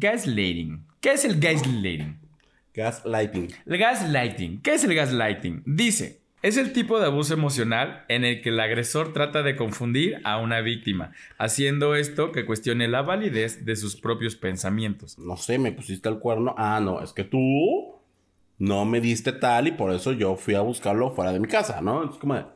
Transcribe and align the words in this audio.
Gaslighting. 0.00 0.86
¿Qué 1.02 1.12
es 1.12 1.26
el 1.26 1.38
gaslighting? 1.38 2.18
Gaslighting. 2.72 3.48
El 3.66 3.78
gaslighting. 3.78 4.62
¿Qué 4.62 4.72
es 4.72 4.84
el 4.84 4.94
gaslighting? 4.94 5.62
Dice, 5.66 6.22
es 6.40 6.56
el 6.56 6.72
tipo 6.72 6.98
de 6.98 7.04
abuso 7.04 7.34
emocional 7.34 8.06
en 8.08 8.24
el 8.24 8.40
que 8.40 8.48
el 8.48 8.60
agresor 8.60 9.12
trata 9.12 9.42
de 9.42 9.56
confundir 9.56 10.22
a 10.24 10.38
una 10.38 10.62
víctima, 10.62 11.12
haciendo 11.36 11.94
esto 11.94 12.32
que 12.32 12.46
cuestione 12.46 12.88
la 12.88 13.02
validez 13.02 13.66
de 13.66 13.76
sus 13.76 13.94
propios 13.94 14.36
pensamientos. 14.36 15.18
No 15.18 15.36
sé, 15.36 15.58
me 15.58 15.70
pusiste 15.70 16.08
el 16.08 16.18
cuerno. 16.18 16.54
Ah, 16.56 16.80
no, 16.82 17.02
es 17.02 17.12
que 17.12 17.24
tú 17.24 17.96
no 18.56 18.86
me 18.86 19.02
diste 19.02 19.32
tal 19.32 19.68
y 19.68 19.72
por 19.72 19.92
eso 19.92 20.12
yo 20.12 20.34
fui 20.36 20.54
a 20.54 20.62
buscarlo 20.62 21.10
fuera 21.10 21.34
de 21.34 21.40
mi 21.40 21.48
casa, 21.48 21.82
¿no? 21.82 22.08
Es 22.08 22.16
como 22.16 22.36
de... 22.36 22.46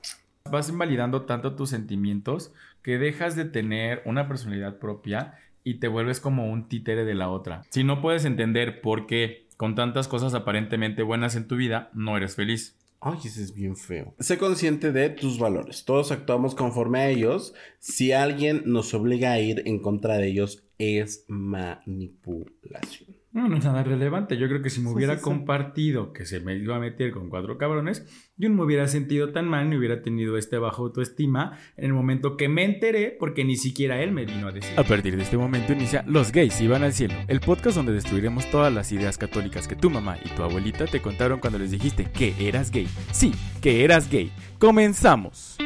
Vas 0.50 0.70
invalidando 0.70 1.22
tanto 1.22 1.56
tus 1.56 1.68
sentimientos 1.68 2.54
que 2.82 2.96
dejas 2.96 3.36
de 3.36 3.44
tener 3.44 4.00
una 4.06 4.28
personalidad 4.28 4.78
propia 4.78 5.38
y 5.64 5.80
te 5.80 5.88
vuelves 5.88 6.20
como 6.20 6.50
un 6.52 6.68
títere 6.68 7.04
de 7.04 7.14
la 7.14 7.30
otra. 7.30 7.62
Si 7.70 7.82
no 7.82 8.00
puedes 8.00 8.24
entender 8.24 8.80
por 8.80 9.06
qué 9.06 9.48
con 9.56 9.74
tantas 9.74 10.08
cosas 10.08 10.34
aparentemente 10.34 11.02
buenas 11.02 11.36
en 11.36 11.48
tu 11.48 11.56
vida 11.56 11.90
no 11.94 12.16
eres 12.16 12.36
feliz. 12.36 12.76
Ay, 13.00 13.18
ese 13.24 13.42
es 13.42 13.54
bien 13.54 13.76
feo. 13.76 14.14
Sé 14.18 14.38
consciente 14.38 14.90
de 14.90 15.10
tus 15.10 15.38
valores. 15.38 15.84
Todos 15.84 16.10
actuamos 16.10 16.54
conforme 16.54 17.00
a 17.00 17.08
ellos. 17.10 17.54
Si 17.78 18.12
alguien 18.12 18.62
nos 18.64 18.94
obliga 18.94 19.32
a 19.32 19.40
ir 19.40 19.62
en 19.66 19.78
contra 19.78 20.16
de 20.16 20.28
ellos, 20.28 20.64
es 20.78 21.24
manipulación. 21.28 23.23
No, 23.34 23.48
no 23.48 23.56
es 23.56 23.64
nada 23.64 23.82
relevante. 23.82 24.36
Yo 24.36 24.46
creo 24.46 24.62
que 24.62 24.70
si 24.70 24.80
me 24.80 24.90
hubiera 24.90 25.20
compartido 25.20 26.12
que 26.12 26.24
se 26.24 26.38
me 26.38 26.56
iba 26.56 26.76
a 26.76 26.78
meter 26.78 27.10
con 27.10 27.30
cuatro 27.30 27.58
cabrones, 27.58 28.06
yo 28.36 28.48
no 28.48 28.54
me 28.54 28.62
hubiera 28.62 28.86
sentido 28.86 29.32
tan 29.32 29.48
mal 29.48 29.68
ni 29.68 29.76
hubiera 29.76 30.02
tenido 30.02 30.38
este 30.38 30.56
bajo 30.56 30.84
autoestima 30.84 31.58
en 31.76 31.86
el 31.86 31.94
momento 31.94 32.36
que 32.36 32.48
me 32.48 32.62
enteré 32.62 33.16
porque 33.18 33.44
ni 33.44 33.56
siquiera 33.56 34.00
él 34.00 34.12
me 34.12 34.24
vino 34.24 34.46
a 34.46 34.52
decir. 34.52 34.78
A 34.78 34.84
partir 34.84 35.16
de 35.16 35.24
este 35.24 35.36
momento 35.36 35.72
inicia 35.72 36.04
Los 36.06 36.30
gays 36.30 36.60
iban 36.60 36.84
al 36.84 36.92
cielo, 36.92 37.14
el 37.26 37.40
podcast 37.40 37.76
donde 37.76 37.92
destruiremos 37.92 38.48
todas 38.52 38.72
las 38.72 38.92
ideas 38.92 39.18
católicas 39.18 39.66
que 39.66 39.74
tu 39.74 39.90
mamá 39.90 40.16
y 40.24 40.28
tu 40.28 40.44
abuelita 40.44 40.86
te 40.86 41.02
contaron 41.02 41.40
cuando 41.40 41.58
les 41.58 41.72
dijiste 41.72 42.04
que 42.04 42.34
eras 42.38 42.70
gay. 42.70 42.86
Sí, 43.10 43.32
que 43.60 43.82
eras 43.82 44.08
gay. 44.08 44.30
Comenzamos. 44.60 45.58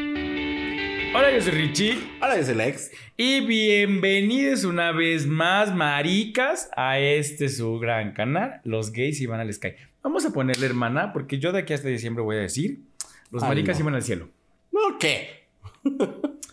Hola, 1.13 1.31
yo 1.33 1.41
soy 1.41 1.51
Richie. 1.51 1.97
Hola, 2.21 2.37
yo 2.37 2.43
soy 2.43 2.55
Lex. 2.55 2.91
Y 3.17 3.41
bienvenidos 3.41 4.63
una 4.63 4.91
vez 4.91 5.25
más, 5.25 5.73
maricas, 5.73 6.69
a 6.75 6.99
este 6.99 7.49
su 7.49 7.79
gran 7.79 8.13
canal, 8.13 8.61
Los 8.63 8.91
Gays 8.91 9.19
Iban 9.21 9.39
al 9.39 9.51
Sky. 9.51 9.73
Vamos 10.03 10.25
a 10.25 10.31
ponerle 10.31 10.65
hermana, 10.65 11.11
porque 11.11 11.39
yo 11.39 11.51
de 11.51 11.59
aquí 11.59 11.73
hasta 11.73 11.87
diciembre 11.87 12.23
voy 12.23 12.37
a 12.37 12.39
decir, 12.39 12.81
los 13.31 13.43
Ay, 13.43 13.49
maricas 13.49 13.77
no. 13.77 13.83
iban 13.83 13.95
al 13.95 14.03
cielo. 14.03 14.29
¿No 14.71 14.97
qué? 14.99 15.47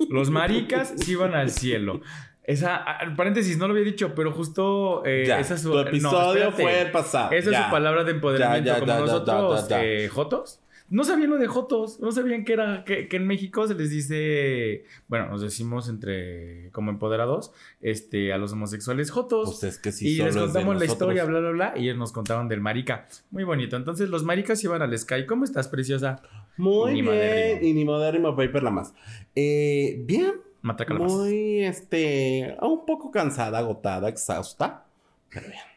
Los 0.08 0.30
maricas 0.30 1.08
iban 1.08 1.34
al 1.34 1.50
cielo. 1.50 2.00
Esa, 2.42 2.76
ah, 2.76 3.14
paréntesis, 3.16 3.58
no 3.58 3.66
lo 3.66 3.72
había 3.74 3.84
dicho, 3.84 4.14
pero 4.14 4.30
justo 4.32 5.02
eh, 5.04 5.24
Ya, 5.26 5.40
esa 5.40 5.54
es 5.54 5.62
su... 5.62 5.72
tu 5.72 5.78
episodio 5.80 6.48
espérate. 6.48 6.62
fue 6.62 6.80
el 6.82 6.90
pasado. 6.92 7.32
Esa 7.32 7.50
es 7.50 7.64
su 7.64 7.70
palabra 7.70 8.04
de 8.04 8.12
empoderamiento, 8.12 8.70
Ya, 8.72 8.78
como 8.80 8.94
nosotros, 9.00 9.66
eh, 9.70 10.08
jotos. 10.12 10.60
No 10.88 11.02
sabían 11.02 11.30
lo 11.30 11.38
de 11.38 11.48
jotos, 11.48 11.98
no 11.98 12.12
sabían 12.12 12.44
que 12.44 12.52
era 12.52 12.84
que, 12.84 13.08
que 13.08 13.16
en 13.16 13.26
México 13.26 13.66
se 13.66 13.74
les 13.74 13.90
dice, 13.90 14.84
bueno, 15.08 15.28
nos 15.28 15.42
decimos 15.42 15.88
entre 15.88 16.70
como 16.70 16.90
empoderados, 16.90 17.52
este, 17.80 18.32
a 18.32 18.38
los 18.38 18.52
homosexuales 18.52 19.10
jotos. 19.10 19.48
Pues 19.48 19.64
es 19.64 19.78
que 19.78 19.90
sí 19.90 20.08
y 20.08 20.16
les 20.22 20.36
contamos 20.36 20.78
la 20.78 20.84
historia, 20.84 21.24
bla, 21.24 21.40
bla, 21.40 21.50
bla, 21.50 21.74
y 21.76 21.84
ellos 21.84 21.98
nos 21.98 22.12
contaron 22.12 22.48
del 22.48 22.60
marica. 22.60 23.08
Muy 23.30 23.44
bonito. 23.44 23.76
Entonces, 23.76 24.10
los 24.10 24.22
maricas 24.22 24.62
iban 24.62 24.80
al 24.80 24.96
Sky. 24.96 25.26
¿Cómo 25.26 25.44
estás, 25.44 25.68
preciosa? 25.68 26.22
Muy 26.56 26.94
Ni 26.94 27.02
bien. 27.02 27.64
Y 27.64 27.72
ni 27.74 27.84
modérrimo 27.84 28.36
paper 28.36 28.62
la 28.62 28.70
más. 28.70 28.94
Eh, 29.34 30.02
bien. 30.04 30.34
Matraca 30.62 30.94
la 30.94 31.00
más. 31.00 31.12
Muy, 31.12 31.64
este, 31.64 32.56
un 32.62 32.86
poco 32.86 33.10
cansada, 33.10 33.58
agotada, 33.58 34.08
exhausta. 34.08 34.86
Pero 35.30 35.48
bien. 35.48 35.75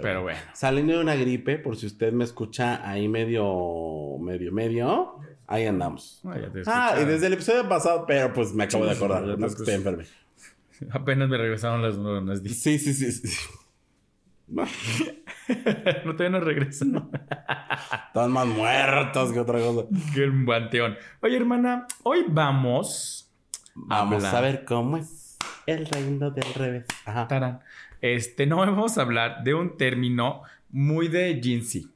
Pero 0.00 0.22
bueno. 0.22 0.38
Saliendo 0.54 0.94
de 0.94 1.00
una 1.00 1.14
gripe, 1.14 1.58
por 1.58 1.76
si 1.76 1.86
usted 1.86 2.12
me 2.12 2.24
escucha 2.24 2.88
ahí 2.88 3.08
medio, 3.08 4.16
medio, 4.18 4.52
medio, 4.52 5.20
ahí 5.46 5.66
andamos. 5.66 6.22
Ah, 6.24 6.38
ya 6.40 6.50
te 6.50 6.62
Ah, 6.66 6.96
y 7.00 7.04
desde 7.04 7.26
el 7.26 7.34
episodio 7.34 7.68
pasado, 7.68 8.04
pero 8.06 8.32
pues 8.32 8.52
me 8.54 8.64
acabo 8.64 8.86
de 8.86 8.92
acordar, 8.92 9.22
no 9.22 9.46
es 9.46 9.54
que 9.54 9.62
estoy 9.62 9.74
enfermo. 9.74 10.02
Apenas 10.90 11.28
me 11.28 11.36
regresaron 11.36 11.82
las 11.82 11.96
neuronas. 11.96 12.40
Sí, 12.40 12.78
sí, 12.78 12.94
sí. 12.94 13.12
sí. 13.12 13.28
No, 14.46 14.64
no, 16.04 16.12
todavía 16.12 16.38
no 16.38 16.40
regresan. 16.40 17.10
Están 18.08 18.30
más 18.30 18.46
muertos 18.46 19.32
que 19.32 19.40
otra 19.40 19.58
cosa. 19.58 19.88
Qué 20.14 20.30
panteón. 20.46 20.96
Oye, 21.20 21.36
hermana, 21.36 21.86
hoy 22.02 22.24
vamos. 22.28 23.30
Vamos 23.74 24.24
Habla. 24.24 24.38
a 24.38 24.40
ver 24.40 24.64
cómo 24.64 24.96
es 24.98 25.36
el 25.66 25.86
reino 25.86 26.30
del 26.30 26.54
revés. 26.54 26.86
Ajá. 27.06 27.26
Tarán. 27.26 27.60
Este, 28.04 28.44
no 28.44 28.58
vamos 28.58 28.98
a 28.98 29.00
hablar 29.02 29.44
de 29.44 29.54
un 29.54 29.78
término 29.78 30.42
muy 30.70 31.08
de 31.08 31.40
Jinsey. 31.42 31.88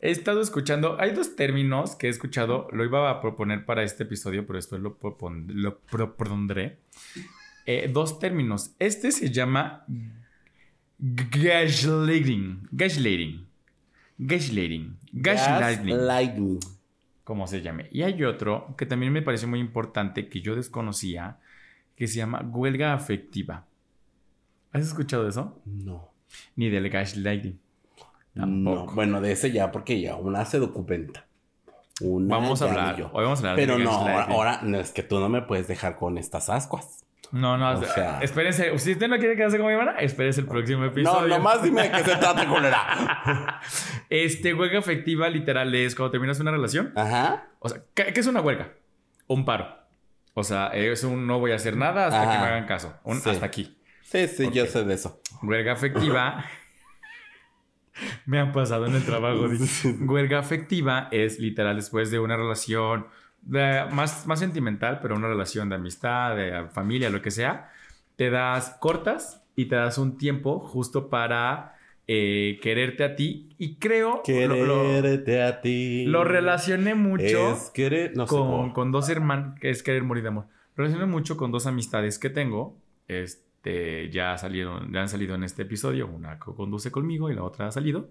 He 0.00 0.10
estado 0.12 0.40
escuchando, 0.40 0.96
hay 1.00 1.10
dos 1.10 1.34
términos 1.34 1.96
que 1.96 2.06
he 2.06 2.10
escuchado, 2.10 2.68
lo 2.70 2.84
iba 2.84 3.10
a 3.10 3.20
proponer 3.20 3.64
para 3.64 3.82
este 3.82 4.04
episodio, 4.04 4.46
pero 4.46 4.58
después 4.58 4.80
lo, 4.80 5.00
propon- 5.00 5.46
lo 5.48 5.78
propondré. 5.80 6.78
Eh, 7.66 7.90
dos 7.92 8.20
términos. 8.20 8.70
Este 8.78 9.10
se 9.10 9.30
llama 9.32 9.84
gaslighting. 10.98 12.68
Gaslighting. 12.70 13.46
Gaslighting. 14.18 14.96
Gaslighting. 15.12 15.88
Gaslighting. 15.96 16.58
como 17.24 17.48
se 17.48 17.62
llame. 17.62 17.88
Y 17.90 18.02
hay 18.02 18.22
otro 18.22 18.74
que 18.78 18.86
también 18.86 19.12
me 19.12 19.22
pareció 19.22 19.48
muy 19.48 19.58
importante 19.58 20.28
que 20.28 20.40
yo 20.40 20.54
desconocía, 20.54 21.38
que 21.96 22.06
se 22.06 22.18
llama 22.18 22.42
huelga 22.42 22.94
afectiva. 22.94 23.66
¿Has 24.72 24.82
escuchado 24.82 25.24
de 25.24 25.30
eso? 25.30 25.60
No. 25.64 26.10
Ni 26.56 26.70
del 26.70 26.88
gaslighting. 26.88 27.60
No, 28.34 28.42
Tampoco. 28.74 28.94
bueno, 28.94 29.20
de 29.20 29.32
ese 29.32 29.52
ya, 29.52 29.70
porque 29.70 30.00
ya 30.00 30.16
una 30.16 30.44
se 30.46 30.58
documenta. 30.58 31.26
Una 32.00 32.36
Vamos 32.36 32.62
a 32.62 32.64
hablar. 32.70 32.96
yo. 32.96 33.10
Hoy 33.12 33.24
vamos 33.24 33.38
a 33.44 33.50
hablar 33.50 33.56
Pero 33.56 33.78
no, 33.78 33.90
ahora, 33.92 34.60
no, 34.62 34.78
es 34.80 34.90
que 34.92 35.02
tú 35.02 35.20
no 35.20 35.28
me 35.28 35.42
puedes 35.42 35.68
dejar 35.68 35.96
con 35.96 36.16
estas 36.16 36.48
ascuas. 36.48 37.04
No, 37.30 37.56
no, 37.58 37.78
o 37.78 37.84
sea- 37.84 38.20
espérense. 38.22 38.76
Si 38.78 38.92
usted 38.92 39.08
no 39.08 39.18
quiere 39.18 39.36
quedarse 39.36 39.58
con 39.58 39.66
mi 39.66 39.72
hermana, 39.72 39.98
espérese 40.00 40.40
el 40.40 40.46
próximo 40.46 40.80
No, 40.80 40.86
episodio. 40.86 41.28
nomás 41.28 41.62
dime 41.62 41.82
de 41.82 41.90
qué 41.90 41.98
se 42.04 42.16
trata, 42.16 42.46
culera. 42.48 43.60
Este, 44.10 44.52
huelga 44.52 44.78
afectiva 44.78 45.28
literal 45.30 45.74
es 45.74 45.94
cuando 45.94 46.10
terminas 46.10 46.38
una 46.40 46.50
relación. 46.50 46.92
Ajá. 46.96 47.46
O 47.60 47.68
sea, 47.68 47.82
¿qué, 47.94 48.12
qué 48.12 48.20
es 48.20 48.26
una 48.26 48.40
huelga? 48.40 48.72
Un 49.26 49.44
paro. 49.46 49.66
O 50.34 50.44
sea, 50.44 50.66
es 50.68 51.04
un 51.04 51.26
no 51.26 51.38
voy 51.38 51.52
a 51.52 51.56
hacer 51.56 51.76
nada 51.76 52.06
hasta 52.06 52.20
que 52.22 52.38
me 52.38 52.44
hagan 52.46 52.66
caso. 52.66 52.94
Un 53.04 53.20
Sí. 53.20 53.30
hasta 53.30 53.46
aquí. 53.46 53.78
Sí, 54.12 54.28
sí, 54.28 54.50
yo 54.52 54.66
sé 54.66 54.84
de 54.84 54.94
eso. 54.94 55.20
Huelga 55.42 55.72
afectiva. 55.72 56.44
Me 58.26 58.38
han 58.38 58.52
pasado 58.52 58.86
en 58.86 58.94
el 58.94 59.04
trabajo. 59.04 59.46
Huelga 60.00 60.38
afectiva 60.38 61.08
es 61.10 61.38
literal 61.38 61.76
después 61.76 62.10
de 62.10 62.18
una 62.18 62.36
relación 62.36 63.06
de- 63.42 63.84
más, 63.90 64.26
más 64.26 64.38
sentimental, 64.38 65.00
pero 65.02 65.16
una 65.16 65.28
relación 65.28 65.68
de 65.68 65.76
amistad, 65.76 66.36
de 66.36 66.66
familia, 66.72 67.10
lo 67.10 67.20
que 67.22 67.30
sea. 67.30 67.70
Te 68.16 68.30
das 68.30 68.76
cortas 68.80 69.42
y 69.56 69.66
te 69.66 69.76
das 69.76 69.98
un 69.98 70.16
tiempo 70.16 70.58
justo 70.60 71.08
para 71.08 71.76
eh, 72.06 72.58
quererte 72.62 73.04
a 73.04 73.16
ti. 73.16 73.54
Y 73.58 73.76
creo 73.76 74.22
lo, 74.26 74.64
lo- 74.66 74.82
Quererte 74.84 75.42
a 75.42 75.60
ti. 75.60 76.04
lo 76.06 76.24
relacioné 76.24 76.94
mucho 76.94 77.52
Es 77.52 77.70
querer. 77.70 78.16
No 78.16 78.26
sé 78.26 78.30
con, 78.30 78.46
cómo. 78.50 78.72
con 78.74 78.92
dos 78.92 79.08
hermanos, 79.08 79.58
que 79.60 79.70
es 79.70 79.82
querer 79.82 80.02
morir 80.02 80.22
de 80.22 80.28
amor. 80.30 80.46
Relaciono 80.76 81.06
mucho 81.06 81.36
con 81.36 81.50
dos 81.52 81.66
amistades 81.66 82.18
que 82.18 82.30
tengo. 82.30 82.76
Este, 83.08 83.42
ya 84.12 84.36
salieron, 84.38 84.92
ya 84.92 85.00
han 85.02 85.08
salido 85.08 85.34
en 85.34 85.44
este 85.44 85.62
episodio. 85.62 86.06
Una 86.08 86.38
co- 86.38 86.54
conduce 86.54 86.90
conmigo 86.90 87.30
y 87.30 87.34
la 87.34 87.42
otra 87.44 87.68
ha 87.68 87.70
salido. 87.72 88.10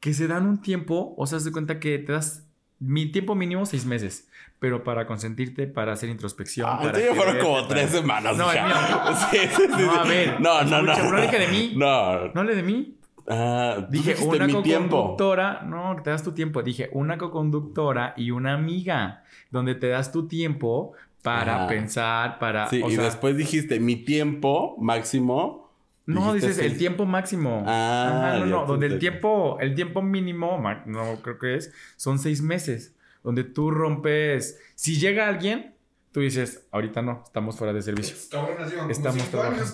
Que 0.00 0.12
se 0.14 0.26
dan 0.26 0.46
un 0.46 0.60
tiempo, 0.60 1.14
o 1.16 1.26
sea, 1.26 1.38
de 1.38 1.52
cuenta 1.52 1.78
que 1.80 1.98
te 1.98 2.12
das 2.12 2.46
mi 2.78 3.06
tiempo 3.12 3.36
mínimo 3.36 3.64
seis 3.64 3.86
meses, 3.86 4.28
pero 4.58 4.82
para 4.82 5.06
consentirte, 5.06 5.68
para 5.68 5.92
hacer 5.92 6.08
introspección. 6.08 6.68
Ah, 6.68 6.80
para 6.82 6.98
sí, 6.98 7.04
fueron 7.14 7.24
quererte, 7.36 7.40
como 7.42 7.54
para- 7.54 7.68
tres 7.68 7.90
semanas. 7.90 8.36
No, 8.36 8.46
mío. 8.48 8.54
Sí, 9.30 9.38
sí, 9.38 9.62
sí, 9.76 9.82
No, 9.86 9.92
a 9.92 10.04
ver, 10.04 10.40
No, 10.40 10.64
no, 10.64 10.82
no. 10.82 11.10
no 11.12 11.20
dije 11.20 11.38
de 11.38 11.48
mí. 11.48 11.72
No. 11.76 12.28
No 12.34 12.40
hable 12.40 12.54
de 12.56 12.62
mí. 12.64 12.96
Ah, 13.28 13.86
Dije 13.88 14.16
una 14.24 14.48
co-conductora, 14.48 15.62
no, 15.62 15.96
te 16.02 16.10
das 16.10 16.24
tu 16.24 16.32
tiempo. 16.32 16.62
Dije 16.64 16.90
una 16.92 17.18
co-conductora 17.18 18.14
y 18.16 18.32
una 18.32 18.54
amiga, 18.54 19.22
donde 19.52 19.76
te 19.76 19.86
das 19.88 20.10
tu 20.10 20.26
tiempo 20.26 20.94
para 21.22 21.56
Ajá. 21.56 21.66
pensar, 21.68 22.38
para. 22.38 22.68
Sí, 22.68 22.82
o 22.82 22.90
y 22.90 22.96
sea, 22.96 23.04
después 23.04 23.36
dijiste 23.36 23.80
mi 23.80 23.96
tiempo 23.96 24.76
máximo. 24.78 25.70
No, 26.04 26.34
dices 26.34 26.58
el 26.58 26.76
tiempo 26.76 27.06
máximo. 27.06 27.64
Ah, 27.66 28.32
Ajá, 28.34 28.38
no, 28.40 28.46
no, 28.46 28.66
donde 28.66 28.86
el 28.86 28.98
tiempo, 28.98 29.58
el 29.60 29.74
tiempo 29.74 30.02
mínimo, 30.02 30.60
no 30.86 31.22
creo 31.22 31.38
que 31.38 31.54
es, 31.54 31.72
son 31.96 32.18
seis 32.18 32.42
meses. 32.42 32.94
Donde 33.22 33.44
tú 33.44 33.70
rompes. 33.70 34.58
Si 34.74 34.98
llega 34.98 35.28
alguien, 35.28 35.74
tú 36.10 36.20
dices, 36.20 36.66
ahorita 36.72 37.02
no, 37.02 37.22
estamos 37.24 37.56
fuera 37.56 37.72
de 37.72 37.82
servicio. 37.82 38.16
Cabrón, 38.30 38.90
Estamos 38.90 39.22
trabajando. 39.30 39.64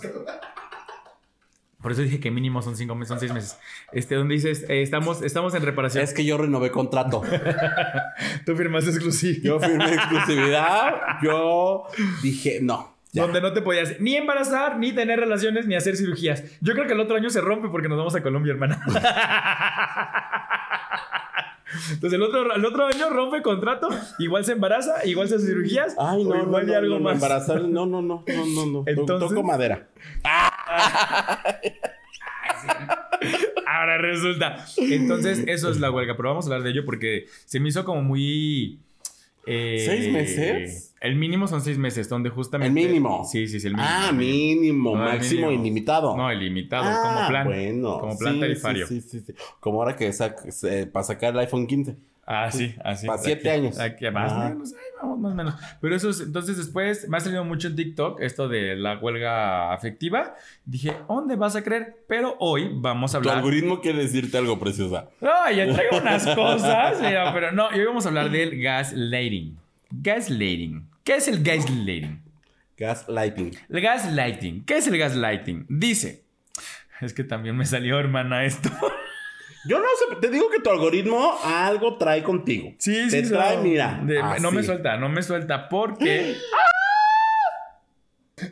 Por 1.80 1.92
eso 1.92 2.02
dije 2.02 2.19
que 2.19 2.30
mínimo 2.32 2.60
son 2.60 2.76
cinco 2.76 2.94
meses, 2.96 3.08
son 3.08 3.20
seis 3.20 3.32
meses. 3.32 3.56
Este, 3.92 4.16
donde 4.16 4.34
dices, 4.34 4.64
eh, 4.69 4.82
estamos, 4.82 5.22
estamos 5.22 5.54
en 5.54 5.62
reparación. 5.62 6.02
Es 6.02 6.12
que 6.12 6.25
yo 6.25 6.36
renové 6.36 6.72
contrato. 6.72 7.22
Tú 8.44 8.56
firmas 8.56 8.86
exclusivo. 8.88 9.40
Yo 9.44 9.60
firmé 9.60 9.84
exclusividad. 9.94 10.94
Yo 11.22 11.84
dije, 12.22 12.58
no, 12.62 12.96
Ya. 13.12 13.22
donde 13.22 13.40
no 13.40 13.52
te 13.52 13.62
podías 13.62 14.00
ni 14.00 14.16
embarazar, 14.16 14.76
ni 14.78 14.90
tener 14.92 15.20
relaciones, 15.20 15.66
ni 15.69 15.76
hacer 15.76 15.96
cirugías. 15.96 16.42
Yo 16.60 16.75
creo 16.75 16.86
que 16.88 16.94
el 16.94 17.00
otro 17.00 17.16
año 17.16 17.30
se 17.30 17.40
rompe 17.40 17.69
porque 17.69 17.88
nos 17.88 17.96
vamos 17.98 18.14
a 18.16 18.22
Colombia, 18.24 18.52
hermana. 18.54 18.82
Entonces 21.92 22.14
el 22.16 22.22
otro, 22.22 22.54
el 22.54 22.64
otro 22.64 22.86
año 22.86 23.10
rompe 23.10 23.42
contrato, 23.42 23.88
igual 24.19 24.44
se 24.44 24.52
embaraza, 24.52 25.04
igual 25.06 25.28
se 25.28 25.34
hace 25.36 25.46
cirugías, 25.46 25.94
Ay, 25.98 26.24
no, 26.24 26.31
o 26.31 26.34
no, 26.36 26.42
igual 26.44 26.64
y 26.64 26.72
no, 26.72 26.76
algo 26.78 26.94
no, 26.94 26.98
no, 26.98 27.04
más. 27.04 27.14
embarazar, 27.14 27.60
no, 27.62 27.84
no, 27.86 28.00
no, 28.02 28.24
no, 28.26 28.46
no, 28.46 28.66
no. 28.66 28.84
To- 28.84 28.90
Entonces- 28.90 29.28
Toco 29.28 29.42
madera. 29.42 29.86
Ahora 33.67 33.99
resulta. 33.99 34.65
Entonces, 34.79 35.44
eso 35.47 35.70
es 35.70 35.79
la 35.81 35.91
huelga, 35.91 36.17
pero 36.17 36.31
vamos 36.31 36.47
a 36.47 36.49
hablar 36.49 36.62
de 36.62 36.70
ello 36.70 36.85
porque 36.85 37.26
se 37.44 37.61
me 37.61 37.69
hizo 37.69 37.85
como 37.85 38.03
muy. 38.03 38.81
eh, 39.47 39.82
¿Seis 39.87 40.12
meses? 40.12 40.94
El 41.00 41.15
mínimo 41.17 41.47
son 41.47 41.61
seis 41.61 41.79
meses, 41.79 42.09
donde 42.09 42.31
justamente. 42.31 42.81
¿El 42.81 42.87
mínimo? 42.88 43.25
Sí, 43.25 43.47
sí, 43.47 43.61
sí, 43.61 43.67
el 43.69 43.75
mínimo. 43.75 43.88
Ah, 43.91 44.12
mínimo, 44.12 44.97
No, 44.97 45.05
máximo, 45.05 45.47
mínimo. 45.49 45.62
ilimitado. 45.65 46.17
No, 46.17 46.32
ilimitado, 46.32 46.85
Ah, 46.88 47.00
como 47.03 47.29
plan. 47.29 47.47
Bueno, 47.47 47.99
Como 48.00 48.19
plan 48.19 48.35
sí, 48.35 48.41
tarifario. 48.41 48.87
Sí, 48.87 49.00
sí, 49.00 49.20
sí, 49.20 49.25
sí. 49.26 49.35
Como 49.61 49.81
ahora 49.82 49.94
que 49.97 50.09
sac- 50.11 50.91
para 50.91 51.05
sacar 51.05 51.35
el 51.35 51.41
iPhone 51.41 51.67
15. 51.67 51.97
Ah, 52.30 52.50
sí, 52.52 52.75
así. 52.84 53.06
Pa' 53.06 53.16
siete 53.16 53.48
Aquí- 53.50 53.58
años. 53.58 53.78
Aquí, 53.80 54.10
más 54.10 54.30
o 54.32 54.36
Ajá. 54.36 54.48
menos, 54.50 54.72
ahí 54.75 54.78
vamos, 55.00 55.19
más 55.19 55.32
o 55.32 55.34
menos. 55.34 55.54
Pero 55.80 55.96
eso 55.96 56.10
es, 56.10 56.20
entonces 56.20 56.58
después 56.58 57.08
me 57.08 57.16
ha 57.16 57.20
salido 57.20 57.42
mucho 57.42 57.69
en 57.69 57.76
TikTok 57.76 58.20
esto 58.20 58.48
de 58.50 58.76
la 58.76 58.98
huelga 58.98 59.72
afectiva. 59.72 60.34
Dije, 60.66 60.94
¿dónde 61.08 61.36
vas 61.36 61.56
a 61.56 61.64
creer? 61.64 61.96
Pero 62.06 62.36
hoy 62.38 62.69
vamos 62.75 63.14
a 63.14 63.20
Tu 63.22 63.28
hablar. 63.30 63.36
algoritmo 63.38 63.80
quiere 63.80 64.00
decirte 64.02 64.36
algo, 64.36 64.58
preciosa. 64.58 65.08
No, 65.22 65.30
ya 65.50 65.72
traigo 65.72 65.96
unas 65.96 66.26
cosas, 66.34 67.00
mira, 67.00 67.32
pero 67.32 67.50
no, 67.52 67.75
y 67.75 67.78
hoy 67.80 67.86
vamos 67.86 68.04
a 68.04 68.08
hablar 68.10 68.31
del 68.31 68.60
gaslighting. 68.60 69.56
Gaslighting. 69.90 70.86
¿Qué 71.04 71.14
es 71.16 71.28
el 71.28 71.42
gaslighting? 71.42 72.20
Gaslighting. 72.76 73.56
El 73.70 73.81
gaslighting. 73.81 74.64
¿Qué 74.66 74.76
es 74.76 74.86
el 74.86 74.98
gaslighting? 74.98 75.64
Dice. 75.70 76.24
Es 77.00 77.14
que 77.14 77.24
también 77.24 77.56
me 77.56 77.64
salió, 77.64 77.98
hermana, 77.98 78.44
esto. 78.44 78.69
Yo 79.69 79.79
no 79.79 79.85
sé, 79.99 80.17
te 80.20 80.31
digo 80.31 80.49
que 80.50 80.61
tu 80.61 80.70
algoritmo 80.70 81.37
algo 81.44 81.97
trae 81.99 82.23
contigo. 82.23 82.73
Sí, 82.79 83.09
Te 83.11 83.25
sí. 83.25 83.31
trae, 83.31 83.56
no. 83.59 83.62
mira. 83.62 84.00
De- 84.05 84.23
no 84.41 84.50
me 84.50 84.62
suelta, 84.62 84.97
no 84.97 85.09
me 85.11 85.23
suelta 85.23 85.69
porque. 85.69 86.37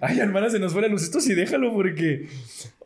Ay, 0.00 0.18
hermana, 0.18 0.50
se 0.50 0.58
nos 0.58 0.72
fue 0.72 0.82
la 0.82 0.88
luz. 0.88 1.02
Esto 1.04 1.20
sí, 1.20 1.34
déjalo 1.34 1.72
porque. 1.72 2.28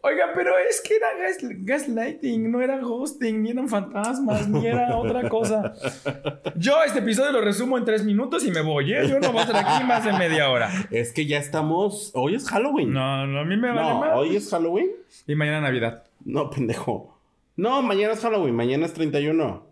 Oigan, 0.03 0.31
pero 0.35 0.53
es 0.59 0.81
que 0.81 0.97
era 0.97 1.09
gas- 1.19 1.39
gaslighting, 1.65 2.51
no 2.51 2.63
era 2.63 2.79
ghosting, 2.79 3.43
ni 3.43 3.51
eran 3.51 3.69
fantasmas, 3.69 4.49
ni 4.49 4.67
era 4.67 4.97
otra 4.97 5.29
cosa. 5.29 5.75
Yo 6.57 6.83
este 6.85 7.01
episodio 7.01 7.33
lo 7.33 7.41
resumo 7.43 7.77
en 7.77 7.85
tres 7.85 8.05
minutos 8.05 8.45
y 8.47 8.51
me 8.51 8.63
voy, 8.63 8.95
¿eh? 8.95 9.07
Yo 9.09 9.21
no 9.21 9.31
voy 9.33 9.43
a 9.43 9.45
estar 9.45 9.65
aquí 9.67 9.85
más 9.85 10.05
de 10.05 10.13
media 10.15 10.51
hora. 10.51 10.71
Es 10.91 11.13
que 11.13 11.27
ya 11.27 11.39
estamos. 11.39 12.13
Hoy 12.15 12.35
es 12.35 12.49
Halloween. 12.49 12.93
No, 12.95 13.27
no, 13.27 13.41
a 13.41 13.45
mí 13.45 13.57
me 13.59 13.69
vale 13.69 13.81
No, 13.83 14.01
más. 14.01 14.11
hoy 14.15 14.37
es 14.37 14.49
Halloween. 14.51 14.91
Y 15.27 15.35
mañana 15.35 15.61
Navidad. 15.63 16.05
No, 16.25 16.49
pendejo. 16.51 17.20
No, 17.61 17.83
mañana 17.83 18.15
es 18.15 18.21
Halloween, 18.21 18.57
mañana 18.57 18.87
es 18.87 18.95
31. 18.95 19.67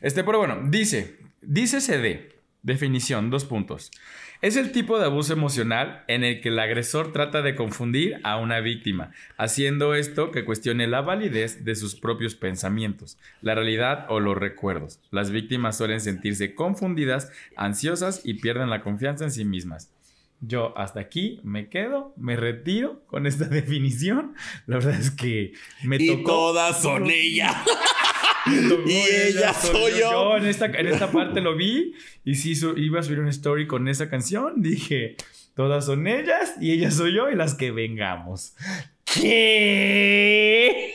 Este, 0.00 0.24
pero 0.24 0.38
bueno, 0.38 0.58
dice, 0.70 1.18
dice 1.42 1.82
CD, 1.82 2.30
definición, 2.62 3.28
dos 3.28 3.44
puntos. 3.44 3.90
Es 4.40 4.56
el 4.56 4.72
tipo 4.72 4.98
de 4.98 5.04
abuso 5.04 5.34
emocional 5.34 6.02
en 6.08 6.24
el 6.24 6.40
que 6.40 6.48
el 6.48 6.58
agresor 6.58 7.12
trata 7.12 7.42
de 7.42 7.54
confundir 7.54 8.20
a 8.22 8.38
una 8.38 8.60
víctima, 8.60 9.12
haciendo 9.36 9.94
esto 9.94 10.30
que 10.30 10.46
cuestione 10.46 10.86
la 10.86 11.02
validez 11.02 11.62
de 11.66 11.74
sus 11.74 11.94
propios 11.94 12.36
pensamientos, 12.36 13.18
la 13.42 13.54
realidad 13.54 14.06
o 14.08 14.18
los 14.18 14.38
recuerdos. 14.38 14.98
Las 15.10 15.30
víctimas 15.30 15.76
suelen 15.76 16.00
sentirse 16.00 16.54
confundidas, 16.54 17.30
ansiosas 17.54 18.22
y 18.24 18.40
pierden 18.40 18.70
la 18.70 18.80
confianza 18.80 19.24
en 19.24 19.30
sí 19.30 19.44
mismas. 19.44 19.92
Yo 20.40 20.76
hasta 20.76 21.00
aquí 21.00 21.40
me 21.44 21.68
quedo, 21.68 22.12
me 22.16 22.36
retiro 22.36 23.02
con 23.06 23.26
esta 23.26 23.44
definición. 23.48 24.34
La 24.66 24.76
verdad 24.76 24.98
es 25.00 25.10
que 25.10 25.52
me 25.82 25.96
Y 25.96 26.06
tocó. 26.08 26.24
todas 26.30 26.82
son 26.82 27.10
ella. 27.10 27.64
Y 28.86 28.92
ella 28.92 29.52
soy 29.54 29.98
yo. 29.98 30.36
en, 30.36 30.46
esta, 30.46 30.66
en 30.66 30.86
esta 30.86 31.10
parte 31.10 31.40
lo 31.40 31.56
vi 31.56 31.94
y 32.24 32.34
sí 32.36 32.54
su- 32.54 32.76
iba 32.78 33.00
a 33.00 33.02
subir 33.02 33.18
una 33.20 33.30
story 33.30 33.66
con 33.66 33.88
esa 33.88 34.08
canción. 34.08 34.62
Dije, 34.62 35.16
todas 35.54 35.86
son 35.86 36.06
ellas 36.06 36.54
y 36.60 36.70
ella 36.72 36.90
soy 36.92 37.14
yo 37.14 37.28
y 37.30 37.34
las 37.34 37.54
que 37.54 37.70
vengamos. 37.72 38.54
¿Qué? 39.04 40.94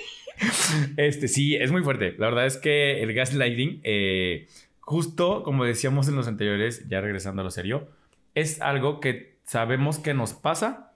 Este 0.98 1.28
sí, 1.28 1.56
es 1.56 1.72
muy 1.72 1.84
fuerte. 1.84 2.16
La 2.18 2.28
verdad 2.28 2.46
es 2.46 2.58
que 2.58 3.02
el 3.04 3.14
gaslighting, 3.14 3.82
eh, 3.84 4.48
justo 4.80 5.44
como 5.44 5.66
decíamos 5.66 6.08
en 6.08 6.16
los 6.16 6.28
anteriores, 6.28 6.88
ya 6.88 7.02
regresando 7.02 7.42
a 7.42 7.46
lo 7.46 7.52
serio, 7.52 7.90
es 8.34 8.62
algo 8.62 9.00
que 9.00 9.31
sabemos 9.44 10.00
que 10.00 10.14
nos 10.14 10.34
pasa, 10.34 10.94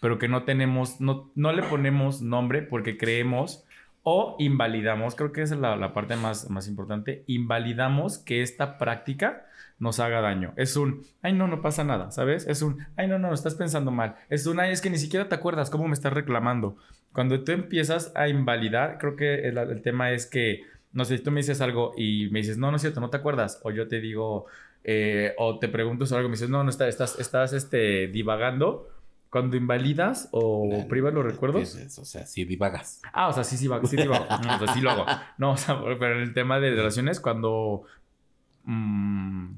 pero 0.00 0.18
que 0.18 0.28
no 0.28 0.44
tenemos, 0.44 1.00
no, 1.00 1.30
no 1.34 1.52
le 1.52 1.62
ponemos 1.62 2.22
nombre 2.22 2.62
porque 2.62 2.96
creemos 2.96 3.64
o 4.02 4.36
invalidamos, 4.38 5.14
creo 5.14 5.32
que 5.32 5.42
es 5.42 5.50
la, 5.50 5.76
la 5.76 5.92
parte 5.92 6.16
más, 6.16 6.48
más 6.48 6.68
importante, 6.68 7.22
invalidamos 7.26 8.18
que 8.18 8.42
esta 8.42 8.78
práctica 8.78 9.46
nos 9.78 9.98
haga 10.00 10.20
daño. 10.20 10.52
Es 10.56 10.76
un, 10.76 11.02
ay 11.22 11.32
no, 11.32 11.48
no 11.48 11.60
pasa 11.62 11.84
nada, 11.84 12.10
¿sabes? 12.10 12.46
Es 12.46 12.62
un, 12.62 12.86
ay 12.96 13.08
no, 13.08 13.18
no, 13.18 13.32
estás 13.32 13.54
pensando 13.54 13.90
mal. 13.90 14.16
Es 14.28 14.46
un, 14.46 14.60
ay, 14.60 14.72
es 14.72 14.80
que 14.80 14.90
ni 14.90 14.98
siquiera 14.98 15.28
te 15.28 15.34
acuerdas 15.34 15.70
cómo 15.70 15.88
me 15.88 15.94
estás 15.94 16.12
reclamando. 16.12 16.76
Cuando 17.12 17.42
tú 17.42 17.52
empiezas 17.52 18.12
a 18.14 18.28
invalidar, 18.28 18.98
creo 18.98 19.16
que 19.16 19.48
el, 19.48 19.58
el 19.58 19.82
tema 19.82 20.12
es 20.12 20.26
que, 20.26 20.62
no 20.92 21.04
sé, 21.04 21.18
tú 21.18 21.30
me 21.30 21.40
dices 21.40 21.60
algo 21.60 21.92
y 21.96 22.28
me 22.30 22.40
dices, 22.40 22.58
no, 22.58 22.70
no 22.70 22.76
es 22.76 22.82
cierto, 22.82 23.00
no 23.00 23.10
te 23.10 23.16
acuerdas, 23.16 23.60
o 23.64 23.70
yo 23.70 23.88
te 23.88 24.00
digo, 24.00 24.46
eh, 24.84 25.34
o 25.38 25.58
te 25.58 25.68
pregunto 25.68 26.06
sobre 26.06 26.18
algo 26.20 26.28
y 26.28 26.30
me 26.30 26.36
dices, 26.36 26.50
no, 26.50 26.62
no, 26.64 26.70
está- 26.70 26.88
estás, 26.88 27.18
estás 27.18 27.52
este, 27.52 28.08
divagando. 28.08 28.88
Cuando 29.30 29.56
invalidas 29.56 30.28
o 30.32 30.86
privas 30.88 31.14
los 31.14 31.24
recuerdos, 31.24 31.76
Es- 31.76 31.98
o 32.00 32.04
sea, 32.04 32.26
si 32.26 32.44
divagas. 32.44 33.00
Ah, 33.12 33.28
o 33.28 33.32
sea, 33.32 33.44
sí, 33.44 33.56
sí, 33.56 33.68
sí. 33.88 33.96
No, 34.06 34.12
o 34.56 34.58
sea, 34.58 34.74
sí 34.74 34.80
lo 34.80 34.90
hago. 34.90 35.06
No, 35.38 35.52
o 35.52 35.56
sea, 35.56 35.80
pero 36.00 36.16
en 36.16 36.22
el 36.22 36.34
tema 36.34 36.58
de 36.58 36.70
relaciones, 36.70 37.20
cuando 37.20 37.84
mm, 38.64 39.52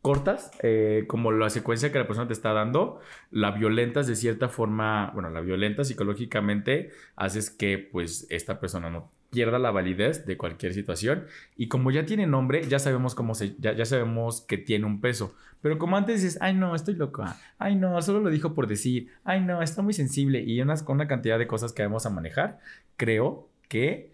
cortas, 0.00 0.50
eh, 0.62 1.04
como 1.08 1.32
la 1.32 1.48
secuencia 1.50 1.90
que 1.90 1.98
la 1.98 2.06
persona 2.06 2.26
te 2.26 2.32
está 2.34 2.52
dando, 2.52 3.00
la 3.30 3.50
violentas 3.52 4.06
de 4.06 4.16
cierta 4.16 4.48
forma, 4.48 5.10
bueno, 5.14 5.30
la 5.30 5.40
violentas 5.40 5.88
psicológicamente, 5.88 6.90
haces 7.16 7.50
que, 7.50 7.78
pues, 7.78 8.26
esta 8.30 8.60
persona 8.60 8.90
no 8.90 9.10
pierda 9.34 9.58
la 9.58 9.72
validez 9.72 10.24
de 10.26 10.36
cualquier 10.36 10.72
situación. 10.72 11.26
Y 11.56 11.66
como 11.66 11.90
ya 11.90 12.06
tiene 12.06 12.26
nombre, 12.26 12.66
ya 12.68 12.78
sabemos 12.78 13.16
cómo 13.16 13.34
se, 13.34 13.56
ya, 13.58 13.72
ya 13.72 13.84
sabemos 13.84 14.40
que 14.42 14.56
tiene 14.56 14.86
un 14.86 15.00
peso. 15.00 15.34
Pero 15.60 15.76
como 15.78 15.96
antes 15.96 16.22
dices, 16.22 16.38
ay 16.40 16.54
no, 16.54 16.76
estoy 16.76 16.94
loca, 16.94 17.36
ay 17.58 17.74
no, 17.74 18.00
solo 18.00 18.20
lo 18.20 18.30
dijo 18.30 18.54
por 18.54 18.68
decir, 18.68 19.10
ay 19.24 19.40
no, 19.40 19.60
está 19.60 19.82
muy 19.82 19.94
sensible 19.94 20.40
y 20.42 20.60
unas, 20.60 20.82
con 20.82 20.96
una 20.96 21.08
cantidad 21.08 21.38
de 21.38 21.46
cosas 21.46 21.72
que 21.72 21.82
vamos 21.82 22.06
a 22.06 22.10
manejar, 22.10 22.60
creo 22.96 23.48
que 23.68 24.12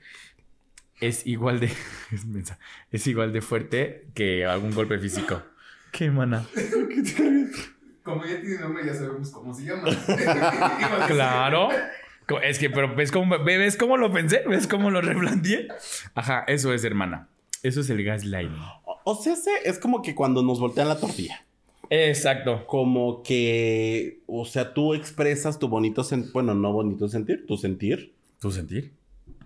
es 1.00 1.27
igual 1.27 1.60
de, 1.60 1.67
es, 2.12 2.24
mensa, 2.24 2.58
es 2.91 3.06
igual 3.06 3.32
de 3.32 3.43
fuerte 3.43 4.06
que 4.15 4.46
algún 4.46 4.72
golpe 4.72 4.98
físico. 4.98 5.43
¿Qué, 5.93 6.10
mana? 6.10 6.46
Como 8.03 8.24
ya 8.24 8.41
tiene 8.41 8.58
nombre, 8.58 8.86
ya 8.86 8.94
sabemos 8.94 9.31
cómo 9.31 9.53
se 9.53 9.65
llama. 9.65 9.84
Claro. 11.06 11.69
Es 12.39 12.58
que, 12.58 12.70
pero 12.70 12.94
¿ves 12.94 13.10
cómo, 13.10 13.39
¿ves 13.43 13.77
cómo 13.77 13.96
lo 13.96 14.13
pensé? 14.13 14.43
¿Ves 14.46 14.67
cómo 14.67 14.91
lo 14.91 15.01
replanteé? 15.01 15.69
Ajá, 16.15 16.44
eso 16.46 16.72
es, 16.72 16.84
hermana. 16.84 17.29
Eso 17.63 17.81
es 17.81 17.91
el 17.91 18.05
gaslighting. 18.05 18.56
O, 18.84 19.01
o 19.05 19.15
sea, 19.17 19.32
ese 19.34 19.51
es 19.65 19.79
como 19.79 20.03
que 20.03 20.15
cuando 20.15 20.43
nos 20.43 20.60
voltean 20.60 20.89
la 20.89 20.99
tortilla. 20.99 21.44
Exacto. 21.91 22.67
Como 22.67 23.22
que, 23.22 24.20
o 24.27 24.44
sea, 24.44 24.72
tú 24.72 24.94
expresas 24.94 25.58
tu 25.58 25.69
bonito 25.69 26.05
sentir, 26.05 26.32
bueno, 26.32 26.55
no 26.55 26.72
bonito 26.72 27.08
sentir, 27.08 27.46
tu 27.46 27.56
sentir. 27.56 28.15
¿Tu 28.41 28.51
sentir? 28.51 28.93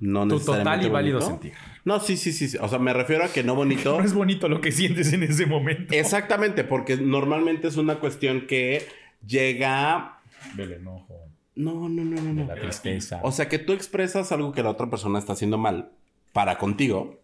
No 0.00 0.26
Tu 0.28 0.40
total 0.40 0.84
y 0.84 0.88
válido 0.88 1.18
bonito. 1.20 1.30
sentir. 1.40 1.52
No, 1.84 2.00
sí, 2.00 2.16
sí, 2.16 2.32
sí, 2.32 2.48
sí. 2.48 2.58
O 2.60 2.68
sea, 2.68 2.78
me 2.78 2.92
refiero 2.92 3.24
a 3.24 3.28
que 3.28 3.42
no 3.42 3.54
bonito. 3.56 3.98
No 3.98 4.04
es 4.04 4.12
bonito 4.12 4.48
lo 4.48 4.60
que 4.60 4.72
sientes 4.72 5.12
en 5.12 5.22
ese 5.22 5.46
momento. 5.46 5.94
Exactamente, 5.94 6.64
porque 6.64 6.96
normalmente 6.96 7.68
es 7.68 7.76
una 7.76 7.96
cuestión 7.96 8.46
que 8.46 8.86
llega. 9.26 10.18
Del 10.56 10.72
enojo, 10.72 11.23
No, 11.56 11.88
no, 11.88 12.04
no, 12.04 12.20
no, 12.20 12.22
de 12.22 12.32
no. 12.32 12.46
la 12.46 12.54
tristeza. 12.54 13.20
O 13.22 13.32
sea, 13.32 13.48
que 13.48 13.58
tú 13.58 13.72
expresas 13.72 14.32
algo 14.32 14.52
que 14.52 14.62
la 14.62 14.70
otra 14.70 14.90
persona 14.90 15.18
está 15.18 15.34
haciendo 15.34 15.58
mal 15.58 15.92
para 16.32 16.58
contigo 16.58 17.20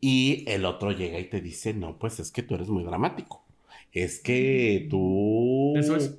y 0.00 0.44
el 0.48 0.66
otro 0.66 0.92
llega 0.92 1.18
y 1.18 1.24
te 1.24 1.40
dice, 1.40 1.72
no, 1.72 1.98
pues 1.98 2.20
es 2.20 2.30
que 2.30 2.42
tú 2.42 2.54
eres 2.54 2.68
muy 2.68 2.84
dramático. 2.84 3.44
Es 3.92 4.20
que 4.20 4.86
tú... 4.90 5.74
Eso 5.76 5.96
es. 5.96 6.18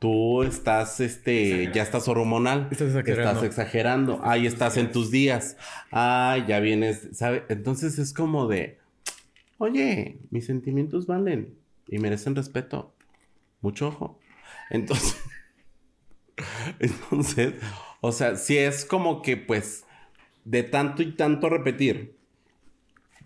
Tú 0.00 0.42
estás, 0.42 1.00
este, 1.00 1.70
ya 1.72 1.82
estás 1.82 2.08
hormonal. 2.08 2.68
Estás 2.70 2.88
exagerando. 2.88 3.30
Estás 3.30 3.44
exagerando. 3.44 4.20
Ahí 4.22 4.46
estás 4.46 4.76
en 4.76 4.92
tus 4.92 5.10
días. 5.10 5.56
Ay, 5.90 6.44
ya 6.46 6.60
vienes, 6.60 7.08
¿sabes? 7.12 7.44
Entonces 7.48 7.98
es 7.98 8.12
como 8.12 8.46
de, 8.46 8.76
oye, 9.56 10.18
mis 10.28 10.44
sentimientos 10.44 11.06
valen 11.06 11.54
y 11.88 11.98
merecen 12.00 12.36
respeto. 12.36 12.94
Mucho 13.62 13.88
ojo. 13.88 14.18
Entonces, 14.68 15.16
entonces, 16.78 17.54
o 18.00 18.12
sea, 18.12 18.36
si 18.36 18.56
es 18.58 18.84
como 18.84 19.22
que, 19.22 19.36
pues, 19.36 19.84
de 20.44 20.62
tanto 20.62 21.02
y 21.02 21.12
tanto 21.12 21.48
repetir. 21.48 22.14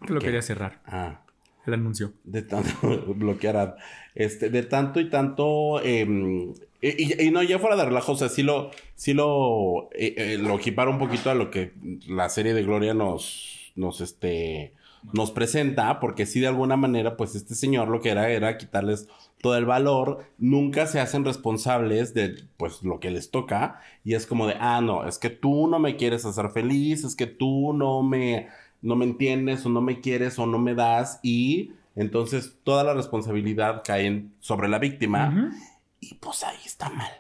que 0.07 0.13
lo 0.13 0.21
¿Qué? 0.21 0.27
quería 0.27 0.43
cerrar. 0.43 0.81
Ah, 0.87 1.21
El 1.67 1.75
anuncio. 1.75 2.13
de 2.25 2.43
tanto 2.43 2.73
bloquear. 3.15 3.77
Este, 4.15 4.51
de 4.51 4.63
tanto 4.63 5.01
y 5.01 5.11
tanto 5.11 5.81
em, 5.83 6.53
Y, 6.81 6.89
y- 7.23 7.27
y 7.27 7.31
no, 7.33 7.43
ya 7.43 7.59
fuera 7.59 7.75
de 7.77 7.85
relajo, 7.87 8.13
o 8.13 8.17
sea, 8.17 8.29
sí 8.29 8.43
lo, 8.45 8.71
sí 8.95 9.13
lo, 9.15 9.89
eh, 9.93 10.15
eh, 10.17 10.39
lo 10.39 10.55
equipara 10.57 10.91
un 10.91 10.99
poquito 10.99 11.31
a 11.31 11.35
lo 11.35 11.51
que 11.51 11.73
la 12.07 12.29
serie 12.29 12.55
de 12.55 12.63
Gloria 12.63 12.95
nos, 12.95 13.73
nos, 13.75 14.01
este, 14.01 14.73
nos 15.13 15.33
presenta, 15.33 15.99
porque 15.99 16.25
sí 16.27 16.39
de 16.41 16.47
alguna 16.47 16.77
manera, 16.77 17.17
pues 17.17 17.35
este 17.35 17.55
señor 17.57 17.89
lo 17.89 18.01
que 18.01 18.11
era 18.11 18.31
era 18.31 18.57
quitarles 18.59 19.09
todo 19.41 19.57
el 19.57 19.65
valor, 19.65 20.25
nunca 20.39 20.87
se 20.87 21.01
hacen 21.01 21.25
responsables 21.25 22.15
de, 22.15 22.45
pues, 22.57 22.83
lo 22.83 23.01
que 23.01 23.11
les 23.11 23.31
toca, 23.31 23.81
y 24.05 24.15
es 24.15 24.27
como 24.27 24.47
de, 24.47 24.57
ah, 24.59 24.81
no, 24.81 25.07
es 25.07 25.19
que 25.19 25.31
tú 25.31 25.69
no 25.69 25.79
me 25.79 25.97
quieres 25.97 26.25
hacer 26.25 26.51
feliz, 26.51 27.05
es 27.05 27.15
que 27.15 27.27
tú 27.27 27.73
no 27.73 28.03
me, 28.03 28.49
no 28.83 28.97
me 28.97 29.05
entiendes, 29.05 29.65
o 29.65 29.69
no 29.69 29.81
me 29.81 30.01
quieres, 30.01 30.39
o 30.39 30.47
no 30.47 30.59
me 30.59 30.75
das, 30.75 31.21
y 31.23 31.73
entonces 31.95 32.59
toda 32.65 32.85
la 32.85 32.95
responsabilidad 32.95 33.83
cae 33.85 34.27
sobre 34.41 34.69
la 34.69 34.79
víctima, 34.79 35.53
y 36.01 36.15
pues 36.15 36.45
ahí 36.45 36.59
está 36.65 36.89
mal. 36.91 37.11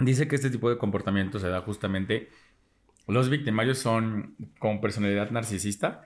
Dice 0.00 0.28
que 0.28 0.36
este 0.36 0.50
tipo 0.50 0.70
de 0.70 0.78
comportamiento 0.78 1.40
se 1.40 1.48
da 1.48 1.60
justamente. 1.60 2.28
Los 3.06 3.30
victimarios 3.30 3.78
son 3.78 4.36
con 4.58 4.80
personalidad 4.80 5.30
narcisista 5.30 6.02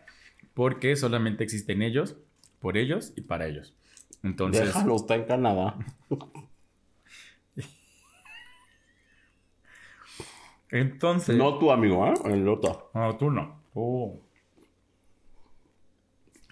porque 0.54 0.96
solamente 0.96 1.44
existen 1.44 1.82
ellos, 1.82 2.16
por 2.60 2.76
ellos 2.76 3.12
y 3.16 3.22
para 3.22 3.46
ellos. 3.46 3.74
Entonces, 4.22 4.66
Déjalo, 4.66 4.96
está 4.96 5.16
en 5.16 5.24
Canadá. 5.24 5.76
entonces, 10.70 11.36
No 11.36 11.58
tu 11.58 11.72
amigo, 11.72 12.06
¿eh? 12.06 12.14
El 12.26 12.48
otro. 12.48 12.90
No, 12.94 13.16
tú 13.16 13.30
no. 13.30 13.60
Tú. 13.72 14.20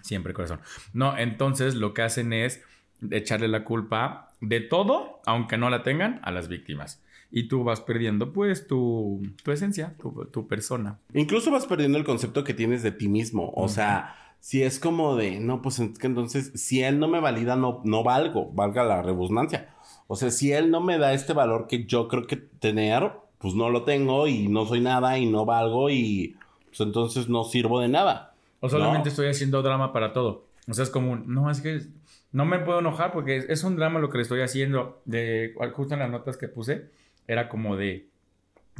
Siempre 0.01 0.33
corazón. 0.33 0.59
No, 0.93 1.17
entonces 1.17 1.75
lo 1.75 1.93
que 1.93 2.01
hacen 2.01 2.33
es 2.33 2.61
echarle 3.09 3.47
la 3.47 3.63
culpa 3.63 4.35
de 4.41 4.59
todo, 4.59 5.21
aunque 5.25 5.57
no 5.57 5.69
la 5.69 5.83
tengan, 5.83 6.19
a 6.23 6.31
las 6.31 6.47
víctimas. 6.47 7.01
Y 7.29 7.47
tú 7.47 7.63
vas 7.63 7.79
perdiendo, 7.79 8.33
pues, 8.33 8.67
tu, 8.67 9.21
tu 9.43 9.51
esencia, 9.51 9.95
tu, 9.97 10.25
tu 10.25 10.47
persona. 10.47 10.99
Incluso 11.13 11.49
vas 11.49 11.65
perdiendo 11.65 11.97
el 11.97 12.03
concepto 12.03 12.43
que 12.43 12.53
tienes 12.53 12.83
de 12.83 12.91
ti 12.91 13.07
mismo. 13.07 13.53
O 13.55 13.69
sea, 13.69 14.20
si 14.41 14.63
es 14.63 14.79
como 14.79 15.15
de, 15.15 15.39
no, 15.39 15.61
pues 15.61 15.79
entonces, 15.79 16.51
si 16.55 16.81
él 16.83 16.97
no 16.99 17.07
me 17.07 17.19
valida, 17.19 17.55
no, 17.55 17.81
no 17.85 18.03
valgo, 18.03 18.51
valga 18.51 18.83
la 18.83 19.03
redundancia. 19.03 19.69
O 20.07 20.15
sea, 20.15 20.31
si 20.31 20.51
él 20.51 20.71
no 20.71 20.81
me 20.81 20.97
da 20.97 21.13
este 21.13 21.31
valor 21.33 21.67
que 21.67 21.85
yo 21.85 22.07
creo 22.07 22.25
que 22.25 22.37
tener, 22.37 23.11
pues 23.37 23.53
no 23.53 23.69
lo 23.69 23.83
tengo 23.83 24.27
y 24.27 24.47
no 24.47 24.65
soy 24.65 24.81
nada 24.81 25.17
y 25.19 25.27
no 25.27 25.45
valgo 25.45 25.91
y 25.91 26.35
pues 26.65 26.81
entonces 26.81 27.29
no 27.29 27.43
sirvo 27.43 27.79
de 27.79 27.87
nada. 27.87 28.33
O 28.61 28.67
solamente 28.67 29.05
No. 29.05 29.09
estoy 29.11 29.27
haciendo 29.27 29.61
drama 29.61 29.93
para 29.93 30.11
todo. 30.11 30.45
O 30.67 30.73
sea, 30.73 30.83
es 30.83 30.89
como, 30.89 31.15
no, 31.17 31.51
es 31.51 31.61
que 31.61 31.81
no 32.31 32.45
me 32.45 32.59
puedo 32.59 32.79
enojar 32.79 33.11
porque 33.11 33.37
es, 33.37 33.45
es 33.47 33.63
un 33.63 33.75
drama 33.75 33.99
lo 33.99 34.09
que 34.09 34.17
le 34.17 34.23
estoy 34.23 34.41
haciendo. 34.41 35.01
De, 35.05 35.53
justo 35.73 35.93
en 35.93 35.99
las 35.99 36.09
notas 36.09 36.37
que 36.37 36.47
puse, 36.47 36.89
era 37.27 37.47
como 37.47 37.77
de, 37.77 38.07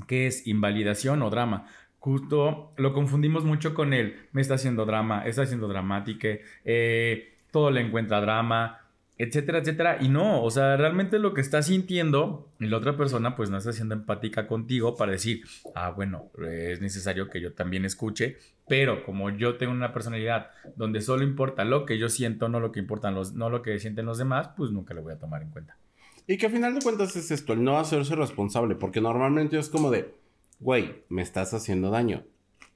¿qué 0.08 0.26
es 0.26 0.48
invalidación 0.48 1.22
o 1.22 1.30
drama? 1.30 1.68
Justo 2.02 2.74
lo 2.78 2.94
confundimos 2.94 3.46
mucho 3.46 3.76
con 3.76 3.94
él. 3.94 4.16
Me 4.32 4.42
está 4.42 4.56
haciendo 4.56 4.88
drama, 4.88 5.24
está 5.28 5.44
haciendo 5.44 5.68
dramática, 5.68 6.30
eh, 6.66 7.36
todo 7.52 7.70
le 7.70 7.82
encuentra 7.82 8.20
drama, 8.20 8.80
etcétera, 9.20 9.60
etcétera. 9.60 9.98
Y 10.02 10.10
no, 10.10 10.42
o 10.42 10.50
sea, 10.50 10.78
realmente 10.78 11.20
lo 11.20 11.36
que 11.36 11.42
está 11.42 11.62
sintiendo 11.62 12.50
la 12.58 12.78
otra 12.78 12.98
persona 12.98 13.36
pues 13.36 13.52
no 13.52 13.58
está 13.60 13.72
siendo 13.72 13.94
empática 13.94 14.48
contigo 14.48 14.96
para 14.96 15.12
decir, 15.12 15.44
ah, 15.76 15.92
bueno, 15.92 16.32
es 16.50 16.82
necesario 16.82 17.30
que 17.30 17.40
yo 17.40 17.54
también 17.54 17.86
escuche, 17.86 18.40
pero 18.68 19.04
como 19.04 19.30
yo 19.30 19.58
tengo 19.58 19.72
una 19.72 19.94
personalidad 19.94 20.50
donde 20.76 21.02
solo 21.02 21.24
importa 21.24 21.66
lo 21.66 21.86
que 21.86 22.00
yo 22.00 22.10
siento, 22.10 22.50
no 22.50 22.60
lo 22.60 22.72
que 22.72 22.80
importan 22.80 23.14
los, 23.14 23.36
no 23.36 23.52
lo 23.52 23.62
que 23.62 23.78
sienten 23.78 24.08
los 24.08 24.18
demás, 24.18 24.50
pues 24.58 24.72
nunca 24.72 24.96
lo 24.96 25.04
voy 25.04 25.14
a 25.14 25.20
tomar 25.20 25.44
en 25.44 25.52
cuenta. 25.52 25.78
Y 26.26 26.38
que 26.38 26.48
a 26.48 26.50
final 26.50 26.74
de 26.74 26.82
cuentas 26.82 27.16
es 27.16 27.30
esto, 27.30 27.54
el 27.54 27.64
no 27.64 27.78
hacerse 27.78 28.16
responsable, 28.16 28.74
porque 28.74 29.02
normalmente 29.02 29.60
es 29.60 29.70
como 29.70 29.92
de, 29.92 30.16
güey, 30.62 31.04
me 31.10 31.22
estás 31.22 31.54
haciendo 31.54 31.90
daño. 31.90 32.24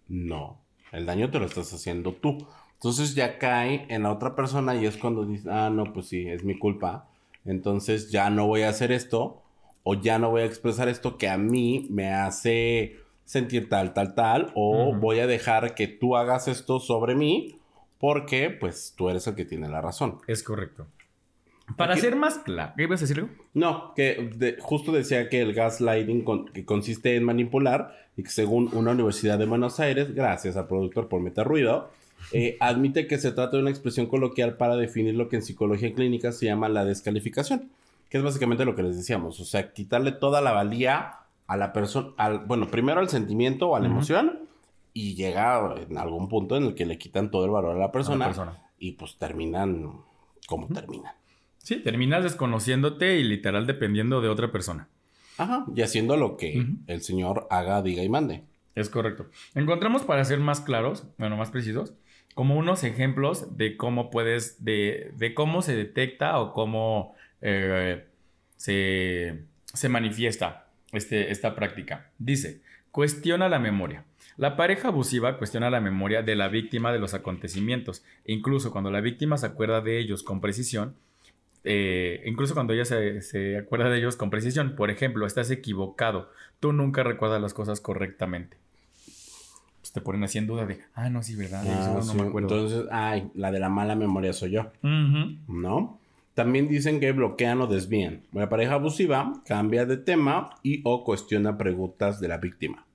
No, 0.08 0.60
el 0.92 1.06
daño 1.06 1.32
te 1.32 1.40
lo 1.40 1.46
estás 1.46 1.74
haciendo 1.74 2.14
tú. 2.14 2.46
Entonces 2.74 3.16
ya 3.16 3.40
cae 3.40 3.86
en 3.90 4.04
la 4.04 4.12
otra 4.12 4.36
persona 4.36 4.76
y 4.76 4.86
es 4.86 4.98
cuando 4.98 5.26
dice, 5.26 5.50
ah, 5.50 5.70
no, 5.70 5.94
pues 5.94 6.08
sí, 6.08 6.28
es 6.28 6.44
mi 6.44 6.60
culpa. 6.60 7.08
Entonces 7.46 8.12
ya 8.12 8.30
no 8.30 8.48
voy 8.48 8.64
a 8.64 8.70
hacer 8.70 8.92
esto 8.92 9.42
o 9.84 9.96
ya 9.96 10.20
no 10.20 10.32
voy 10.32 10.42
a 10.42 10.46
expresar 10.46 10.90
esto 10.90 11.18
que 11.18 11.30
a 11.30 11.38
mí 11.38 11.88
me 11.90 12.12
hace 12.12 12.98
sentir 13.24 13.70
tal, 13.70 13.94
tal, 13.94 14.14
tal, 14.14 14.52
o 14.56 14.94
voy 14.96 15.20
a 15.20 15.28
dejar 15.28 15.74
que 15.74 15.88
tú 15.88 16.16
hagas 16.16 16.48
esto 16.48 16.80
sobre 16.80 17.16
mí 17.16 17.60
porque 18.00 18.50
pues 18.50 18.94
tú 18.96 19.10
eres 19.10 19.26
el 19.28 19.36
que 19.36 19.46
tiene 19.46 19.70
la 19.70 19.82
razón. 19.82 20.20
Es 20.28 20.44
correcto. 20.44 20.88
Para 21.78 21.98
ser 21.98 22.16
más 22.16 22.38
claro, 22.40 22.74
¿qué 22.78 22.84
ibas 22.84 23.02
a 23.02 23.06
decir 23.06 23.18
algo? 23.20 23.34
No, 23.54 23.94
que 23.96 24.30
de- 24.36 24.58
justo 24.60 24.92
decía 24.92 25.30
que 25.30 25.42
el 25.42 25.54
gaslighting 25.54 26.24
con- 26.24 26.46
que 26.50 26.64
consiste 26.64 27.16
en 27.16 27.24
manipular 27.24 27.96
y 28.16 28.24
que 28.24 28.30
según 28.30 28.70
una 28.74 28.92
universidad 28.92 29.40
de 29.40 29.46
Buenos 29.46 29.80
Aires, 29.80 30.14
gracias 30.14 30.58
al 30.58 30.68
productor 30.68 31.08
por 31.10 31.22
meter 31.22 31.46
ruido, 31.48 31.90
eh, 32.32 32.56
admite 32.60 33.08
que 33.08 33.18
se 33.18 33.32
trata 33.32 33.58
de 33.58 33.62
una 33.64 33.72
expresión 33.72 34.06
coloquial 34.06 34.58
para 34.58 34.76
definir 34.78 35.16
lo 35.16 35.28
que 35.28 35.38
en 35.38 35.42
psicología 35.42 35.94
clínica 35.94 36.32
se 36.32 36.46
llama 36.46 36.70
la 36.70 36.86
descalificación, 36.86 37.70
que 38.10 38.18
es 38.20 38.24
básicamente 38.24 38.64
lo 38.64 38.76
que 38.76 38.84
les 38.84 38.96
decíamos, 38.96 39.40
o 39.40 39.46
sea, 39.46 39.74
quitarle 39.74 40.12
toda 40.12 40.42
la 40.42 40.52
valía 40.52 41.18
a 41.48 41.58
la 41.58 41.74
persona, 41.74 42.14
bueno, 42.46 42.68
primero 42.68 43.00
al 43.00 43.10
sentimiento 43.10 43.70
o 43.70 43.76
a 43.76 43.80
la 43.80 43.88
Ujú. 43.88 43.96
emoción 43.98 44.40
y 44.94 45.16
llega 45.16 45.76
en 45.90 45.98
algún 45.98 46.30
punto 46.30 46.56
en 46.58 46.64
el 46.64 46.76
que 46.76 46.86
le 46.86 46.98
quitan 46.98 47.30
todo 47.32 47.44
el 47.46 47.52
valor 47.52 47.76
a 47.76 47.80
la 47.80 47.92
persona, 47.92 48.26
A 48.26 48.30
la 48.30 48.34
persona. 48.36 48.62
y 48.80 48.94
pues 48.94 49.18
terminan 49.18 49.92
como 50.48 50.68
terminan. 50.68 51.14
Sí, 51.66 51.78
terminas 51.78 52.22
desconociéndote 52.22 53.18
y 53.18 53.24
literal 53.24 53.66
dependiendo 53.66 54.22
de 54.22 54.30
otra 54.30 54.52
persona. 54.52 54.88
Ajá, 55.40 55.66
y 55.76 55.82
haciendo 55.82 56.16
lo 56.16 56.38
que 56.38 56.64
el 56.86 57.02
señor 57.02 57.48
haga, 57.50 57.82
diga 57.82 58.04
y 58.04 58.08
mande. 58.08 58.44
Es 58.76 58.88
correcto. 58.88 59.32
Encontramos, 59.56 60.04
para 60.04 60.24
ser 60.26 60.40
más 60.40 60.62
claros, 60.62 61.08
bueno, 61.18 61.38
más 61.38 61.50
precisos, 61.50 61.96
como 62.36 62.56
unos 62.56 62.84
ejemplos 62.84 63.58
de 63.58 63.78
cómo 63.78 64.12
puedes, 64.12 64.64
de, 64.64 65.12
de 65.18 65.34
cómo 65.34 65.64
se 65.64 65.76
detecta 65.76 66.38
o 66.38 66.54
cómo 66.54 67.16
eh, 67.42 68.06
se, 68.58 69.46
se 69.74 69.90
manifiesta 69.90 70.68
este, 70.92 71.32
esta 71.32 71.56
práctica. 71.56 72.12
Dice, 72.20 72.62
cuestiona 72.92 73.50
la 73.50 73.58
memoria. 73.58 74.06
La 74.38 74.56
pareja 74.56 74.90
abusiva 74.90 75.40
cuestiona 75.40 75.72
la 75.72 75.82
memoria 75.82 76.22
de 76.22 76.36
la 76.36 76.48
víctima 76.48 76.94
de 76.94 77.00
los 77.00 77.16
acontecimientos. 77.16 78.04
E 78.24 78.34
incluso 78.34 78.72
cuando 78.72 78.92
la 78.92 79.02
víctima 79.02 79.38
se 79.38 79.48
acuerda 79.48 79.82
de 79.82 79.98
ellos 79.98 80.22
con 80.22 80.42
precisión, 80.42 80.96
eh, 81.66 82.22
incluso 82.26 82.54
cuando 82.54 82.74
ella 82.74 82.86
se, 82.86 83.22
se 83.22 83.58
acuerda 83.58 83.90
de 83.90 83.98
ellos 83.98 84.16
con 84.16 84.30
precisión, 84.30 84.76
por 84.76 84.92
ejemplo, 84.92 85.26
estás 85.26 85.50
equivocado, 85.50 86.30
tú 86.60 86.72
nunca 86.74 87.04
recuerdas 87.04 87.42
las 87.42 87.54
cosas 87.54 87.82
correctamente. 87.82 88.58
Pues 89.82 89.92
te 89.92 90.02
ponen 90.02 90.24
así 90.24 90.38
en 90.38 90.48
duda 90.48 90.66
de, 90.66 90.80
ah, 90.94 91.10
no, 91.10 91.24
sí, 91.24 91.36
¿verdad? 91.36 91.64
Ah, 91.68 92.02
no 92.06 92.14
me 92.14 92.30
acuerdo. 92.30 92.48
Entonces, 92.56 92.88
ay, 92.92 93.32
la 93.34 93.52
de 93.52 93.60
la 93.60 93.70
mala 93.70 93.96
memoria 93.96 94.32
soy 94.34 94.52
yo. 94.52 94.72
¿no? 94.82 96.00
También 96.36 96.68
dicen 96.68 97.00
que 97.00 97.12
bloquean 97.12 97.62
o 97.62 97.68
desvían. 97.68 98.22
La 98.32 98.48
pareja 98.50 98.74
abusiva 98.74 99.42
cambia 99.46 99.86
de 99.86 99.98
tema 99.98 100.52
y 100.62 100.82
o 100.84 101.04
cuestiona 101.04 101.58
preguntas 101.58 102.20
de 102.20 102.28
la 102.28 102.38
víctima. 102.38 102.86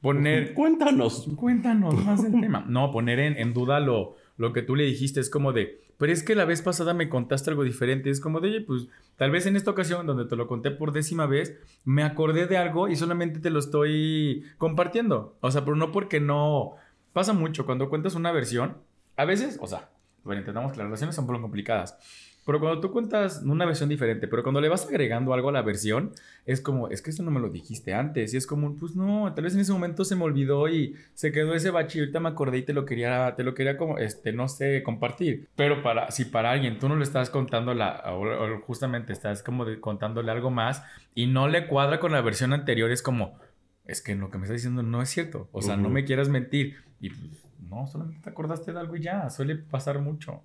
Poner, 0.00 0.52
Cuéntanos. 0.54 1.28
Cuéntanos 1.36 2.04
más 2.04 2.22
del 2.22 2.40
tema. 2.40 2.64
No, 2.68 2.92
poner 2.92 3.18
en, 3.18 3.36
en 3.36 3.52
duda 3.52 3.80
lo, 3.80 4.16
lo 4.36 4.52
que 4.52 4.62
tú 4.62 4.76
le 4.76 4.84
dijiste 4.84 5.20
es 5.20 5.30
como 5.30 5.52
de, 5.52 5.82
pero 6.02 6.12
es 6.12 6.22
que 6.22 6.34
la 6.34 6.44
vez 6.44 6.62
pasada 6.62 6.94
me 6.94 7.08
contaste 7.08 7.50
algo 7.50 7.62
diferente. 7.62 8.10
Es 8.10 8.20
como 8.20 8.40
de, 8.40 8.48
oye, 8.48 8.60
pues 8.60 8.88
tal 9.16 9.30
vez 9.30 9.46
en 9.46 9.54
esta 9.54 9.70
ocasión 9.70 10.04
donde 10.04 10.24
te 10.24 10.34
lo 10.34 10.48
conté 10.48 10.72
por 10.72 10.92
décima 10.92 11.26
vez, 11.26 11.56
me 11.84 12.02
acordé 12.02 12.46
de 12.46 12.56
algo 12.56 12.88
y 12.88 12.96
solamente 12.96 13.38
te 13.38 13.50
lo 13.50 13.60
estoy 13.60 14.44
compartiendo. 14.58 15.36
O 15.40 15.50
sea, 15.52 15.64
pero 15.64 15.76
no 15.76 15.92
porque 15.92 16.18
no... 16.18 16.72
Pasa 17.12 17.34
mucho 17.34 17.66
cuando 17.66 17.88
cuentas 17.88 18.14
una 18.14 18.32
versión. 18.32 18.78
A 19.16 19.26
veces, 19.26 19.58
o 19.60 19.68
sea, 19.68 19.90
bueno, 20.24 20.40
entendamos 20.40 20.72
que 20.72 20.78
las 20.78 20.86
relaciones 20.86 21.14
son 21.14 21.24
un 21.24 21.28
poco 21.28 21.42
complicadas. 21.42 21.98
Pero 22.44 22.58
cuando 22.58 22.80
tú 22.80 22.90
cuentas 22.90 23.42
una 23.44 23.64
versión 23.64 23.88
diferente, 23.88 24.26
pero 24.26 24.42
cuando 24.42 24.60
le 24.60 24.68
vas 24.68 24.86
agregando 24.88 25.32
algo 25.32 25.48
a 25.48 25.52
la 25.52 25.62
versión, 25.62 26.12
es 26.44 26.60
como, 26.60 26.88
es 26.88 27.00
que 27.00 27.10
esto 27.10 27.22
no 27.22 27.30
me 27.30 27.38
lo 27.40 27.48
dijiste 27.48 27.94
antes. 27.94 28.34
Y 28.34 28.36
es 28.36 28.46
como, 28.46 28.74
pues 28.76 28.96
no, 28.96 29.32
tal 29.34 29.44
vez 29.44 29.54
en 29.54 29.60
ese 29.60 29.72
momento 29.72 30.04
se 30.04 30.16
me 30.16 30.24
olvidó 30.24 30.68
y 30.68 30.96
se 31.14 31.30
quedó 31.30 31.54
ese 31.54 31.70
bache 31.70 31.98
y 31.98 32.00
ahorita 32.02 32.18
me 32.20 32.28
acordé 32.30 32.58
y 32.58 32.62
te 32.62 32.72
lo 32.72 32.84
quería, 32.84 33.34
te 33.36 33.44
lo 33.44 33.54
quería 33.54 33.76
como, 33.76 33.98
este, 33.98 34.32
no 34.32 34.48
sé, 34.48 34.82
compartir. 34.82 35.48
Pero 35.54 35.82
para, 35.82 36.10
si 36.10 36.24
para 36.24 36.50
alguien 36.50 36.78
tú 36.80 36.88
no 36.88 36.96
le 36.96 37.04
estás 37.04 37.30
contando 37.30 37.74
la, 37.74 38.02
o, 38.06 38.22
o 38.56 38.60
justamente 38.62 39.12
estás 39.12 39.42
como 39.42 39.64
de- 39.64 39.78
contándole 39.80 40.30
algo 40.32 40.50
más 40.50 40.82
y 41.14 41.26
no 41.28 41.46
le 41.48 41.66
cuadra 41.68 42.00
con 42.00 42.10
la 42.12 42.20
versión 42.22 42.52
anterior, 42.52 42.90
es 42.90 43.02
como, 43.02 43.38
es 43.84 44.02
que 44.02 44.14
lo 44.16 44.30
que 44.30 44.38
me 44.38 44.44
estás 44.44 44.56
diciendo 44.58 44.82
no 44.82 45.00
es 45.02 45.10
cierto. 45.10 45.48
O 45.52 45.62
sea, 45.62 45.76
no 45.76 45.84
Ujú. 45.84 45.94
me 45.94 46.04
quieras 46.04 46.28
mentir. 46.28 46.76
Y 47.00 47.10
pues, 47.10 47.44
no, 47.68 47.86
solamente 47.86 48.20
te 48.22 48.30
acordaste 48.30 48.72
de 48.72 48.80
algo 48.80 48.96
y 48.96 49.00
ya. 49.02 49.28
Suele 49.30 49.56
pasar 49.56 49.98
mucho 50.00 50.42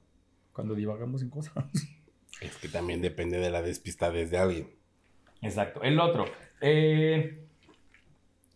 cuando 0.58 0.74
divagamos 0.74 1.22
en 1.22 1.30
cosas. 1.30 1.54
Es 2.42 2.56
que 2.58 2.68
también 2.68 3.02
depende 3.02 3.40
de 3.40 3.50
la 3.50 3.64
despistadez 3.64 4.30
de 4.30 4.38
alguien. 4.38 4.70
Exacto. 5.42 5.82
El 5.82 6.00
otro. 6.00 6.26
eh, 6.62 7.48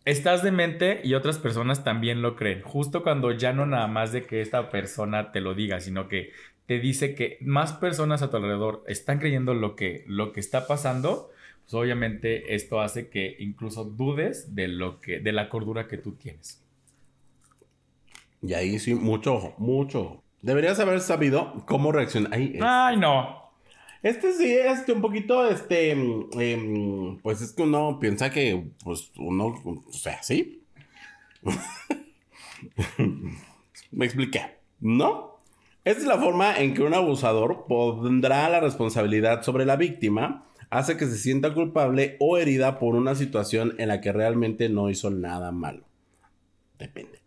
estás 0.04 0.44
demente 0.44 1.00
y 1.02 1.14
otras 1.14 1.38
personas 1.38 1.82
también 1.82 2.22
lo 2.22 2.36
creen. 2.36 2.62
Justo 2.62 3.02
cuando 3.02 3.32
ya 3.32 3.52
no 3.52 3.66
nada 3.66 3.88
más 3.88 4.12
de 4.12 4.22
que 4.22 4.40
esta 4.40 4.70
persona 4.70 5.32
te 5.32 5.40
lo 5.40 5.54
diga, 5.54 5.80
sino 5.80 6.06
que 6.06 6.30
te 6.66 6.78
dice 6.78 7.16
que 7.16 7.38
más 7.40 7.72
personas 7.72 8.22
a 8.22 8.30
tu 8.30 8.36
alrededor 8.36 8.84
están 8.86 9.18
creyendo 9.18 9.52
lo 9.52 9.74
que, 9.74 10.04
lo 10.06 10.32
que 10.32 10.38
está 10.38 10.68
pasando, 10.68 11.30
pues 11.62 11.74
obviamente 11.74 12.54
esto 12.54 12.80
hace 12.80 13.08
que 13.08 13.34
incluso 13.40 13.84
dudes 13.84 14.54
de 14.54 14.68
lo 14.68 15.00
que, 15.00 15.18
de 15.18 15.32
la 15.32 15.48
cordura 15.48 15.88
que 15.88 15.98
tú 15.98 16.12
tienes. 16.12 16.62
Y 18.42 18.54
ahí 18.54 18.78
sí, 18.78 18.94
mucho 18.94 19.34
ojo, 19.34 19.54
mucho. 19.58 20.21
Deberías 20.42 20.78
haber 20.80 21.00
sabido 21.00 21.64
cómo 21.66 21.92
reaccionar. 21.92 22.34
Ay, 22.34 22.52
es- 22.56 22.62
Ay, 22.62 22.96
no. 22.98 23.40
Este 24.02 24.32
sí, 24.32 24.52
este 24.52 24.92
un 24.92 25.00
poquito, 25.00 25.48
este, 25.48 25.92
em, 25.92 27.18
pues 27.22 27.40
es 27.40 27.52
que 27.52 27.62
uno 27.62 27.98
piensa 28.00 28.30
que, 28.30 28.70
pues 28.84 29.12
uno, 29.16 29.54
o 29.64 29.92
sea, 29.92 30.20
sí. 30.22 30.64
Me 33.90 34.04
expliqué, 34.04 34.58
¿no? 34.80 35.40
Esta 35.84 36.00
es 36.00 36.06
la 36.06 36.18
forma 36.18 36.56
en 36.58 36.74
que 36.74 36.82
un 36.82 36.94
abusador 36.94 37.66
pondrá 37.68 38.48
la 38.48 38.60
responsabilidad 38.60 39.42
sobre 39.42 39.66
la 39.66 39.76
víctima, 39.76 40.46
hace 40.70 40.96
que 40.96 41.06
se 41.06 41.18
sienta 41.18 41.54
culpable 41.54 42.16
o 42.20 42.38
herida 42.38 42.78
por 42.78 42.94
una 42.94 43.14
situación 43.14 43.74
en 43.78 43.88
la 43.88 44.00
que 44.00 44.12
realmente 44.12 44.68
no 44.68 44.90
hizo 44.90 45.10
nada 45.10 45.52
malo. 45.52 45.84
Depende. 46.78 47.20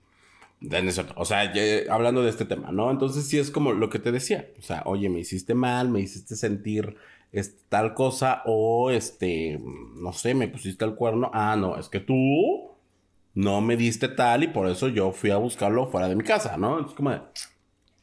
O 1.15 1.25
sea, 1.25 1.53
ya- 1.53 1.93
hablando 1.93 2.23
de 2.23 2.29
este 2.29 2.45
tema, 2.45 2.71
¿no? 2.71 2.91
Entonces 2.91 3.27
sí 3.27 3.37
es 3.37 3.51
como 3.51 3.73
lo 3.73 3.89
que 3.89 3.99
te 3.99 4.11
decía. 4.11 4.49
O 4.59 4.61
sea, 4.61 4.83
oye, 4.85 5.09
me 5.09 5.19
hiciste 5.19 5.53
mal, 5.53 5.89
me 5.89 5.99
hiciste 6.01 6.35
sentir 6.35 6.95
tal 7.69 7.93
cosa 7.93 8.41
o 8.45 8.91
este, 8.91 9.59
no 10.01 10.13
sé, 10.13 10.33
me 10.33 10.47
pusiste 10.47 10.85
el 10.85 10.95
cuerno. 10.95 11.29
Ah, 11.33 11.55
no, 11.57 11.77
es 11.77 11.89
que 11.89 11.99
tú 11.99 12.71
no 13.33 13.61
me 13.61 13.75
diste 13.75 14.07
tal 14.07 14.43
y 14.43 14.47
por 14.47 14.69
eso 14.69 14.87
yo 14.87 15.11
fui 15.11 15.31
a 15.31 15.37
buscarlo 15.37 15.87
fuera 15.87 16.07
de 16.07 16.15
mi 16.15 16.23
casa, 16.23 16.57
¿no? 16.57 16.85
Es 16.85 16.93
como 16.93 17.11
de, 17.11 17.21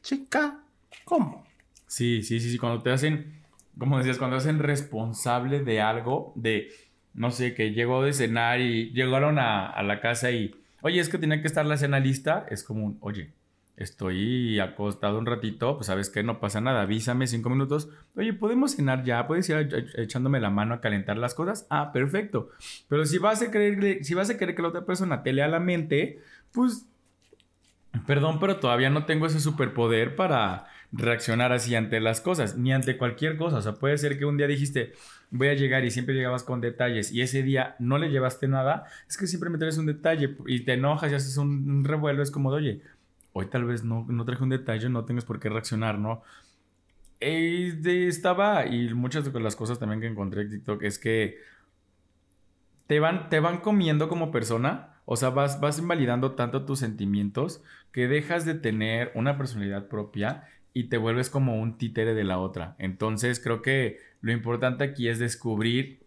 chica, 0.02 0.64
¿cómo? 1.04 1.44
Sí, 1.86 2.22
sí, 2.22 2.40
sí, 2.40 2.50
sí. 2.50 2.58
Cuando 2.58 2.82
te 2.82 2.90
hacen, 2.90 3.42
como 3.78 3.98
decías, 3.98 4.18
cuando 4.18 4.36
te 4.36 4.42
hacen 4.42 4.58
responsable 4.58 5.62
de 5.62 5.80
algo, 5.80 6.32
de, 6.36 6.68
no 7.14 7.30
sé, 7.30 7.54
que 7.54 7.70
llegó 7.70 8.02
de 8.02 8.12
cenar 8.12 8.60
y 8.60 8.90
llegaron 8.92 9.38
a 9.38 9.82
la 9.82 10.00
casa 10.00 10.30
y, 10.30 10.54
oye, 10.82 11.00
es 11.00 11.08
que 11.08 11.18
tenía 11.18 11.40
que 11.40 11.46
estar 11.48 11.64
la 11.66 11.76
cena 11.78 11.98
lista, 12.00 12.46
es 12.50 12.62
como 12.64 12.84
un, 12.84 12.98
oye, 13.00 13.32
estoy 13.76 14.60
acostado 14.60 15.18
un 15.18 15.26
ratito, 15.26 15.76
pues 15.76 15.86
sabes 15.86 16.10
que 16.10 16.22
no 16.22 16.38
pasa 16.40 16.60
nada, 16.60 16.82
avísame 16.82 17.26
cinco 17.26 17.48
minutos, 17.50 17.88
oye, 18.14 18.32
¿podemos 18.34 18.76
cenar 18.76 19.02
ya? 19.04 19.26
¿Puedes 19.26 19.48
ir 19.48 19.56
ech- 19.56 19.98
echándome 19.98 20.40
la 20.40 20.50
mano 20.50 20.74
a 20.74 20.80
calentar 20.80 21.16
las 21.16 21.34
cosas? 21.34 21.66
Ah, 21.70 21.90
perfecto. 21.92 22.50
Pero 22.88 23.06
si 23.06 23.18
vas 23.18 23.40
a 23.42 23.50
querer, 23.50 24.04
si 24.04 24.14
vas 24.14 24.28
a 24.30 24.36
querer 24.36 24.54
que 24.54 24.62
la 24.62 24.68
otra 24.68 24.84
persona 24.84 25.22
te 25.22 25.32
lea 25.32 25.48
la 25.48 25.60
mente, 25.60 26.20
pues 26.52 26.86
Perdón, 28.06 28.40
pero 28.40 28.56
todavía 28.58 28.90
no 28.90 29.04
tengo 29.04 29.26
ese 29.26 29.38
superpoder 29.40 30.16
para 30.16 30.66
reaccionar 30.92 31.52
así 31.52 31.74
ante 31.74 32.00
las 32.00 32.20
cosas, 32.20 32.56
ni 32.56 32.72
ante 32.72 32.98
cualquier 32.98 33.36
cosa. 33.36 33.58
O 33.58 33.62
sea, 33.62 33.74
puede 33.74 33.98
ser 33.98 34.18
que 34.18 34.24
un 34.26 34.36
día 34.36 34.46
dijiste, 34.46 34.92
voy 35.30 35.48
a 35.48 35.54
llegar 35.54 35.84
y 35.84 35.90
siempre 35.90 36.14
llegabas 36.14 36.44
con 36.44 36.60
detalles 36.60 37.12
y 37.12 37.22
ese 37.22 37.42
día 37.42 37.76
no 37.78 37.98
le 37.98 38.10
llevaste 38.10 38.48
nada. 38.48 38.86
Es 39.08 39.16
que 39.16 39.26
siempre 39.26 39.50
me 39.50 39.58
traes 39.58 39.78
un 39.78 39.86
detalle 39.86 40.36
y 40.46 40.60
te 40.64 40.74
enojas 40.74 41.10
y 41.12 41.14
haces 41.14 41.36
un, 41.38 41.70
un 41.70 41.84
revuelo. 41.84 42.22
Es 42.22 42.30
como, 42.30 42.50
de, 42.52 42.56
oye, 42.58 42.82
hoy 43.32 43.46
tal 43.46 43.64
vez 43.64 43.84
no, 43.84 44.06
no 44.08 44.24
traje 44.24 44.42
un 44.42 44.50
detalle, 44.50 44.88
no 44.88 45.04
tengas 45.04 45.24
por 45.24 45.40
qué 45.40 45.48
reaccionar, 45.48 45.98
¿no? 45.98 46.22
Eh, 47.20 47.74
de- 47.80 48.08
estaba, 48.08 48.66
y 48.66 48.92
muchas 48.94 49.32
de 49.32 49.40
las 49.40 49.56
cosas 49.56 49.78
también 49.78 50.00
que 50.00 50.08
encontré 50.08 50.42
en 50.42 50.50
TikTok 50.50 50.82
es 50.82 50.98
que 50.98 51.38
te 52.86 53.00
van, 53.00 53.28
te 53.30 53.40
van 53.40 53.58
comiendo 53.60 54.08
como 54.08 54.30
persona. 54.30 54.88
O 55.04 55.16
sea, 55.16 55.30
vas, 55.30 55.60
vas 55.60 55.78
invalidando 55.78 56.34
tanto 56.34 56.64
tus 56.64 56.78
sentimientos 56.78 57.62
que 57.92 58.06
dejas 58.08 58.44
de 58.44 58.54
tener 58.54 59.10
una 59.14 59.36
personalidad 59.36 59.88
propia 59.88 60.44
y 60.74 60.84
te 60.84 60.96
vuelves 60.96 61.30
como 61.30 61.60
un 61.60 61.78
títere 61.78 62.14
de 62.14 62.24
la 62.24 62.38
otra. 62.38 62.76
Entonces 62.78 63.40
creo 63.40 63.62
que 63.62 63.98
lo 64.20 64.32
importante 64.32 64.84
aquí 64.84 65.08
es 65.08 65.18
descubrir 65.18 66.00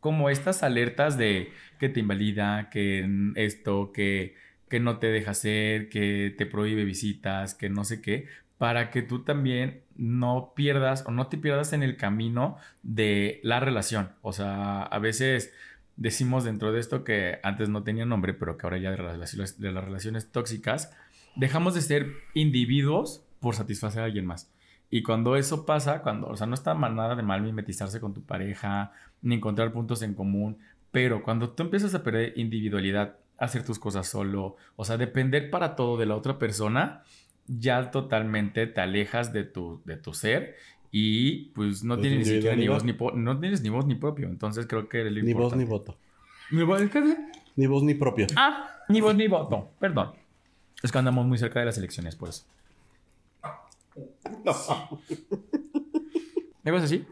como 0.00 0.30
estas 0.30 0.62
alertas 0.62 1.18
de 1.18 1.52
que 1.78 1.88
te 1.88 2.00
invalida, 2.00 2.70
que 2.70 3.08
esto, 3.34 3.92
que, 3.92 4.34
que 4.68 4.80
no 4.80 4.98
te 4.98 5.08
deja 5.08 5.32
hacer, 5.32 5.88
que 5.88 6.34
te 6.36 6.46
prohíbe 6.46 6.84
visitas, 6.84 7.54
que 7.54 7.68
no 7.68 7.84
sé 7.84 8.00
qué, 8.00 8.26
para 8.56 8.90
que 8.90 9.02
tú 9.02 9.22
también 9.22 9.82
no 9.96 10.52
pierdas 10.54 11.04
o 11.06 11.10
no 11.10 11.26
te 11.26 11.36
pierdas 11.38 11.72
en 11.72 11.82
el 11.82 11.96
camino 11.96 12.56
de 12.82 13.40
la 13.42 13.60
relación. 13.60 14.10
O 14.22 14.32
sea, 14.32 14.82
a 14.82 14.98
veces 14.98 15.52
decimos 15.96 16.44
dentro 16.44 16.72
de 16.72 16.80
esto 16.80 17.04
que 17.04 17.38
antes 17.42 17.68
no 17.68 17.82
tenía 17.82 18.06
nombre, 18.06 18.32
pero 18.32 18.56
que 18.56 18.66
ahora 18.66 18.78
ya 18.78 18.90
de, 18.90 18.96
relaciones- 18.96 19.58
de 19.58 19.72
las 19.72 19.84
relaciones 19.84 20.30
tóxicas, 20.30 20.94
dejamos 21.34 21.74
de 21.74 21.80
ser 21.82 22.12
individuos 22.34 23.25
por 23.46 23.54
satisfacer 23.54 24.02
a 24.02 24.06
alguien 24.06 24.26
más. 24.26 24.50
Y 24.90 25.04
cuando 25.04 25.36
eso 25.36 25.64
pasa, 25.64 26.02
cuando, 26.02 26.26
o 26.26 26.36
sea, 26.36 26.48
no 26.48 26.54
está 26.54 26.74
nada 26.74 27.14
de 27.14 27.22
mal 27.22 27.42
mimetizarse 27.42 28.00
con 28.00 28.12
tu 28.12 28.22
pareja, 28.24 28.90
ni 29.22 29.36
encontrar 29.36 29.72
puntos 29.72 30.02
en 30.02 30.14
común, 30.14 30.58
pero 30.90 31.22
cuando 31.22 31.50
tú 31.50 31.62
empiezas 31.62 31.94
a 31.94 32.02
perder 32.02 32.32
individualidad, 32.36 33.18
hacer 33.38 33.64
tus 33.64 33.78
cosas 33.78 34.08
solo, 34.08 34.56
o 34.74 34.84
sea, 34.84 34.96
depender 34.96 35.48
para 35.48 35.76
todo 35.76 35.96
de 35.96 36.06
la 36.06 36.16
otra 36.16 36.40
persona, 36.40 37.04
ya 37.46 37.92
totalmente 37.92 38.66
te 38.66 38.80
alejas 38.80 39.32
de 39.32 39.44
tu, 39.44 39.80
de 39.84 39.96
tu 39.96 40.12
ser 40.12 40.56
y 40.90 41.50
pues 41.54 41.84
no 41.84 41.94
Pues 41.94 42.08
tienes 42.08 42.26
ni 42.26 42.34
siquiera 42.34 42.56
ni 42.56 42.66
voz 42.66 42.82
ni, 42.82 42.96
no 43.14 43.38
tienes 43.38 43.62
ni 43.62 43.68
voz 43.68 43.86
ni 43.86 43.94
propio. 43.94 44.26
Entonces 44.26 44.66
creo 44.66 44.88
que 44.88 45.04
Ni 45.04 45.32
voz 45.32 45.54
ni 45.54 45.62
importante- 45.62 45.64
voto. 45.66 45.96
Ni 46.50 46.64
voz 46.64 46.82
¿qué? 46.90 47.16
Ni 47.54 47.66
voz 47.68 47.84
ni 47.84 47.94
propio. 47.94 48.26
Ah, 48.34 48.70
ni 48.88 49.00
voz 49.00 49.14
ni 49.14 49.28
voto. 49.28 49.70
Perdón. 49.78 50.10
Es 50.82 50.90
que 50.90 50.98
andamos 50.98 51.26
muy 51.26 51.38
cerca 51.38 51.60
de 51.60 51.66
las 51.66 51.78
elecciones, 51.78 52.16
por 52.16 52.28
eso. 54.44 55.00
¿Me 56.62 56.70
vas 56.70 56.84
así? 56.84 57.04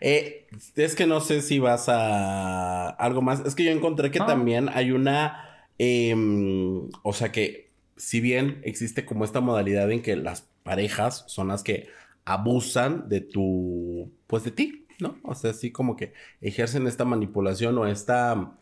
Eh, 0.00 0.46
es 0.76 0.94
que 0.94 1.06
no 1.06 1.20
sé 1.20 1.42
si 1.42 1.58
vas 1.58 1.88
a 1.88 2.88
algo 2.90 3.22
más. 3.22 3.40
Es 3.40 3.54
que 3.54 3.64
yo 3.64 3.70
encontré 3.70 4.10
que 4.10 4.20
Ah. 4.20 4.26
también 4.26 4.68
hay 4.72 4.92
una. 4.92 5.46
em, 5.82 6.90
o 7.02 7.12
sea 7.14 7.32
que, 7.32 7.70
si 7.96 8.20
bien 8.20 8.60
existe 8.64 9.06
como 9.06 9.24
esta 9.24 9.40
modalidad 9.40 9.90
en 9.90 10.02
que 10.02 10.14
las 10.14 10.42
parejas 10.62 11.24
son 11.26 11.48
las 11.48 11.62
que 11.62 11.88
abusan 12.26 13.08
de 13.08 13.22
tu. 13.22 14.12
Pues 14.26 14.44
de 14.44 14.50
ti, 14.50 14.86
¿no? 15.00 15.18
O 15.22 15.34
sea, 15.34 15.52
así 15.52 15.70
como 15.72 15.96
que 15.96 16.12
ejercen 16.42 16.86
esta 16.86 17.04
manipulación 17.06 17.76
o 17.78 17.86
esta. 17.86 18.52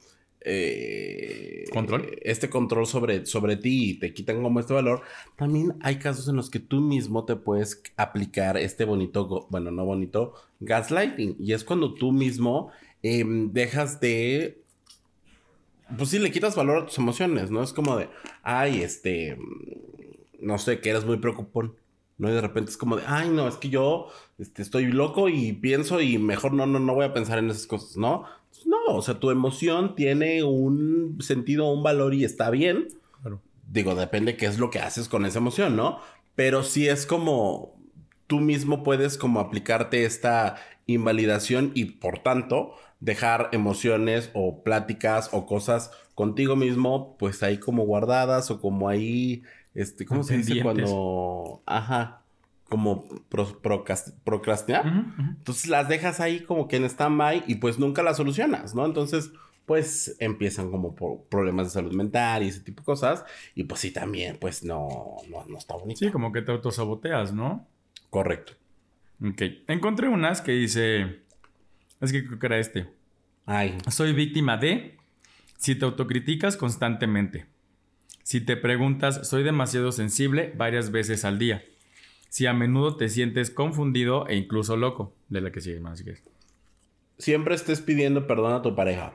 Eh, 0.40 1.64
¿Control? 1.72 2.18
Este 2.22 2.48
control 2.48 2.86
sobre, 2.86 3.26
sobre 3.26 3.56
ti 3.56 3.90
y 3.90 3.94
te 3.94 4.14
quitan 4.14 4.42
como 4.42 4.60
este 4.60 4.74
valor. 4.74 5.02
También 5.36 5.74
hay 5.80 5.98
casos 5.98 6.28
en 6.28 6.36
los 6.36 6.50
que 6.50 6.60
tú 6.60 6.80
mismo 6.80 7.24
te 7.24 7.36
puedes 7.36 7.82
aplicar 7.96 8.56
este 8.56 8.84
bonito, 8.84 9.46
bueno, 9.50 9.70
no 9.70 9.84
bonito, 9.84 10.34
gaslighting. 10.60 11.36
Y 11.38 11.52
es 11.52 11.64
cuando 11.64 11.94
tú 11.94 12.12
mismo 12.12 12.70
em, 13.02 13.52
dejas 13.52 14.00
de... 14.00 14.62
Pues 15.96 16.10
sí, 16.10 16.18
le 16.18 16.30
quitas 16.30 16.54
valor 16.54 16.82
a 16.82 16.86
tus 16.86 16.98
emociones, 16.98 17.50
¿no? 17.50 17.62
Es 17.62 17.72
como 17.72 17.96
de, 17.96 18.08
ay, 18.42 18.82
este, 18.82 19.38
no 20.38 20.58
sé, 20.58 20.80
que 20.80 20.90
eres 20.90 21.04
muy 21.04 21.16
preocupón. 21.18 21.74
¿No? 22.18 22.28
Y 22.28 22.32
de 22.32 22.40
repente 22.40 22.72
es 22.72 22.76
como 22.76 22.96
de, 22.96 23.04
ay, 23.06 23.28
no, 23.28 23.46
es 23.46 23.54
que 23.56 23.68
yo 23.68 24.08
este, 24.38 24.60
estoy 24.60 24.86
loco 24.86 25.28
y 25.28 25.52
pienso 25.52 26.00
y 26.00 26.18
mejor 26.18 26.52
no, 26.52 26.66
no, 26.66 26.80
no 26.80 26.92
voy 26.92 27.04
a 27.04 27.12
pensar 27.12 27.38
en 27.38 27.48
esas 27.48 27.68
cosas, 27.68 27.96
¿no? 27.96 28.24
No, 28.66 28.96
o 28.96 29.02
sea, 29.02 29.20
tu 29.20 29.30
emoción 29.30 29.94
tiene 29.94 30.42
un 30.42 31.18
sentido, 31.20 31.70
un 31.70 31.82
valor 31.82 32.14
y 32.14 32.24
está 32.24 32.50
bien. 32.50 32.88
Claro. 33.20 33.40
Digo, 33.70 33.94
depende 33.94 34.36
qué 34.36 34.46
es 34.46 34.58
lo 34.58 34.70
que 34.70 34.80
haces 34.80 35.08
con 35.08 35.24
esa 35.26 35.38
emoción, 35.38 35.76
¿no? 35.76 36.00
Pero 36.34 36.62
sí 36.62 36.88
es 36.88 37.06
como 37.06 37.78
tú 38.28 38.38
mismo 38.38 38.84
puedes 38.84 39.18
como 39.18 39.40
aplicarte 39.40 40.04
esta 40.04 40.56
invalidación 40.86 41.72
y 41.74 41.86
por 41.86 42.20
tanto 42.20 42.74
dejar 43.00 43.48
emociones 43.52 44.30
o 44.34 44.62
pláticas 44.62 45.30
o 45.32 45.46
cosas 45.46 45.90
contigo 46.14 46.56
mismo 46.56 47.16
pues 47.18 47.42
ahí 47.42 47.58
como 47.58 47.84
guardadas 47.84 48.50
o 48.50 48.60
como 48.60 48.88
ahí 48.88 49.42
este 49.74 50.04
cómo 50.04 50.24
se 50.24 50.38
dice 50.38 50.62
cuando 50.62 51.62
ajá 51.66 52.17
como 52.68 53.06
pro- 53.28 53.60
procrast- 53.62 54.14
procrastinar 54.24 54.86
entonces 55.38 55.68
las 55.68 55.88
dejas 55.88 56.20
ahí 56.20 56.40
como 56.40 56.68
que 56.68 56.76
en 56.76 56.84
stand-by 56.84 57.44
y 57.46 57.56
pues 57.56 57.78
nunca 57.78 58.02
las 58.02 58.16
solucionas, 58.18 58.74
¿no? 58.74 58.84
Entonces, 58.84 59.30
pues 59.64 60.16
empiezan 60.18 60.70
como 60.70 60.94
por 60.94 61.24
problemas 61.24 61.66
de 61.66 61.70
salud 61.72 61.92
mental 61.92 62.42
y 62.42 62.48
ese 62.48 62.60
tipo 62.60 62.80
de 62.82 62.86
cosas. 62.86 63.24
Y 63.54 63.64
pues 63.64 63.80
sí, 63.82 63.90
también, 63.90 64.38
pues 64.40 64.64
no, 64.64 65.16
no, 65.30 65.44
no 65.46 65.58
está 65.58 65.74
bonito. 65.74 65.98
Sí, 65.98 66.10
como 66.10 66.32
que 66.32 66.40
te 66.42 66.52
autosaboteas, 66.52 67.32
¿no? 67.34 67.66
Correcto. 68.10 68.54
Ok. 69.22 69.42
Encontré 69.66 70.08
unas 70.08 70.40
que 70.40 70.52
dice. 70.52 71.20
Es 72.00 72.12
que 72.12 72.24
creo 72.24 72.38
que 72.38 72.46
era 72.46 72.58
este. 72.58 72.88
Ay, 73.44 73.76
Soy 73.90 74.12
víctima 74.12 74.56
de. 74.56 74.96
Si 75.58 75.74
te 75.74 75.84
autocriticas 75.84 76.56
constantemente. 76.56 77.46
Si 78.22 78.40
te 78.40 78.56
preguntas, 78.56 79.26
soy 79.28 79.42
demasiado 79.42 79.90
sensible 79.92 80.52
varias 80.56 80.90
veces 80.90 81.24
al 81.24 81.38
día. 81.38 81.62
Si 82.28 82.46
a 82.46 82.52
menudo 82.52 82.96
te 82.96 83.08
sientes 83.08 83.50
confundido 83.50 84.26
e 84.28 84.36
incluso 84.36 84.76
loco. 84.76 85.14
De 85.28 85.40
la 85.40 85.50
que 85.50 85.60
sigue, 85.60 85.80
más 85.80 85.98
si 85.98 86.04
quieres. 86.04 86.22
siempre 87.18 87.54
estés 87.54 87.80
pidiendo 87.80 88.26
perdón 88.26 88.52
a 88.52 88.62
tu 88.62 88.74
pareja. 88.74 89.12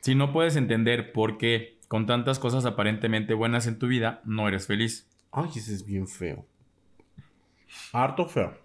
Si 0.00 0.14
no 0.14 0.32
puedes 0.32 0.56
entender 0.56 1.12
por 1.12 1.36
qué, 1.36 1.78
con 1.88 2.06
tantas 2.06 2.38
cosas 2.38 2.64
aparentemente 2.64 3.34
buenas 3.34 3.66
en 3.66 3.78
tu 3.78 3.86
vida, 3.86 4.22
no 4.24 4.48
eres 4.48 4.66
feliz. 4.66 5.08
Ay, 5.30 5.50
ese 5.54 5.74
es 5.74 5.84
bien 5.84 6.08
feo. 6.08 6.46
Harto 7.92 8.26
feo. 8.26 8.56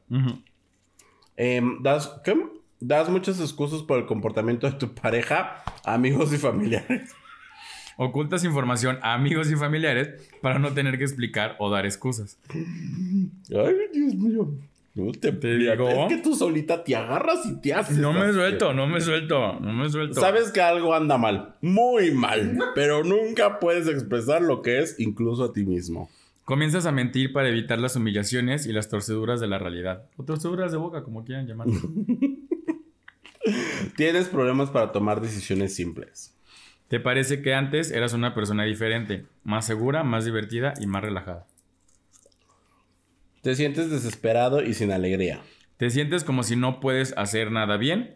Das, 1.81 2.21
¿qué? 2.23 2.35
das 2.79 3.09
muchas 3.09 3.39
excusas 3.39 3.81
por 3.83 3.99
el 3.99 4.05
comportamiento 4.05 4.69
de 4.69 4.77
tu 4.77 4.93
pareja, 4.93 5.63
amigos 5.83 6.31
y 6.33 6.37
familiares. 6.37 7.13
Ocultas 7.97 8.43
información 8.43 8.99
a 9.01 9.13
amigos 9.13 9.49
y 9.51 9.55
familiares 9.55 10.09
para 10.41 10.59
no 10.59 10.73
tener 10.73 10.97
que 10.97 11.05
explicar 11.05 11.55
o 11.59 11.69
dar 11.69 11.85
excusas. 11.85 12.37
Ay, 13.51 13.75
Dios 13.93 14.15
mío. 14.15 14.49
No 14.95 15.11
te, 15.11 15.33
Te 15.33 15.57
digo. 15.57 15.89
Es 15.89 16.07
que 16.07 16.21
tú 16.21 16.35
solita 16.35 16.81
te 16.81 16.95
agarras 16.95 17.45
y 17.45 17.59
te 17.59 17.73
haces. 17.73 17.97
No 17.97 18.13
me 18.13 18.31
suelto, 18.31 18.73
no 18.73 18.87
me 18.87 19.01
suelto, 19.01 19.59
no 19.59 19.73
me 19.73 19.89
suelto. 19.89 20.21
Sabes 20.21 20.51
que 20.51 20.61
algo 20.61 20.93
anda 20.93 21.17
mal, 21.17 21.55
muy 21.61 22.11
mal, 22.11 22.57
pero 22.75 23.03
nunca 23.03 23.59
puedes 23.59 23.89
expresar 23.89 24.41
lo 24.41 24.61
que 24.61 24.79
es 24.79 24.97
incluso 24.97 25.43
a 25.43 25.51
ti 25.51 25.65
mismo. 25.65 26.09
Comienzas 26.45 26.85
a 26.85 26.93
mentir 26.93 27.33
para 27.33 27.49
evitar 27.49 27.79
las 27.79 27.97
humillaciones 27.97 28.67
y 28.67 28.71
las 28.71 28.87
torceduras 28.87 29.41
de 29.41 29.47
la 29.47 29.59
realidad. 29.59 30.05
O 30.15 30.23
torceduras 30.23 30.71
de 30.71 30.77
boca, 30.77 31.03
como 31.03 31.25
quieran 31.25 31.45
llamarlo. 31.45 31.73
Tienes 33.97 34.29
problemas 34.29 34.69
para 34.69 34.93
tomar 34.93 35.19
decisiones 35.19 35.75
simples. 35.75 36.33
Te 36.87 36.99
parece 36.99 37.41
que 37.41 37.53
antes 37.53 37.91
eras 37.91 38.13
una 38.13 38.33
persona 38.33 38.63
diferente, 38.63 39.25
más 39.43 39.65
segura, 39.65 40.03
más 40.03 40.23
divertida 40.23 40.73
y 40.79 40.87
más 40.87 41.03
relajada. 41.03 41.45
Te 43.45 43.55
sientes 43.55 43.91
desesperado 43.91 44.63
y 44.63 44.73
sin 44.73 44.91
alegría. 44.91 45.39
Te 45.77 45.91
sientes 45.91 46.23
como 46.23 46.41
si 46.41 46.55
no 46.55 46.79
puedes 46.79 47.15
hacer 47.15 47.51
nada 47.51 47.77
bien. 47.77 48.15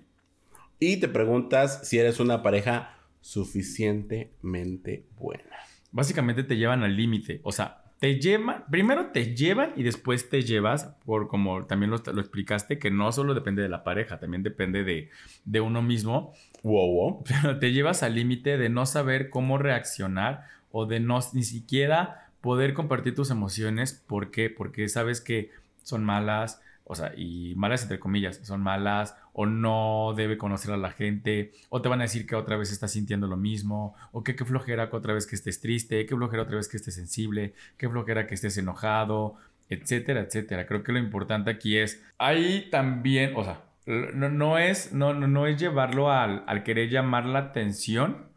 Y 0.80 0.98
te 0.98 1.08
preguntas 1.08 1.88
si 1.88 2.00
eres 2.00 2.20
una 2.20 2.42
pareja 2.42 2.98
suficientemente 3.22 5.06
buena. 5.20 5.56
Básicamente 5.92 6.44
te 6.44 6.58
llevan 6.58 6.82
al 6.82 6.98
límite. 6.98 7.42
O 7.44 7.52
sea, 7.52 7.84
te 8.00 8.20
llevan, 8.20 8.66
primero 8.72 9.12
te 9.12 9.36
llevan 9.36 9.74
y 9.76 9.84
después 9.84 10.32
te 10.32 10.42
llevas, 10.42 10.96
por 11.06 11.28
como 11.28 11.68
también 11.68 11.92
lo, 11.92 12.02
lo 12.12 12.22
explicaste, 12.22 12.80
que 12.80 12.90
no 12.90 13.12
solo 13.12 13.36
depende 13.36 13.62
de 13.62 13.70
la 13.70 13.84
pareja, 13.84 14.20
también 14.20 14.42
depende 14.42 14.84
de, 14.84 15.12
de 15.46 15.62
uno 15.62 15.84
mismo. 15.84 16.34
Wow, 16.64 16.92
wow. 16.92 17.24
Pero 17.44 17.60
te 17.60 17.72
llevas 17.72 18.02
al 18.02 18.16
límite 18.16 18.58
de 18.58 18.70
no 18.70 18.88
saber 18.88 19.30
cómo 19.30 19.60
reaccionar 19.60 20.48
o 20.72 20.88
de 20.88 21.00
no 21.00 21.20
ni 21.34 21.44
siquiera 21.44 22.29
poder 22.42 22.74
compartir 22.74 23.16
tus 23.16 23.32
emociones. 23.32 23.94
¿Por 23.94 24.32
qué? 24.32 24.50
Porque 24.50 24.88
sabes 24.90 25.22
que 25.22 25.52
son 25.84 26.04
malas, 26.04 26.62
o 26.84 26.96
sea, 26.96 27.14
y 27.16 27.54
malas 27.56 27.84
entre 27.84 28.00
comillas, 28.00 28.40
son 28.44 28.62
malas 28.62 29.16
o 29.34 29.46
no 29.46 30.14
debe 30.18 30.38
conocer 30.38 30.74
a 30.74 30.78
la 30.78 30.92
gente, 30.92 31.52
o 31.70 31.82
te 31.82 31.90
van 31.90 32.00
a 32.00 32.04
decir 32.04 32.26
que 32.26 32.36
otra 32.36 32.58
vez 32.58 32.72
estás 32.72 32.92
sintiendo 32.92 33.28
lo 33.28 33.38
mismo, 33.38 33.96
o 34.12 34.24
que 34.24 34.36
qué 34.36 34.44
flojera 34.44 34.90
que 34.90 34.96
otra 34.96 35.14
vez 35.14 35.28
que 35.28 35.36
estés 35.36 35.62
triste, 35.62 36.06
qué 36.06 36.16
flojera 36.16 36.44
otra 36.44 36.58
vez 36.58 36.68
que 36.68 36.78
estés 36.78 36.96
sensible, 36.96 37.54
qué 37.78 37.88
flojera 37.88 38.28
que 38.28 38.34
estés 38.34 38.58
enojado, 38.58 39.36
etcétera, 39.70 40.22
etcétera. 40.22 40.66
Creo 40.66 40.84
que 40.84 40.92
lo 40.92 41.00
importante 41.00 41.52
aquí 41.52 41.78
es, 41.78 42.04
ahí 42.18 42.68
también, 42.70 43.34
o 43.36 43.44
sea, 43.44 43.62
no, 43.86 44.30
no 44.30 44.58
es, 44.58 44.92
no, 44.92 45.14
no, 45.14 45.48
es 45.48 45.60
llevarlo 45.60 46.12
al, 46.12 46.44
al 46.48 46.64
querer 46.64 46.90
llamar 46.90 47.26
la 47.26 47.40
atención 47.40 48.30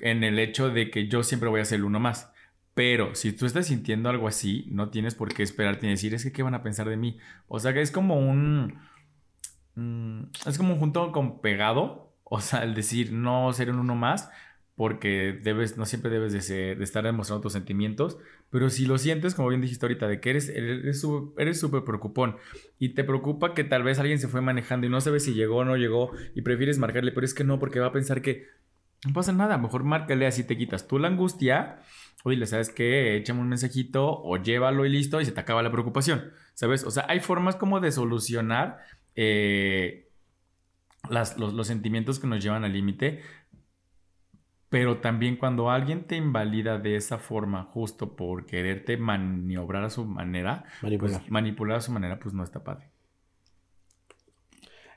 en 0.00 0.24
el 0.24 0.38
hecho 0.38 0.70
de 0.70 0.90
que 0.90 1.08
yo 1.08 1.22
siempre 1.22 1.48
voy 1.48 1.60
a 1.60 1.64
ser 1.64 1.84
uno 1.84 2.00
más. 2.00 2.32
Pero 2.78 3.14
si 3.16 3.32
tú 3.32 3.44
estás 3.46 3.66
sintiendo 3.66 4.08
algo 4.08 4.28
así, 4.28 4.66
no 4.70 4.90
tienes 4.90 5.16
por 5.16 5.34
qué 5.34 5.42
esperarte 5.42 5.86
y 5.86 5.90
decir, 5.90 6.14
es 6.14 6.22
que 6.22 6.30
qué 6.32 6.44
van 6.44 6.54
a 6.54 6.62
pensar 6.62 6.88
de 6.88 6.96
mí. 6.96 7.18
O 7.48 7.58
sea 7.58 7.72
que 7.74 7.80
es 7.82 7.90
como 7.90 8.16
un... 8.20 8.78
mm, 9.74 10.22
es 10.46 10.58
como 10.58 10.74
un 10.74 10.78
junto 10.80 11.12
con 11.12 11.40
pegado. 11.40 12.14
O 12.24 12.40
sea, 12.40 12.62
el 12.64 12.74
decir 12.74 13.12
no 13.12 13.52
ser 13.54 13.70
un 13.70 13.78
uno 13.78 13.94
más, 13.94 14.28
porque 14.76 15.40
debes, 15.42 15.78
no 15.78 15.86
siempre 15.86 16.10
debes 16.10 16.32
de, 16.32 16.42
ser- 16.42 16.76
de 16.78 16.84
estar 16.84 17.04
demostrando 17.04 17.40
tus 17.42 17.54
sentimientos. 17.54 18.18
Pero 18.50 18.70
si 18.70 18.86
lo 18.86 18.98
sientes, 18.98 19.34
como 19.34 19.48
bien 19.48 19.60
dijiste 19.62 19.86
ahorita, 19.86 20.06
de 20.08 20.20
que 20.20 20.30
eres 20.30 20.48
eres 20.50 21.00
súper 21.60 21.84
preocupón 21.84 22.36
y 22.78 22.90
te 22.90 23.04
preocupa 23.04 23.54
que 23.54 23.64
tal 23.64 23.82
vez 23.82 23.98
alguien 23.98 24.18
se 24.20 24.28
fue 24.28 24.40
manejando 24.42 24.86
y 24.86 24.90
no 24.90 25.00
sabes 25.00 25.24
si 25.24 25.34
llegó 25.34 25.58
o 25.58 25.64
no 25.64 25.76
llegó 25.76 26.12
y 26.34 26.42
prefieres 26.42 26.78
marcarle, 26.78 27.12
pero 27.12 27.24
es 27.26 27.34
que 27.34 27.44
no, 27.44 27.58
porque 27.58 27.80
va 27.80 27.86
a 27.88 27.92
pensar 27.92 28.22
que 28.22 28.46
no 29.06 29.12
pasa 29.14 29.32
nada, 29.32 29.58
mejor 29.58 29.84
márcale 29.84 30.26
así 30.26 30.44
te 30.44 30.56
quitas 30.56 30.88
tú 30.88 30.98
la 30.98 31.08
angustia. 31.08 31.80
Oye, 32.24 32.44
¿sabes 32.46 32.70
qué? 32.70 33.16
Échame 33.16 33.40
un 33.40 33.48
mensajito 33.48 34.10
o 34.22 34.36
llévalo 34.36 34.84
y 34.84 34.90
listo 34.90 35.20
y 35.20 35.24
se 35.24 35.32
te 35.32 35.40
acaba 35.40 35.62
la 35.62 35.70
preocupación, 35.70 36.32
¿sabes? 36.54 36.84
O 36.84 36.90
sea, 36.90 37.06
hay 37.08 37.20
formas 37.20 37.56
como 37.56 37.80
de 37.80 37.92
solucionar 37.92 38.78
eh, 39.14 40.10
las- 41.10 41.38
los, 41.38 41.54
los 41.54 41.66
sentimientos 41.66 42.18
que 42.18 42.26
nos 42.26 42.42
llevan 42.42 42.64
al 42.64 42.72
límite, 42.72 43.22
pero 44.70 45.00
también 45.00 45.36
cuando 45.36 45.70
alguien 45.70 46.06
te 46.06 46.16
invalida 46.16 46.78
de 46.78 46.96
esa 46.96 47.18
forma 47.18 47.64
justo 47.64 48.16
por 48.16 48.46
quererte 48.46 48.96
maniobrar 48.98 49.84
a 49.84 49.90
su 49.90 50.04
manera, 50.04 50.64
Manipular. 50.82 51.20
pues 51.20 51.30
manipular 51.30 51.78
a 51.78 51.80
su 51.80 51.92
manera, 51.92 52.18
pues 52.18 52.34
no 52.34 52.44
está 52.44 52.62
padre. 52.64 52.90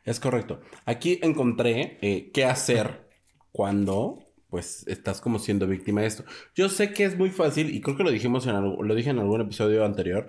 Es 0.04 0.20
correcto. 0.20 0.62
Aquí 0.86 1.20
encontré 1.22 2.00
eh, 2.02 2.32
qué 2.34 2.46
hacer 2.46 3.10
cuando 3.52 4.31
pues 4.52 4.86
estás 4.88 5.20
como 5.22 5.40
siendo 5.40 5.66
víctima 5.66 6.02
de 6.02 6.08
esto. 6.08 6.24
Yo 6.54 6.70
sé 6.70 6.94
que 6.94 7.06
es 7.06 7.18
muy 7.18 7.32
fácil 7.32 7.74
y 7.74 7.82
creo 7.82 7.98
que 7.98 8.04
lo 8.04 8.12
dijimos 8.12 8.46
en 8.46 8.56
algo- 8.56 8.84
lo 8.84 8.94
dije 8.94 9.10
en 9.10 9.18
algún 9.20 9.42
episodio 9.42 9.84
anterior, 9.86 10.28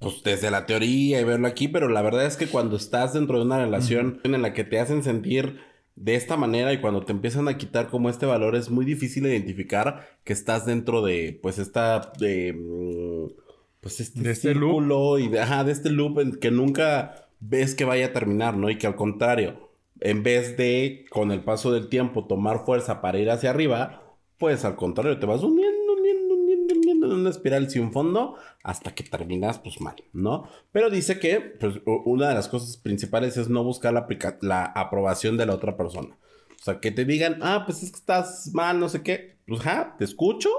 pues 0.00 0.22
desde 0.24 0.50
la 0.50 0.66
teoría 0.66 1.20
y 1.20 1.24
verlo 1.24 1.46
aquí, 1.46 1.68
pero 1.68 1.88
la 1.88 2.02
verdad 2.02 2.26
es 2.26 2.36
que 2.36 2.48
cuando 2.48 2.76
estás 2.76 3.14
dentro 3.14 3.38
de 3.38 3.44
una 3.46 3.58
relación 3.64 4.20
en 4.24 4.42
la 4.42 4.52
que 4.52 4.64
te 4.64 4.78
hacen 4.80 5.02
sentir 5.04 5.60
de 5.94 6.16
esta 6.16 6.36
manera 6.36 6.72
y 6.72 6.80
cuando 6.80 7.04
te 7.04 7.12
empiezan 7.12 7.46
a 7.48 7.56
quitar 7.56 7.88
como 7.88 8.10
este 8.10 8.26
valor 8.26 8.56
es 8.56 8.68
muy 8.70 8.84
difícil 8.84 9.26
identificar 9.26 10.08
que 10.24 10.32
estás 10.32 10.66
dentro 10.66 11.02
de 11.02 11.38
pues 11.40 11.58
esta 11.58 12.12
de 12.18 12.52
mm, 12.54 13.42
pues 13.80 14.00
este, 14.00 14.20
De 14.22 14.30
este 14.32 14.54
loop. 14.54 15.18
y 15.20 15.28
de, 15.28 15.40
ajá, 15.40 15.62
de 15.64 15.72
este 15.72 15.90
loop 15.90 16.18
en 16.20 16.32
que 16.32 16.50
nunca 16.50 17.28
ves 17.40 17.74
que 17.74 17.84
vaya 17.84 18.06
a 18.06 18.12
terminar, 18.12 18.56
¿no? 18.56 18.70
Y 18.70 18.78
que 18.78 18.86
al 18.86 18.94
contrario, 18.96 19.70
en 20.04 20.22
vez 20.24 20.56
de 20.56 21.06
con 21.10 21.30
el 21.30 21.44
paso 21.44 21.70
del 21.70 21.88
tiempo 21.88 22.26
tomar 22.26 22.64
fuerza 22.64 23.00
para 23.00 23.18
ir 23.18 23.30
hacia 23.30 23.50
arriba, 23.50 24.16
pues 24.36 24.64
al 24.64 24.74
contrario, 24.74 25.18
te 25.18 25.26
vas 25.26 25.42
hundiendo, 25.42 25.94
hundiendo, 25.94 26.34
hundiendo, 26.34 26.74
hundiendo 26.74 27.06
en 27.06 27.12
una 27.12 27.30
espiral 27.30 27.70
sin 27.70 27.92
fondo 27.92 28.34
hasta 28.64 28.94
que 28.94 29.04
terminas 29.04 29.60
pues 29.60 29.80
mal, 29.80 29.94
¿no? 30.12 30.48
Pero 30.72 30.90
dice 30.90 31.20
que 31.20 31.40
pues, 31.40 31.80
una 32.04 32.28
de 32.28 32.34
las 32.34 32.48
cosas 32.48 32.76
principales 32.76 33.36
es 33.36 33.48
no 33.48 33.62
buscar 33.62 33.92
la, 33.92 34.06
la 34.40 34.64
aprobación 34.64 35.36
de 35.36 35.46
la 35.46 35.54
otra 35.54 35.76
persona. 35.76 36.18
O 36.60 36.64
sea, 36.64 36.80
que 36.80 36.90
te 36.90 37.04
digan, 37.04 37.38
ah, 37.40 37.62
pues 37.64 37.82
es 37.84 37.90
que 37.90 37.98
estás 37.98 38.50
mal, 38.52 38.80
no 38.80 38.88
sé 38.88 39.02
qué. 39.02 39.36
Pues, 39.46 39.60
ja, 39.60 39.94
te 39.98 40.04
escucho, 40.04 40.50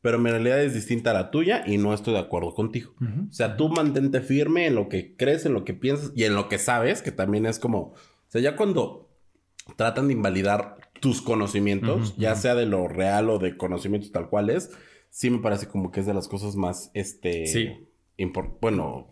pero 0.00 0.18
mi 0.18 0.30
realidad 0.30 0.62
es 0.62 0.72
distinta 0.72 1.10
a 1.10 1.14
la 1.14 1.30
tuya 1.30 1.64
y 1.66 1.76
no 1.76 1.92
estoy 1.92 2.14
de 2.14 2.20
acuerdo 2.20 2.54
contigo. 2.54 2.94
O 3.28 3.32
sea, 3.32 3.58
tú 3.58 3.68
mantente 3.68 4.22
firme 4.22 4.66
en 4.66 4.74
lo 4.74 4.88
que 4.88 5.16
crees, 5.16 5.44
en 5.44 5.52
lo 5.52 5.64
que 5.64 5.74
piensas 5.74 6.12
y 6.14 6.24
en 6.24 6.34
lo 6.34 6.48
que 6.48 6.58
sabes, 6.58 7.02
que 7.02 7.10
también 7.10 7.44
es 7.44 7.58
como, 7.58 7.94
sea, 8.36 8.50
ya 8.50 8.56
cuando 8.56 9.10
tratan 9.76 10.08
de 10.08 10.14
invalidar 10.14 10.76
tus 11.00 11.20
conocimientos, 11.22 12.16
ya 12.16 12.34
sea 12.34 12.54
de 12.54 12.66
lo 12.66 12.88
real 12.88 13.30
o 13.30 13.38
de 13.38 13.56
conocimientos 13.56 14.12
tal 14.12 14.28
cual 14.28 14.50
es, 14.50 14.70
sí 15.10 15.30
me 15.30 15.38
parece 15.38 15.68
como 15.68 15.90
que 15.90 16.00
es 16.00 16.06
de 16.06 16.14
las 16.14 16.28
cosas 16.28 16.56
más, 16.56 16.90
este, 16.94 17.46
Sí. 17.46 17.88
bueno, 18.60 19.08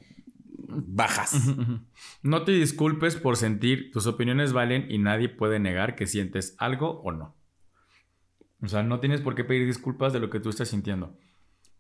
bajas. 0.57 1.35
No 2.23 2.45
te 2.45 2.53
disculpes 2.53 3.17
por 3.17 3.37
sentir, 3.37 3.91
tus 3.91 4.07
opiniones 4.07 4.53
valen 4.53 4.91
y 4.91 4.99
nadie 4.99 5.29
puede 5.29 5.59
negar 5.59 5.95
que 5.95 6.07
sientes 6.07 6.55
algo 6.59 7.01
o 7.03 7.13
no. 7.13 7.37
O 8.63 8.69
sea, 8.69 8.83
no 8.83 8.99
tienes 9.01 9.21
por 9.21 9.35
qué 9.35 9.45
pedir 9.45 9.67
disculpas 9.67 10.13
de 10.13 10.21
lo 10.21 10.31
que 10.31 10.41
tú 10.41 10.49
estás 10.49 10.69
sintiendo. 10.69 11.19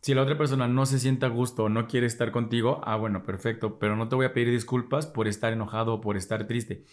Si 0.03 0.13
la 0.13 0.21
otra 0.23 0.37
persona 0.37 0.69
no 0.69 0.85
se 0.85 0.99
siente 0.99 1.25
a 1.25 1.31
gusto 1.31 1.65
o 1.65 1.69
no 1.71 1.87
quiere 1.87 2.07
estar 2.07 2.31
contigo, 2.31 2.83
ah, 2.85 2.97
bueno, 2.97 3.23
perfecto, 3.23 3.79
pero 3.79 3.97
no 3.97 4.09
te 4.09 4.17
voy 4.17 4.27
a 4.27 4.35
pedir 4.35 4.51
disculpas 4.51 5.07
por 5.07 5.29
estar 5.29 5.55
enojado 5.55 5.95
o 5.95 6.01
por 6.03 6.19
estar 6.19 6.47
triste. 6.47 6.85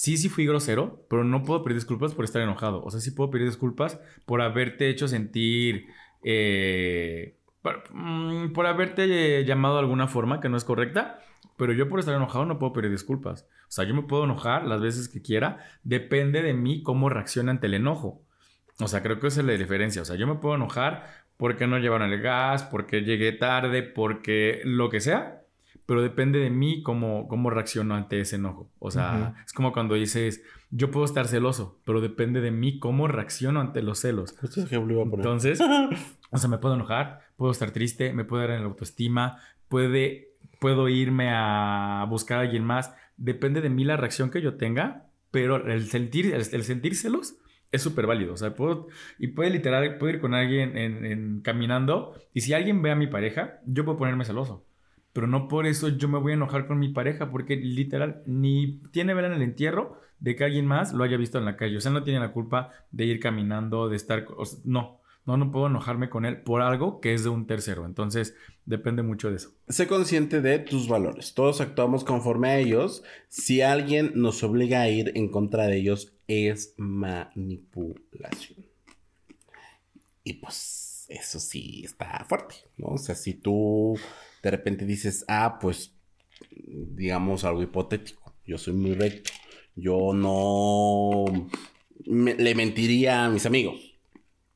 Sí, 0.00 0.16
sí 0.16 0.30
fui 0.30 0.46
grosero, 0.46 1.04
pero 1.10 1.24
no 1.24 1.42
puedo 1.42 1.62
pedir 1.62 1.76
disculpas 1.76 2.14
por 2.14 2.24
estar 2.24 2.40
enojado. 2.40 2.82
O 2.82 2.90
sea, 2.90 3.00
sí 3.00 3.10
puedo 3.10 3.30
pedir 3.30 3.46
disculpas 3.46 4.00
por 4.24 4.40
haberte 4.40 4.88
hecho 4.88 5.08
sentir... 5.08 5.88
eh, 6.22 7.36
por, 7.60 7.84
mm, 7.92 8.54
por 8.54 8.66
haberte 8.66 9.44
llamado 9.44 9.74
de 9.74 9.80
alguna 9.80 10.08
forma 10.08 10.40
que 10.40 10.48
no 10.48 10.56
es 10.56 10.64
correcta, 10.64 11.20
pero 11.58 11.74
yo 11.74 11.90
por 11.90 12.00
estar 12.00 12.14
enojado 12.14 12.46
no 12.46 12.58
puedo 12.58 12.72
pedir 12.72 12.90
disculpas. 12.90 13.46
O 13.68 13.72
sea, 13.72 13.84
yo 13.84 13.92
me 13.94 14.04
puedo 14.04 14.24
enojar 14.24 14.66
las 14.66 14.80
veces 14.80 15.06
que 15.10 15.20
quiera, 15.20 15.58
depende 15.82 16.40
de 16.40 16.54
mí 16.54 16.82
cómo 16.82 17.10
reacciona 17.10 17.50
ante 17.50 17.66
el 17.66 17.74
enojo. 17.74 18.22
O 18.80 18.88
sea, 18.88 19.02
creo 19.02 19.20
que 19.20 19.26
esa 19.26 19.40
es 19.40 19.46
la 19.46 19.52
diferencia. 19.52 20.00
O 20.00 20.06
sea, 20.06 20.16
yo 20.16 20.26
me 20.26 20.36
puedo 20.36 20.54
enojar 20.54 21.26
porque 21.36 21.66
no 21.66 21.78
llevaron 21.78 22.10
el 22.10 22.22
gas, 22.22 22.62
porque 22.62 23.02
llegué 23.02 23.32
tarde, 23.32 23.82
porque 23.82 24.62
lo 24.64 24.88
que 24.88 25.00
sea, 25.00 25.39
pero 25.90 26.02
depende 26.02 26.38
de 26.38 26.50
mí 26.50 26.84
cómo, 26.84 27.26
cómo 27.26 27.50
reacciono 27.50 27.96
ante 27.96 28.20
ese 28.20 28.36
enojo. 28.36 28.70
O 28.78 28.92
sea, 28.92 29.34
es 29.44 29.52
como 29.52 29.72
cuando 29.72 29.96
dices, 29.96 30.40
yo 30.70 30.92
puedo 30.92 31.04
estar 31.04 31.26
celoso, 31.26 31.80
pero 31.84 32.00
depende 32.00 32.40
de 32.40 32.52
mí 32.52 32.78
cómo 32.78 33.08
reacciono 33.08 33.60
ante 33.60 33.82
los 33.82 33.98
celos. 33.98 34.36
Este 34.62 34.76
iba 34.76 35.02
a 35.02 35.04
poner. 35.10 35.26
Entonces, 35.26 35.60
o 36.30 36.38
sea, 36.38 36.48
me 36.48 36.58
puedo 36.58 36.76
enojar, 36.76 37.22
puedo 37.36 37.50
estar 37.50 37.72
triste, 37.72 38.12
me 38.12 38.24
puede 38.24 38.46
dar 38.46 38.56
en 38.58 38.62
la 38.62 38.68
autoestima, 38.68 39.38
puede, 39.68 40.28
puedo 40.60 40.88
irme 40.88 41.30
a 41.32 42.06
buscar 42.08 42.38
a 42.38 42.42
alguien 42.42 42.64
más. 42.64 42.94
Depende 43.16 43.60
de 43.60 43.70
mí 43.70 43.82
la 43.82 43.96
reacción 43.96 44.30
que 44.30 44.40
yo 44.42 44.54
tenga, 44.54 45.08
pero 45.32 45.56
el 45.56 45.88
sentir, 45.88 46.26
el, 46.26 46.42
el 46.52 46.62
sentir 46.62 46.94
celos 46.94 47.34
es 47.72 47.82
súper 47.82 48.06
válido. 48.06 48.34
O 48.34 48.36
sea, 48.36 48.54
puedo, 48.54 48.86
y 49.18 49.26
puede 49.26 49.50
literal, 49.50 49.98
puedo 49.98 50.14
ir 50.14 50.20
con 50.20 50.34
alguien 50.34 50.78
en, 50.78 51.04
en- 51.04 51.40
caminando, 51.40 52.14
y 52.32 52.42
si 52.42 52.52
alguien 52.52 52.80
ve 52.80 52.92
a 52.92 52.96
mi 52.96 53.08
pareja, 53.08 53.58
yo 53.66 53.84
puedo 53.84 53.98
ponerme 53.98 54.24
celoso. 54.24 54.64
Pero 55.12 55.26
no 55.26 55.48
por 55.48 55.66
eso 55.66 55.88
yo 55.88 56.08
me 56.08 56.18
voy 56.18 56.32
a 56.32 56.36
enojar 56.36 56.66
con 56.66 56.78
mi 56.78 56.88
pareja, 56.88 57.30
porque 57.30 57.56
literal, 57.56 58.22
ni 58.26 58.80
tiene 58.92 59.14
vela 59.14 59.28
en 59.28 59.34
el 59.34 59.42
entierro 59.42 60.00
de 60.20 60.36
que 60.36 60.44
alguien 60.44 60.66
más 60.66 60.92
lo 60.92 61.02
haya 61.04 61.16
visto 61.16 61.38
en 61.38 61.44
la 61.44 61.56
calle. 61.56 61.76
O 61.76 61.80
sea, 61.80 61.90
no 61.90 62.04
tiene 62.04 62.20
la 62.20 62.32
culpa 62.32 62.72
de 62.90 63.06
ir 63.06 63.20
caminando, 63.20 63.88
de 63.88 63.96
estar... 63.96 64.26
no, 64.64 65.00
no, 65.26 65.36
no 65.36 65.50
puedo 65.50 65.66
enojarme 65.66 66.08
con 66.08 66.24
él 66.24 66.42
por 66.42 66.62
algo 66.62 67.00
que 67.00 67.14
es 67.14 67.24
de 67.24 67.30
un 67.30 67.46
tercero. 67.46 67.84
Entonces, 67.86 68.34
depende 68.64 69.02
mucho 69.02 69.30
de 69.30 69.36
eso. 69.36 69.52
Sé 69.68 69.86
consciente 69.86 70.40
de 70.40 70.58
tus 70.58 70.88
valores. 70.88 71.34
Todos 71.34 71.60
actuamos 71.60 72.04
conforme 72.04 72.48
a 72.48 72.58
ellos. 72.58 73.02
Si 73.28 73.62
alguien 73.62 74.12
nos 74.14 74.42
obliga 74.42 74.80
a 74.80 74.88
ir 74.88 75.12
en 75.14 75.28
contra 75.30 75.66
de 75.66 75.76
ellos, 75.76 76.14
es 76.26 76.74
manipulación. 76.78 78.66
Y 80.22 80.34
pues 80.34 81.06
eso 81.08 81.40
sí 81.40 81.82
está 81.84 82.24
fuerte, 82.28 82.56
¿no? 82.76 82.88
O 82.88 82.98
sea, 82.98 83.14
si 83.14 83.34
tú 83.34 83.98
de 84.42 84.50
repente 84.50 84.84
dices, 84.86 85.24
ah, 85.28 85.58
pues, 85.60 85.96
digamos 86.50 87.44
algo 87.44 87.62
hipotético, 87.62 88.34
yo 88.46 88.58
soy 88.58 88.74
muy 88.74 88.94
recto, 88.94 89.30
yo 89.76 90.12
no 90.14 91.24
me- 92.06 92.34
le 92.34 92.54
mentiría 92.54 93.24
a 93.24 93.28
mis 93.30 93.46
amigos, 93.46 93.98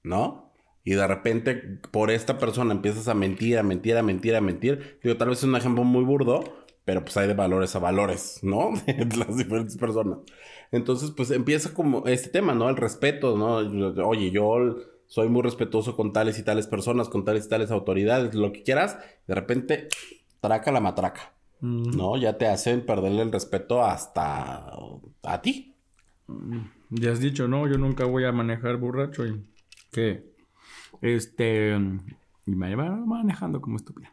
¿no? 0.03 0.53
Y 0.85 0.92
de 0.94 1.07
repente 1.07 1.55
por 1.90 2.11
esta 2.11 2.38
persona 2.38 2.75
empiezas 2.75 3.09
a 3.09 3.14
mentir, 3.14 3.59
a 3.59 3.62
mentir, 3.62 3.97
a 3.97 4.03
mentir, 4.03 4.37
a 4.37 4.40
mentir. 4.40 4.99
Digo, 5.03 5.16
tal 5.16 5.31
vez 5.31 5.38
es 5.38 5.44
un 5.44 5.57
ejemplo 5.57 5.85
muy 5.85 6.05
burdo, 6.05 6.44
pero 6.85 7.03
pues 7.05 7.16
hay 7.16 7.29
de 7.29 7.35
valores 7.35 7.75
a 7.77 7.79
valores, 7.81 8.40
¿no? 8.42 8.70
De 8.87 9.16
las 9.16 9.37
diferentes 9.37 9.77
personas. 9.79 10.18
Entonces, 10.73 11.11
pues 11.12 11.31
empieza 11.31 11.75
como 11.75 12.05
este 12.07 12.29
tema, 12.31 12.55
¿no? 12.55 12.68
El 12.68 12.77
respeto, 12.77 13.37
¿no? 13.38 13.57
Oye, 14.09 14.31
yo 14.31 14.77
soy 15.14 15.29
muy 15.29 15.42
respetuoso 15.42 15.94
con 15.94 16.12
tales 16.12 16.40
y 16.40 16.42
tales 16.42 16.66
personas, 16.66 17.09
con 17.09 17.24
tales 17.24 17.46
y 17.46 17.48
tales 17.48 17.70
autoridades, 17.70 18.35
lo 18.35 18.50
que 18.50 18.64
quieras. 18.64 18.98
De 19.29 19.37
repente, 19.37 19.87
traca 20.40 20.72
la 20.72 20.81
matraca, 20.81 21.35
¿no? 21.61 22.16
Ya 22.16 22.37
te 22.37 22.48
hacen 22.48 22.85
perderle 22.85 23.22
el 23.22 23.31
respeto 23.31 23.85
hasta 23.85 24.72
a 25.22 25.40
ti. 25.40 25.77
Ya 26.90 27.12
has 27.12 27.20
dicho, 27.20 27.46
no, 27.46 27.68
yo 27.68 27.79
nunca 27.79 28.07
voy 28.07 28.24
a 28.24 28.33
manejar 28.33 28.77
borracho 28.79 29.24
y 29.24 29.46
que 29.92 30.35
este 31.00 31.79
y 32.44 32.50
me 32.50 32.74
va 32.74 32.90
manejando 32.90 33.61
como 33.61 33.77
estúpida. 33.77 34.12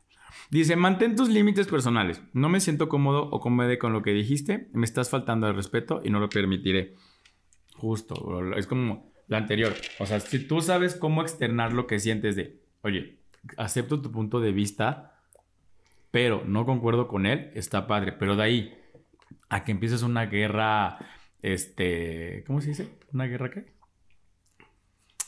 Dice, 0.51 0.75
mantén 0.75 1.15
tus 1.15 1.29
límites 1.29 1.65
personales. 1.65 2.21
No 2.33 2.47
me 2.47 2.59
siento 2.59 2.89
cómodo 2.89 3.27
o 3.31 3.39
cómodo 3.39 3.75
con 3.79 3.91
lo 3.91 4.03
que 4.03 4.11
dijiste. 4.11 4.69
Me 4.73 4.85
estás 4.85 5.09
faltando 5.09 5.47
al 5.47 5.55
respeto 5.55 6.01
y 6.03 6.11
no 6.11 6.19
lo 6.19 6.29
permitiré. 6.29 6.93
Justo, 7.73 8.53
es 8.55 8.67
como 8.67 9.10
la 9.31 9.37
anterior. 9.37 9.73
O 9.99 10.05
sea, 10.05 10.19
si 10.19 10.45
tú 10.45 10.61
sabes 10.61 10.93
cómo 10.93 11.21
externar 11.21 11.71
lo 11.71 11.87
que 11.87 11.99
sientes 11.99 12.35
de, 12.35 12.59
oye, 12.81 13.17
acepto 13.57 14.01
tu 14.01 14.11
punto 14.11 14.41
de 14.41 14.51
vista, 14.51 15.21
pero 16.11 16.43
no 16.45 16.65
concuerdo 16.65 17.07
con 17.07 17.25
él, 17.25 17.49
está 17.55 17.87
padre. 17.87 18.11
Pero 18.11 18.35
de 18.35 18.43
ahí 18.43 18.77
a 19.47 19.63
que 19.63 19.71
empieces 19.71 20.03
una 20.03 20.25
guerra, 20.25 20.99
este, 21.41 22.43
¿cómo 22.45 22.59
se 22.59 22.69
dice? 22.69 22.89
¿Una 23.13 23.25
guerra 23.25 23.49
qué? 23.51 23.73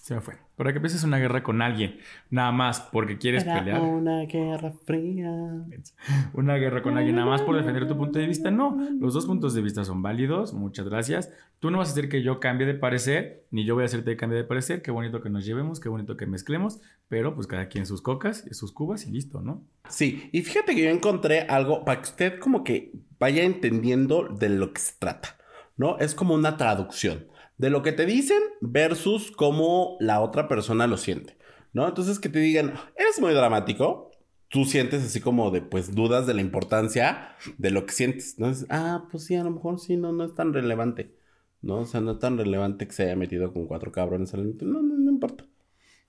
Se 0.01 0.15
me 0.15 0.21
fue. 0.21 0.42
Pero 0.55 0.69
que 0.69 0.75
empieces 0.77 1.03
una 1.03 1.17
guerra 1.17 1.41
con 1.41 1.61
alguien, 1.63 1.97
nada 2.29 2.51
más 2.51 2.79
porque 2.79 3.17
quieres 3.17 3.43
Era 3.43 3.57
pelear. 3.59 3.81
una 3.81 4.21
guerra 4.25 4.71
fría. 4.85 5.31
Una 6.33 6.55
guerra 6.57 6.81
con 6.83 6.97
alguien, 6.97 7.15
nada 7.15 7.27
más 7.27 7.41
por 7.41 7.55
defender 7.55 7.87
tu 7.87 7.97
punto 7.97 8.19
de 8.19 8.27
vista. 8.27 8.51
No, 8.51 8.77
los 8.99 9.13
dos 9.13 9.25
puntos 9.25 9.53
de 9.53 9.61
vista 9.61 9.83
son 9.83 10.01
válidos. 10.01 10.53
Muchas 10.53 10.87
gracias. 10.87 11.31
Tú 11.59 11.71
no 11.71 11.79
vas 11.79 11.89
a 11.89 11.91
hacer 11.93 12.09
que 12.09 12.21
yo 12.21 12.39
cambie 12.39 12.67
de 12.67 12.75
parecer, 12.75 13.45
ni 13.51 13.65
yo 13.65 13.73
voy 13.73 13.83
a 13.83 13.85
hacerte 13.85 14.11
que 14.11 14.17
cambie 14.17 14.37
de 14.37 14.43
parecer. 14.43 14.81
Qué 14.81 14.91
bonito 14.91 15.21
que 15.21 15.29
nos 15.29 15.45
llevemos, 15.45 15.79
qué 15.79 15.89
bonito 15.89 16.17
que 16.17 16.25
mezclemos, 16.27 16.81
pero 17.07 17.33
pues 17.33 17.47
cada 17.47 17.67
quien 17.67 17.85
sus 17.85 18.01
cocas 18.01 18.45
y 18.49 18.53
sus 18.53 18.71
cubas 18.71 19.07
y 19.07 19.11
listo, 19.11 19.41
¿no? 19.41 19.63
Sí, 19.89 20.29
y 20.31 20.41
fíjate 20.41 20.75
que 20.75 20.83
yo 20.83 20.89
encontré 20.89 21.41
algo 21.41 21.83
para 21.85 22.01
que 22.01 22.09
usted 22.09 22.39
como 22.39 22.63
que 22.63 22.91
vaya 23.19 23.43
entendiendo 23.43 24.27
de 24.27 24.49
lo 24.49 24.73
que 24.73 24.81
se 24.81 24.93
trata, 24.99 25.37
¿no? 25.77 25.97
Es 25.99 26.13
como 26.15 26.33
una 26.35 26.57
traducción 26.57 27.25
de 27.63 27.69
lo 27.69 27.81
que 27.81 27.93
te 27.93 28.05
dicen 28.05 28.41
versus 28.59 29.31
cómo 29.31 29.95
la 30.01 30.19
otra 30.19 30.49
persona 30.49 30.85
lo 30.85 30.97
siente, 30.97 31.37
¿no? 31.71 31.87
Entonces 31.87 32.19
que 32.19 32.27
te 32.27 32.39
digan, 32.39 32.73
eres 32.97 33.21
muy 33.21 33.33
dramático, 33.33 34.11
tú 34.49 34.65
sientes 34.65 35.01
así 35.01 35.21
como 35.21 35.49
de, 35.49 35.61
pues, 35.61 35.95
dudas 35.95 36.27
de 36.27 36.33
la 36.33 36.41
importancia 36.41 37.37
de 37.57 37.71
lo 37.71 37.85
que 37.85 37.93
sientes, 37.93 38.37
¿no? 38.37 38.51
Ah, 38.67 39.07
pues 39.09 39.23
sí, 39.23 39.35
a 39.35 39.45
lo 39.45 39.51
mejor 39.51 39.79
sí, 39.79 39.95
no, 39.95 40.11
no 40.11 40.25
es 40.25 40.35
tan 40.35 40.51
relevante, 40.51 41.15
¿no? 41.61 41.77
O 41.77 41.85
sea, 41.85 42.01
no 42.01 42.11
es 42.11 42.19
tan 42.19 42.37
relevante 42.37 42.85
que 42.85 42.91
se 42.91 43.03
haya 43.03 43.15
metido 43.15 43.53
con 43.53 43.65
cuatro 43.65 43.93
cabrones 43.93 44.33
al 44.33 44.57
No, 44.57 44.81
no, 44.81 44.97
no 44.97 45.09
importa. 45.09 45.45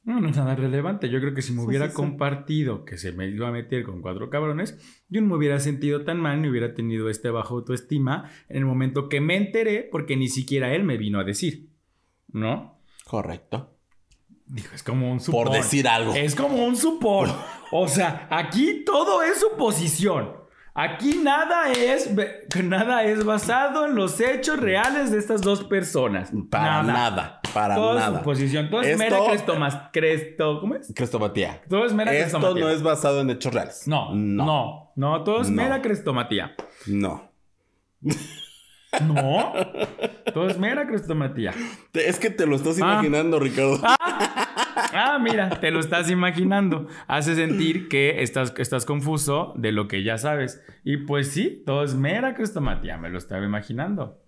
No, 0.04 0.20
no 0.20 0.28
es 0.28 0.36
nada 0.36 0.54
relevante. 0.54 1.08
Yo 1.08 1.18
creo 1.18 1.34
que 1.34 1.40
si 1.40 1.54
me 1.54 1.62
hubiera 1.62 1.86
sí, 1.86 1.92
sí. 1.92 1.96
compartido 1.96 2.84
que 2.84 2.98
se 2.98 3.12
me 3.12 3.26
iba 3.28 3.48
a 3.48 3.52
meter 3.52 3.84
con 3.84 4.02
cuatro 4.02 4.28
cabrones, 4.28 4.78
yo 5.08 5.22
no 5.22 5.28
me 5.28 5.36
hubiera 5.36 5.58
sentido 5.60 6.04
tan 6.04 6.20
mal 6.20 6.42
ni 6.42 6.48
hubiera 6.48 6.74
tenido 6.74 7.08
este 7.08 7.30
bajo 7.30 7.54
autoestima 7.56 8.30
en 8.50 8.58
el 8.58 8.64
momento 8.66 9.08
que 9.08 9.22
me 9.22 9.36
enteré, 9.36 9.88
porque 9.90 10.16
ni 10.16 10.28
siquiera 10.28 10.74
él 10.74 10.84
me 10.84 10.98
vino 10.98 11.18
a 11.18 11.24
decir. 11.24 11.70
¿No? 12.28 12.78
Correcto. 13.04 13.78
Dijo, 14.46 14.74
es 14.74 14.82
como 14.82 15.10
un 15.10 15.20
supor. 15.20 15.46
Por 15.46 15.56
decir 15.56 15.88
algo. 15.88 16.14
Es 16.14 16.34
como 16.34 16.66
un 16.66 16.76
supor. 16.76 17.30
O 17.72 17.88
sea, 17.88 18.28
aquí 18.30 18.82
todo 18.84 19.22
es 19.22 19.40
suposición. 19.40 20.43
Aquí 20.76 21.20
nada 21.22 21.70
es, 21.70 22.10
nada 22.64 23.04
es 23.04 23.24
basado 23.24 23.86
en 23.86 23.94
los 23.94 24.18
hechos 24.20 24.58
reales 24.58 25.12
de 25.12 25.18
estas 25.18 25.40
dos 25.40 25.62
personas. 25.62 26.32
Para 26.50 26.82
nada, 26.82 27.40
para 27.54 27.76
todo 27.76 27.94
nada. 27.94 28.18
suposición. 28.18 28.70
Todo 28.70 28.82
es 28.82 28.88
Esto- 28.88 28.98
mera 29.04 29.18
crestomas. 29.30 29.78
Cresto, 29.92 30.58
¿Cómo 30.60 30.74
es? 30.74 30.92
Crestomatía. 30.92 31.62
Todo 31.68 31.84
es 31.86 31.92
mera 31.92 32.12
Esto 32.12 32.38
crestomatía. 32.40 32.64
no 32.64 32.70
es 32.70 32.82
basado 32.82 33.20
en 33.20 33.30
hechos 33.30 33.54
reales. 33.54 33.86
No, 33.86 34.12
no, 34.16 34.92
no, 34.96 35.22
todo 35.22 35.42
es 35.42 35.48
No. 35.50 35.62
mera 35.62 35.80
crestomatía. 35.80 36.56
No. 36.88 37.30
No, 39.00 39.52
todo 40.32 40.48
es 40.48 40.58
mera 40.58 40.86
crestomatía. 40.86 41.52
Es 41.92 42.18
que 42.18 42.30
te 42.30 42.46
lo 42.46 42.56
estás 42.56 42.76
Ah. 42.76 42.94
imaginando, 42.94 43.38
Ricardo. 43.40 43.78
Ah, 43.82 44.43
mira, 45.20 45.48
te 45.60 45.70
lo 45.70 45.80
estás 45.80 46.10
imaginando. 46.10 46.86
Hace 47.06 47.34
sentir 47.34 47.88
que 47.88 48.22
estás, 48.22 48.52
estás 48.58 48.84
confuso 48.86 49.52
de 49.56 49.72
lo 49.72 49.88
que 49.88 50.02
ya 50.02 50.18
sabes. 50.18 50.62
Y 50.84 50.98
pues 50.98 51.28
sí, 51.30 51.62
todo 51.66 51.84
es 51.84 51.94
mera 51.94 52.34
crestomatía. 52.34 52.96
Me 52.98 53.10
lo 53.10 53.18
estaba 53.18 53.44
imaginando. 53.44 54.20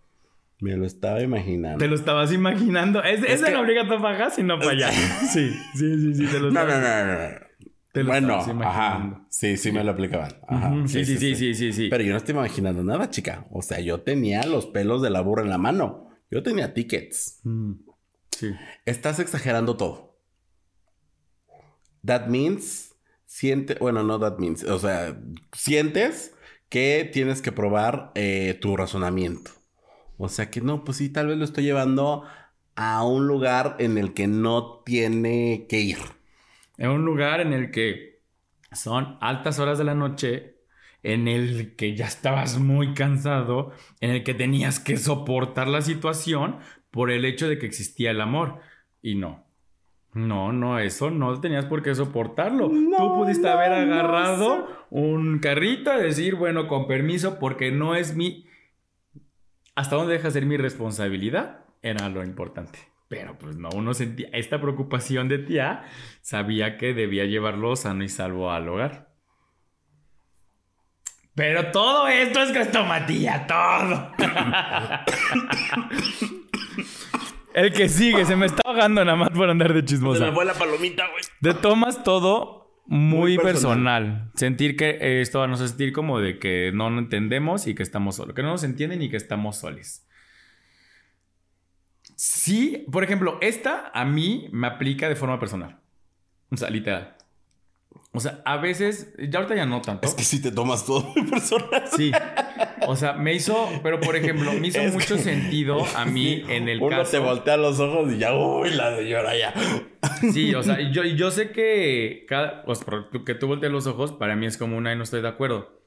Me 0.61 0.77
lo 0.77 0.87
estaba 0.87 1.21
imaginando. 1.21 1.79
Te 1.79 1.87
lo 1.89 1.95
estabas 1.95 2.33
imaginando. 2.33 3.03
Es, 3.03 3.23
es, 3.23 3.43
que- 3.43 3.51
no 3.51 3.61
obliga 3.61 3.87
para 3.87 4.15
acá, 4.15 4.31
sino 4.31 4.59
para 4.59 4.71
allá. 4.71 4.91
Sí, 5.33 5.51
sí, 5.75 5.99
sí, 5.99 6.15
sí, 6.15 6.27
te 6.27 6.41
lo 6.41 6.51
No, 6.51 6.65
no, 6.65 6.81
no, 6.81 6.81
no, 6.81 7.13
no. 7.13 7.47
Te 7.93 8.03
lo 8.03 8.11
bueno, 8.11 8.39
ajá. 8.63 9.25
Sí, 9.31 9.57
sí 9.57 9.73
me 9.73 9.83
lo 9.83 9.93
aplicaban. 9.93 10.31
Ajá. 10.49 10.75
Sí, 10.87 11.05
sí, 11.05 11.17
sí, 11.17 11.35
sí, 11.35 11.55
sí, 11.55 11.73
sí. 11.73 11.89
Pero 11.89 12.05
yo 12.05 12.11
no 12.13 12.19
estoy 12.19 12.35
imaginando 12.35 12.85
nada, 12.85 13.09
chica. 13.11 13.47
O 13.51 13.63
sea, 13.63 13.81
yo 13.81 14.01
tenía 14.03 14.45
los 14.45 14.67
pelos 14.67 15.01
de 15.01 15.09
la 15.11 15.23
burra 15.23 15.43
en 15.43 15.49
la 15.49 15.57
mano. 15.59 16.11
Yo 16.31 16.43
tenía 16.43 16.75
tickets. 16.75 17.41
Mm, 17.45 17.73
Sí. 18.33 18.51
Estás 18.85 19.19
exagerando 19.19 19.79
todo. 19.79 20.06
That 22.07 22.29
means 22.29 22.95
siente, 23.27 23.77
bueno, 23.81 24.03
no 24.03 24.19
that 24.19 24.39
means, 24.39 24.65
o 24.65 24.79
sea, 24.79 25.21
sientes 25.53 26.35
que 26.69 27.09
tienes 27.13 27.43
que 27.43 27.53
probar 27.53 28.13
eh, 28.15 28.59
tu 28.61 28.77
razonamiento. 28.77 29.51
O 30.19 30.29
sea 30.29 30.51
que 30.51 30.61
no, 30.61 30.85
pues 30.85 30.99
sí, 30.99 31.11
tal 31.11 31.29
vez 31.29 31.37
lo 31.37 31.45
estoy 31.45 31.65
llevando 31.65 32.25
a 32.75 33.05
un 33.05 33.27
lugar 33.27 33.77
en 33.79 33.99
el 33.99 34.15
que 34.15 34.27
no 34.27 34.83
tiene 34.85 35.67
que 35.69 35.81
ir. 35.81 35.99
En 36.79 36.91
un 36.91 37.05
lugar 37.05 37.41
en 37.41 37.53
el 37.53 37.71
que 37.71 38.23
son 38.73 39.19
altas 39.21 39.59
horas 39.59 39.79
de 39.79 39.85
la 39.85 39.95
noche, 39.95 40.57
en 41.03 41.29
el 41.29 41.77
que 41.77 41.95
ya 41.95 42.07
estabas 42.07 42.59
muy 42.59 42.95
cansado, 42.95 43.73
en 44.01 44.11
el 44.11 44.25
que 44.25 44.35
tenías 44.35 44.81
que 44.81 44.97
soportar 44.97 45.69
la 45.69 45.83
situación 45.83 46.59
por 46.91 47.11
el 47.11 47.25
hecho 47.25 47.49
de 47.49 47.59
que 47.59 47.67
existía 47.67 48.11
el 48.11 48.21
amor. 48.21 48.61
Y 49.03 49.15
no. 49.15 49.46
No, 50.17 50.51
no, 50.51 50.79
eso 50.79 51.11
no 51.11 51.39
tenías 51.43 51.67
por 51.67 51.83
qué 51.83 51.95
soportarlo. 51.95 52.71
No, 52.71 52.97
Tú 52.97 53.15
pudiste 53.17 53.49
no, 53.49 53.53
haber 53.53 53.87
no 53.87 53.95
agarrado 53.95 54.67
un 54.89 55.41
carrito 55.41 55.95
y 55.95 56.05
decir, 56.05 56.37
bueno, 56.37 56.69
con 56.69 56.87
permiso, 56.87 57.39
porque 57.39 57.71
no 57.71 57.95
es 57.95 58.17
mi... 58.17 58.47
¿Hasta 59.75 59.97
dónde 59.97 60.15
deja 60.15 60.31
ser 60.31 60.47
mi 60.47 60.57
responsabilidad? 60.57 61.67
Era 61.83 62.09
lo 62.09 62.25
importante. 62.25 62.79
Pero 63.09 63.37
pues 63.37 63.59
no, 63.59 63.69
uno 63.75 63.93
sentía 63.93 64.29
esta 64.33 64.59
preocupación 64.59 65.29
de 65.29 65.37
tía, 65.37 65.85
sabía 66.23 66.79
que 66.79 66.95
debía 66.95 67.27
llevarlo 67.27 67.77
sano 67.77 68.03
y 68.03 68.09
salvo 68.09 68.51
al 68.51 68.71
hogar. 68.71 69.11
Pero 71.35 71.73
todo 71.73 72.09
esto 72.09 72.41
es 72.41 72.53
crestomatía, 72.53 73.47
todo. 73.47 74.13
El 77.57 77.73
que 77.73 77.89
sigue, 77.89 78.27
se 78.27 78.37
me 78.37 78.45
está 78.45 78.61
ahogando 78.67 79.03
nada 79.03 79.17
más 79.17 79.31
por 79.31 79.49
andar 79.49 79.73
de 79.73 79.83
chismosa. 79.83 80.31
fue 80.31 80.45
la 80.45 80.53
palomita, 80.53 81.09
güey. 81.09 81.25
Te 81.41 81.55
tomas 81.59 82.05
todo 82.05 82.83
muy, 82.85 83.37
Muy 83.37 83.39
personal. 83.39 84.05
personal. 84.05 84.31
Sentir 84.35 84.77
que 84.77 84.91
eh, 84.91 85.21
esto 85.23 85.39
va 85.39 85.47
a 85.47 85.49
nos 85.49 85.61
sentir 85.61 85.95
como 85.95 86.21
de 86.21 86.39
que 86.39 86.71
no 86.75 86.91
nos 86.91 87.05
entendemos 87.05 87.67
y 87.67 87.75
que 87.75 87.83
estamos 87.83 88.17
solos. 88.17 88.35
Que 88.35 88.43
no 88.43 88.51
nos 88.51 88.63
entienden 88.63 89.01
y 89.01 89.09
que 89.09 89.17
estamos 89.17 89.57
solos. 89.57 90.03
Sí, 92.15 92.85
por 92.93 93.03
ejemplo, 93.05 93.39
esta 93.41 93.91
a 93.95 94.05
mí 94.05 94.49
me 94.53 94.67
aplica 94.67 95.09
de 95.09 95.17
forma 95.17 95.41
personal. 95.41 95.79
O 96.51 96.59
sea, 96.59 96.69
literal. 96.69 97.17
O 98.13 98.21
sea, 98.21 98.43
a 98.45 98.59
veces, 98.59 99.15
ya 99.19 99.39
ahorita 99.39 99.57
ya 99.57 99.65
no 99.65 99.81
tanto. 99.81 100.07
Es 100.07 100.15
que 100.15 100.25
si 100.25 100.43
te 100.43 100.51
tomas 100.53 100.85
todo 100.85 101.03
muy 101.17 101.25
personal. 101.27 101.85
Sí. 101.97 102.13
O 102.87 102.97
sea, 102.97 103.15
me 103.15 103.35
hizo, 103.35 103.69
pero 103.83 104.01
por 104.01 104.17
ejemplo, 104.17 104.53
me 104.53 104.69
hizo 104.69 104.81
Es 104.81 104.93
mucho 104.93 105.17
que- 105.17 105.23
sentido 105.23 105.85
a 105.97 106.05
mí 106.05 106.43
Sí, 106.47 106.53
en 106.53 106.69
el 106.69 106.81
Uno 106.83 106.97
caso. 106.99 107.11
te 107.13 107.19
voltea 107.19 107.57
los 107.57 107.81
ojos 107.81 108.13
y 108.13 108.19
ya, 108.19 108.35
uy, 108.35 108.71
la 108.71 108.91
de 108.93 109.09
llora 109.09 109.37
ya. 109.37 109.53
Sí, 110.33 110.55
o 110.55 110.63
sea, 110.63 110.81
yo, 110.93 111.05
yo 111.05 111.31
sé 111.31 111.51
que 111.51 112.25
cada, 112.29 112.65
pues, 112.65 112.81
que 113.27 113.35
tú 113.35 113.47
voltees 113.49 113.71
los 113.73 113.87
ojos, 113.87 114.13
para 114.13 114.35
mí 114.37 114.47
es 114.47 114.57
como 114.57 114.77
una 114.77 114.93
y 114.93 114.97
no 114.97 115.03
estoy 115.03 115.21
de 115.21 115.29
acuerdo. 115.29 115.83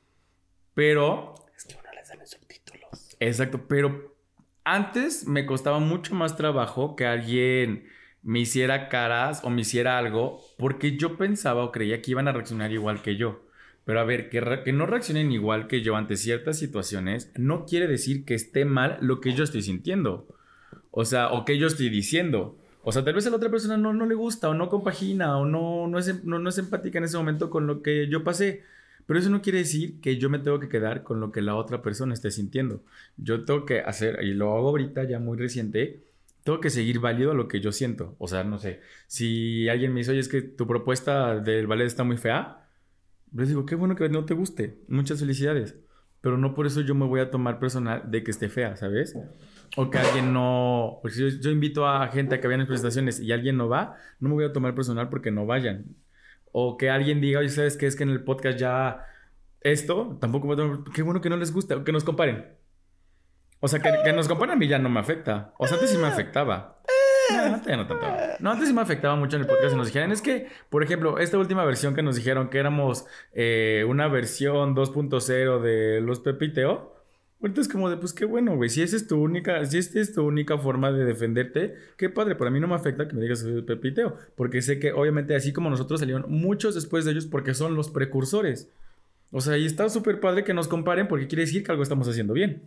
Pero, 0.74 1.36
Es 1.58 1.66
que 1.66 1.76
uno 1.76 1.90
le 1.94 2.06
salen 2.06 2.28
subtítulos. 2.28 3.18
exacto, 3.20 3.66
pero 3.68 4.16
antes 4.64 5.26
me 5.28 5.46
costaba 5.46 5.80
mucho 5.80 6.14
más 6.16 6.36
trabajo 6.38 6.96
que 6.96 7.06
alguien 7.06 7.88
me 8.22 8.40
hiciera 8.40 8.90
caras 8.90 9.42
o 9.44 9.50
me 9.50 9.62
hiciera 9.62 9.98
algo 9.98 10.42
porque 10.58 10.98
yo 10.98 11.18
pensaba 11.18 11.64
o 11.64 11.72
creía 11.72 12.02
que 12.02 12.12
iban 12.12 12.28
a 12.28 12.32
reaccionar 12.34 12.72
igual 12.72 13.02
que 13.02 13.16
yo. 13.16 13.42
Pero 13.86 14.00
a 14.00 14.04
ver, 14.04 14.30
que, 14.30 14.42
no 14.72 14.86
reaccionen 14.86 15.32
igual 15.32 15.68
que 15.68 15.82
yo 15.82 15.96
ante 15.96 16.16
ciertas 16.16 16.58
situaciones 16.58 17.32
no 17.36 17.66
quiere 17.66 17.88
decir 17.88 18.26
que 18.26 18.36
esté 18.36 18.66
mal 18.66 18.98
lo 19.02 19.20
que 19.22 19.34
yo 19.34 19.44
estoy 19.44 19.62
sintiendo. 19.62 20.28
O 20.92 21.06
sea, 21.06 21.32
o 21.32 21.46
que 21.46 21.58
yo 21.58 21.68
estoy 21.68 21.90
diciendo. 21.90 22.58
O 22.84 22.92
sea, 22.92 23.04
tal 23.04 23.14
vez 23.14 23.28
a 23.28 23.30
la 23.30 23.38
otra 23.38 23.50
persona 23.50 23.78
no, 23.78 23.94
no 23.94 24.06
le 24.06 24.16
gusta 24.16 24.50
o 24.50 24.54
no 24.54 24.70
compagina 24.70 25.38
o 25.38 25.46
no, 25.46 25.88
no, 25.88 26.00
es, 26.00 26.08
em- 26.08 26.22
no 26.24 26.48
es 26.48 26.58
empática 26.58 26.98
en 27.00 27.06
ese 27.06 27.18
momento 27.18 27.50
con 27.50 27.68
lo 27.68 27.82
que 27.82 28.08
yo 28.10 28.24
pasé. 28.24 28.64
Pero 29.10 29.20
eso 29.20 29.32
no 29.32 29.42
quiere 29.42 29.58
decir 29.58 30.00
que 30.02 30.18
yo 30.18 30.30
me 30.30 30.38
tengo 30.38 30.60
que 30.60 30.70
quedar 30.70 31.02
con 31.02 31.20
lo 31.20 31.32
que 31.32 31.42
la 31.42 31.56
otra 31.56 31.82
persona 31.82 32.14
esté 32.14 32.30
sintiendo. 32.30 32.84
Yo 33.18 33.44
tengo 33.44 33.66
que 33.66 33.80
hacer, 33.80 34.24
y 34.24 34.36
lo 34.36 34.56
hago 34.56 34.70
ahorita 34.70 35.04
ya 35.06 35.18
muy 35.18 35.36
reciente, 35.36 36.04
tengo 36.44 36.60
que 36.60 36.70
seguir 36.70 37.00
válido 37.00 37.32
a 37.32 37.34
lo 37.34 37.48
que 37.48 37.60
yo 37.60 37.72
siento. 37.72 38.16
O 38.20 38.28
sea, 38.28 38.44
no 38.44 38.60
sé, 38.60 38.82
si 39.08 39.68
alguien 39.68 39.94
me 39.94 40.02
dice, 40.02 40.12
oye, 40.12 40.20
es 40.20 40.30
que 40.30 40.44
tu 40.44 40.68
propuesta 40.68 41.40
del 41.40 41.66
ballet 41.66 41.88
está 41.88 42.04
muy 42.04 42.18
fea, 42.18 42.69
les 43.34 43.50
digo, 43.50 43.66
qué 43.66 43.76
bueno 43.76 43.96
que 43.96 44.10
no 44.10 44.26
te 44.26 44.34
guste, 44.34 44.80
muchas 44.88 45.20
felicidades. 45.20 45.76
Pero 46.22 46.38
no 46.38 46.54
por 46.54 46.68
eso 46.68 46.82
yo 46.82 46.96
me 46.96 47.06
voy 47.06 47.22
a 47.22 47.32
tomar 47.32 47.60
personal 47.60 48.12
de 48.12 48.24
que 48.24 48.32
esté 48.32 48.50
fea, 48.50 48.76
¿sabes? 48.76 49.18
O 49.78 49.90
que 49.90 49.98
alguien 49.98 50.34
no... 50.34 51.00
Pues 51.02 51.16
yo, 51.16 51.28
yo 51.30 51.50
invito 51.50 51.88
a 51.88 52.08
gente 52.10 52.36
a 52.36 52.42
que 52.42 52.48
vayan 52.48 52.62
a 52.62 52.68
presentaciones 52.68 53.22
y 53.22 53.32
alguien 53.32 53.56
no 53.56 53.70
va, 53.70 53.96
no 54.20 54.28
me 54.28 54.36
voy 54.36 54.44
a 54.44 54.52
tomar 54.52 54.76
personal 54.76 55.08
porque 55.10 55.32
no 55.32 55.46
vayan. 55.46 55.96
O 56.52 56.76
que 56.78 56.90
alguien 56.90 57.22
diga, 57.22 57.40
oye, 57.40 57.50
¿sabes 57.50 57.78
qué? 57.78 57.88
Es 57.88 57.96
que 57.96 58.04
en 58.04 58.10
el 58.10 58.24
podcast 58.24 58.60
ya 58.60 59.06
esto, 59.62 60.18
tampoco 60.20 60.48
me 60.48 60.56
voy 60.56 60.64
a 60.66 60.68
tomar... 60.68 60.94
Qué 60.94 61.04
bueno 61.04 61.22
que 61.22 61.30
no 61.30 61.38
les 61.38 61.54
gusta, 61.54 61.78
o 61.78 61.84
que 61.86 61.94
nos 61.94 62.04
comparen. 62.04 62.48
O 63.62 63.70
sea, 63.70 63.80
que, 63.80 63.90
que 64.04 64.12
nos 64.12 64.28
comparen 64.28 64.56
a 64.56 64.58
mí 64.58 64.68
ya 64.68 64.80
no 64.80 64.90
me 64.90 65.00
afecta. 65.00 65.54
O 65.58 65.68
sea, 65.68 65.76
antes 65.76 65.92
sí 65.92 65.98
me 65.98 66.08
afectaba. 66.08 66.82
No, 68.40 68.52
antes 68.52 68.68
sí 68.68 68.74
me 68.74 68.82
afectaba 68.82 69.16
mucho 69.16 69.36
en 69.36 69.44
el 69.44 69.48
podcast 69.48 69.74
y 69.74 69.78
nos 69.78 69.88
dijeran, 69.88 70.12
es 70.12 70.22
que, 70.22 70.48
por 70.70 70.84
ejemplo, 70.84 71.18
esta 71.20 71.38
última 71.38 71.66
versión 71.66 71.96
que 71.96 72.02
nos 72.02 72.16
dijeron 72.16 72.50
que 72.50 72.58
éramos 72.58 73.06
eh, 73.34 73.86
una 73.88 74.08
versión 74.08 74.76
2.0 74.76 75.62
de 75.62 76.02
los 76.02 76.20
Pepiteo, 76.20 76.94
ahorita 77.42 77.62
es 77.62 77.68
como 77.68 77.90
de, 77.90 77.98
pues 77.98 78.14
qué 78.14 78.26
bueno, 78.26 78.56
güey, 78.56 78.70
si 78.70 78.82
esa 78.82 78.96
es 78.96 79.08
tu 79.08 79.22
única, 79.22 79.64
si 79.66 79.78
esta 79.78 80.00
es 80.00 80.14
tu 80.14 80.26
única 80.26 80.58
forma 80.58 80.92
de 80.92 81.06
defenderte, 81.06 81.76
qué 81.98 82.10
padre, 82.10 82.36
para 82.36 82.52
mí 82.52 82.60
no 82.60 82.68
me 82.68 82.76
afecta 82.76 83.08
que 83.08 83.16
me 83.16 83.22
digas 83.22 83.46
Pepiteo, 83.66 84.18
porque 84.36 84.62
sé 84.62 84.80
que 84.80 84.92
obviamente 84.92 85.36
así 85.36 85.54
como 85.54 85.70
nosotros 85.70 86.00
salieron 86.00 86.26
muchos 86.28 86.76
después 86.76 87.06
de 87.06 87.12
ellos 87.12 87.26
porque 87.26 87.54
son 87.54 87.76
los 87.76 87.90
precursores. 87.90 88.70
O 89.32 89.42
sea, 89.42 89.58
y 89.58 89.66
está 89.66 89.90
súper 89.90 90.20
padre 90.20 90.44
que 90.44 90.54
nos 90.54 90.68
comparen 90.68 91.08
porque 91.08 91.28
quiere 91.28 91.44
decir 91.44 91.64
que 91.64 91.72
algo 91.72 91.84
estamos 91.84 92.08
haciendo 92.08 92.34
bien. 92.34 92.64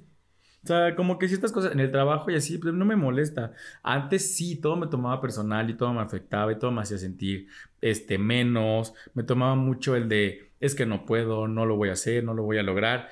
O 0.65 0.67
sea, 0.69 0.95
como 0.95 1.19
que 1.19 1.27
ciertas 1.27 1.51
cosas 1.51 1.73
en 1.73 1.81
el 1.81 1.91
trabajo 1.91 2.31
y 2.31 2.37
así, 2.37 2.57
pues 2.59 2.73
no 2.73 2.85
me 2.85 2.95
molesta. 2.95 3.53
Antes 3.83 4.37
sí, 4.37 4.61
todo 4.61 4.77
me 4.77 4.87
tomaba 4.87 5.21
personal 5.21 5.69
y 5.69 5.75
todo 5.75 5.93
me 5.93 6.01
afectaba 6.03 6.53
y 6.53 6.59
todo 6.59 6.71
me 6.71 6.83
hacía 6.83 6.99
sentir 6.99 7.49
este, 7.81 8.17
menos. 8.19 8.95
Me 9.15 9.25
tomaba 9.25 9.57
mucho 9.57 9.97
el 9.97 10.09
de, 10.09 10.53
es 10.61 10.75
que 10.77 10.87
no 10.87 11.05
puedo, 11.05 11.49
no 11.49 11.67
lo 11.67 11.77
voy 11.77 11.89
a 11.89 11.95
hacer, 11.95 12.23
no 12.23 12.33
lo 12.35 12.45
voy 12.45 12.59
a 12.59 12.63
lograr. 12.63 13.09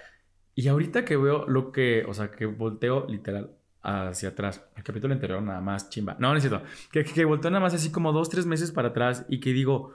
Y 0.55 0.69
ahorita 0.69 1.05
que 1.05 1.17
veo 1.17 1.47
lo 1.49 1.73
que, 1.73 2.05
o 2.07 2.15
sea, 2.15 2.31
que 2.31 2.47
volteo 2.47 3.07
literal 3.09 3.51
hacia 3.83 4.29
atrás, 4.31 4.65
el 4.77 4.83
capítulo 4.85 5.15
anterior 5.15 5.43
nada 5.43 5.61
más, 5.61 5.89
chimba. 5.91 6.15
No, 6.21 6.31
no 6.31 6.37
es 6.37 6.43
cierto. 6.45 6.63
Que, 6.93 7.03
que, 7.05 7.13
que 7.13 7.25
volteo 7.25 7.51
nada 7.51 7.63
más 7.63 7.75
así 7.75 7.91
como 7.91 8.13
dos, 8.13 8.29
tres 8.29 8.47
meses 8.47 8.71
para 8.73 8.89
atrás 8.89 9.25
y 9.29 9.41
que 9.41 9.53
digo, 9.53 9.95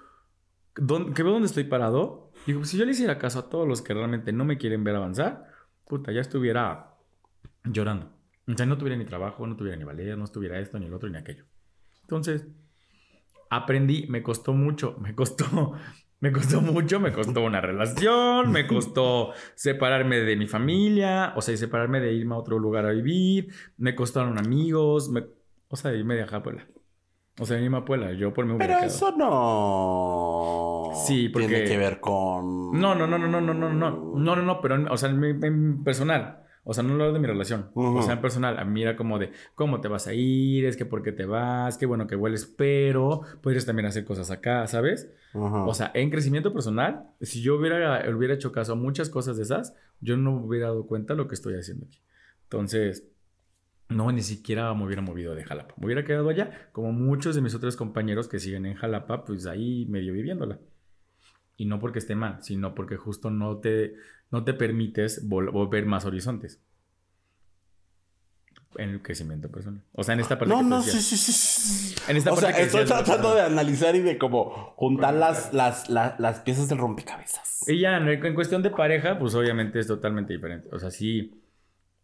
¿dónde- 0.75 1.13
que 1.13 1.23
veo 1.23 1.33
dónde 1.33 1.47
estoy 1.47 1.65
parado. 1.65 2.31
Digo, 2.45 2.65
si 2.65 2.77
yo 2.77 2.85
le 2.85 2.91
hiciera 2.91 3.17
caso 3.17 3.39
a 3.39 3.49
todos 3.49 3.67
los 3.67 3.81
que 3.81 3.93
realmente 3.93 4.31
no 4.33 4.45
me 4.45 4.57
quieren 4.57 4.83
ver 4.83 4.95
avanzar, 4.95 5.45
puta, 5.87 6.11
ya 6.11 6.21
estuviera 6.21 6.94
llorando. 7.65 8.09
O 8.47 8.53
sea, 8.55 8.65
no 8.65 8.77
tuviera 8.77 8.97
ni 8.97 9.05
trabajo, 9.05 9.45
no 9.47 9.55
tuviera 9.55 9.77
ni 9.77 9.83
ballet, 9.83 10.15
no 10.15 10.23
estuviera 10.23 10.59
esto, 10.59 10.77
ni 10.79 10.85
el 10.85 10.93
otro, 10.93 11.09
ni 11.09 11.17
aquello. 11.17 11.45
Entonces, 12.01 12.47
aprendí, 13.49 14.05
me 14.07 14.21
costó 14.21 14.53
mucho, 14.53 14.97
me 14.99 15.15
costó, 15.15 15.73
me 16.19 16.31
costó 16.31 16.61
mucho, 16.61 16.99
me 16.99 17.11
costó 17.11 17.41
una 17.41 17.61
relación, 17.61 18.51
me 18.51 18.67
costó 18.67 19.31
separarme 19.55 20.17
de 20.19 20.35
mi 20.35 20.47
familia, 20.47 21.33
o 21.35 21.41
sea, 21.41 21.55
separarme 21.57 21.99
de 21.99 22.13
irme 22.13 22.35
a 22.35 22.37
otro 22.37 22.59
lugar 22.59 22.85
a 22.85 22.91
vivir, 22.91 23.49
me 23.77 23.95
costaron 23.95 24.37
amigos, 24.37 25.09
me, 25.09 25.23
o 25.67 25.75
sea, 25.75 25.93
irme 25.93 26.15
de 26.15 26.25
Puebla. 26.41 26.67
O 27.37 27.45
sea, 27.45 27.59
irme 27.59 27.77
a 27.77 27.83
Puebla, 27.83 28.13
yo 28.13 28.31
por 28.33 28.45
hubiera 28.45 28.59
Pero 28.77 28.79
eso 28.87 29.11
no. 29.17 30.91
Sí, 31.05 31.27
porque- 31.29 31.47
Tiene 31.47 31.65
que 31.65 31.77
ver 31.77 31.99
con. 31.99 32.71
No, 32.79 32.95
no, 32.95 33.05
no, 33.07 33.17
no, 33.17 33.27
no, 33.27 33.41
no, 33.41 33.53
no, 33.53 33.73
no, 33.73 33.91
no, 33.91 34.35
no, 34.35 34.41
no, 34.41 34.61
pero, 34.61 34.77
o 34.91 34.97
sea, 34.97 35.09
en, 35.09 35.19
mi- 35.19 35.45
en 35.45 35.83
personal. 35.83 36.44
O 36.67 36.73
sea, 36.73 36.83
no 36.83 36.95
lo 36.95 37.13
de 37.13 37.19
mi 37.19 37.27
relación. 37.27 37.69
O 37.75 38.01
sea, 38.01 38.15
en 38.15 38.21
personal. 38.21 38.57
A 38.57 38.65
mí 38.65 38.81
era 38.81 38.95
como 38.97 39.19
de, 39.19 39.31
¿cómo 39.53 39.81
te 39.81 39.87
vas 39.87 40.07
a 40.07 40.13
ir? 40.13 40.65
Es 40.65 40.75
que 40.75 40.85
por 40.85 41.03
qué 41.03 41.11
te 41.11 41.25
vas, 41.25 41.77
qué 41.77 41.85
bueno 41.85 42.07
que 42.07 42.15
hueles, 42.15 42.45
pero 42.57 43.21
podrías 43.41 43.67
también 43.67 43.85
hacer 43.85 44.03
cosas 44.03 44.31
acá, 44.31 44.65
¿sabes? 44.65 45.09
O 45.33 45.73
sea, 45.75 45.91
en 45.93 46.09
crecimiento 46.09 46.51
personal, 46.53 47.03
si 47.21 47.41
yo 47.41 47.55
hubiera, 47.55 48.03
hubiera 48.13 48.33
hecho 48.33 48.51
caso 48.51 48.73
a 48.73 48.75
muchas 48.75 49.09
cosas 49.09 49.37
de 49.37 49.43
esas, 49.43 49.75
yo 50.01 50.17
no 50.17 50.31
me 50.31 50.45
hubiera 50.47 50.67
dado 50.67 50.87
cuenta 50.87 51.13
de 51.13 51.17
lo 51.17 51.27
que 51.27 51.35
estoy 51.35 51.55
haciendo 51.55 51.85
aquí. 51.85 52.01
Entonces, 52.43 53.07
no, 53.89 54.11
ni 54.11 54.21
siquiera 54.21 54.73
me 54.73 54.85
hubiera 54.85 55.03
movido 55.03 55.35
de 55.35 55.43
Jalapa. 55.43 55.75
Me 55.77 55.85
hubiera 55.85 56.03
quedado 56.03 56.29
allá, 56.29 56.69
como 56.71 56.91
muchos 56.91 57.35
de 57.35 57.41
mis 57.41 57.53
otros 57.53 57.75
compañeros 57.75 58.27
que 58.27 58.39
siguen 58.39 58.65
en 58.65 58.73
Jalapa, 58.73 59.23
pues 59.23 59.45
ahí 59.45 59.85
medio 59.87 60.13
viviéndola. 60.13 60.59
Y 61.57 61.65
no 61.65 61.79
porque 61.79 61.99
esté 61.99 62.15
mal, 62.15 62.43
sino 62.43 62.75
porque 62.75 62.97
justo 62.97 63.29
no 63.31 63.57
te, 63.57 63.95
no 64.31 64.43
te 64.43 64.53
permites 64.53 65.27
vol- 65.27 65.51
volver 65.51 65.85
más 65.85 66.05
horizontes. 66.05 66.59
En 68.77 68.89
el 68.89 69.01
crecimiento 69.01 69.49
personal. 69.49 69.81
O 69.93 70.03
sea, 70.03 70.15
en 70.15 70.19
esta 70.19 70.37
parte 70.37 70.53
no, 70.53 70.59
que 70.59 70.65
no, 70.65 70.81
sí, 70.83 70.99
sí, 71.01 71.15
sí. 71.15 71.95
En 72.09 72.17
esta 72.17 72.33
o 72.33 72.35
sea, 72.35 72.47
parte 72.49 72.57
que 72.59 72.65
estoy 72.65 72.81
decías, 72.81 73.03
tratando 73.05 73.29
¿no? 73.29 73.35
de 73.35 73.41
analizar 73.43 73.95
y 73.95 74.01
de 74.01 74.17
como 74.17 74.73
juntar 74.75 75.13
las, 75.13 75.53
las, 75.53 75.89
la- 75.89 76.17
las 76.19 76.41
piezas 76.41 76.67
del 76.67 76.77
rompecabezas. 76.79 77.63
Y 77.69 77.79
ya, 77.79 77.95
en 77.97 78.35
cuestión 78.35 78.61
de 78.63 78.71
pareja, 78.71 79.17
pues 79.17 79.33
obviamente 79.33 79.79
es 79.79 79.87
totalmente 79.87 80.33
diferente. 80.33 80.67
O 80.73 80.79
sea, 80.79 80.91
sí. 80.91 81.41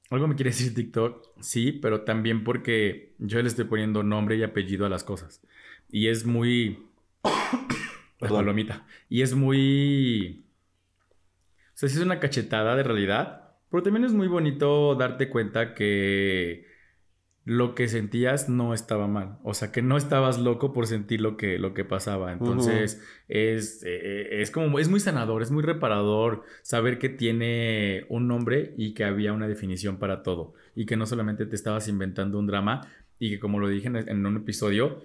Algo 0.09 0.27
me 0.27 0.35
quiere 0.35 0.51
decir 0.51 0.73
TikTok, 0.73 1.25
sí, 1.41 1.73
pero 1.73 2.01
también 2.01 2.43
porque 2.45 3.15
yo 3.19 3.41
le 3.41 3.47
estoy 3.49 3.65
poniendo 3.65 4.01
nombre 4.03 4.37
y 4.37 4.43
apellido 4.43 4.85
a 4.85 4.89
las 4.89 5.03
cosas. 5.03 5.41
Y 5.89 6.07
es 6.07 6.25
muy. 6.25 6.85
La 8.21 8.29
palomita. 8.29 8.85
Y 9.09 9.21
es 9.21 9.33
muy. 9.33 10.45
O 11.73 11.77
sea, 11.81 11.89
sí 11.89 11.97
es 11.97 12.03
una 12.03 12.19
cachetada 12.19 12.75
de 12.75 12.83
realidad. 12.83 13.41
Pero 13.69 13.83
también 13.83 14.05
es 14.05 14.13
muy 14.13 14.27
bonito 14.27 14.95
darte 14.95 15.29
cuenta 15.29 15.73
que 15.73 16.65
lo 17.43 17.73
que 17.73 17.87
sentías 17.87 18.49
no 18.49 18.73
estaba 18.73 19.07
mal. 19.07 19.39
O 19.43 19.53
sea, 19.53 19.71
que 19.71 19.81
no 19.81 19.97
estabas 19.97 20.39
loco 20.39 20.73
por 20.73 20.87
sentir 20.87 21.21
lo 21.21 21.37
que, 21.37 21.57
lo 21.57 21.73
que 21.73 21.85
pasaba. 21.85 22.33
Entonces, 22.33 23.01
es, 23.27 23.81
eh, 23.85 24.41
es 24.41 24.51
como, 24.51 24.77
es 24.77 24.89
muy 24.89 24.99
sanador, 24.99 25.41
es 25.41 25.51
muy 25.51 25.63
reparador 25.63 26.43
saber 26.61 26.99
que 26.99 27.09
tiene 27.09 28.05
un 28.09 28.27
nombre 28.27 28.73
y 28.77 28.93
que 28.93 29.05
había 29.05 29.33
una 29.33 29.47
definición 29.47 29.97
para 29.97 30.21
todo. 30.21 30.53
Y 30.75 30.85
que 30.85 30.97
no 30.97 31.05
solamente 31.05 31.45
te 31.45 31.55
estabas 31.55 31.87
inventando 31.87 32.37
un 32.37 32.47
drama 32.47 32.81
y 33.17 33.31
que 33.31 33.39
como 33.39 33.59
lo 33.59 33.69
dije 33.69 33.87
en, 33.87 33.95
en 33.95 34.25
un 34.25 34.37
episodio, 34.37 35.01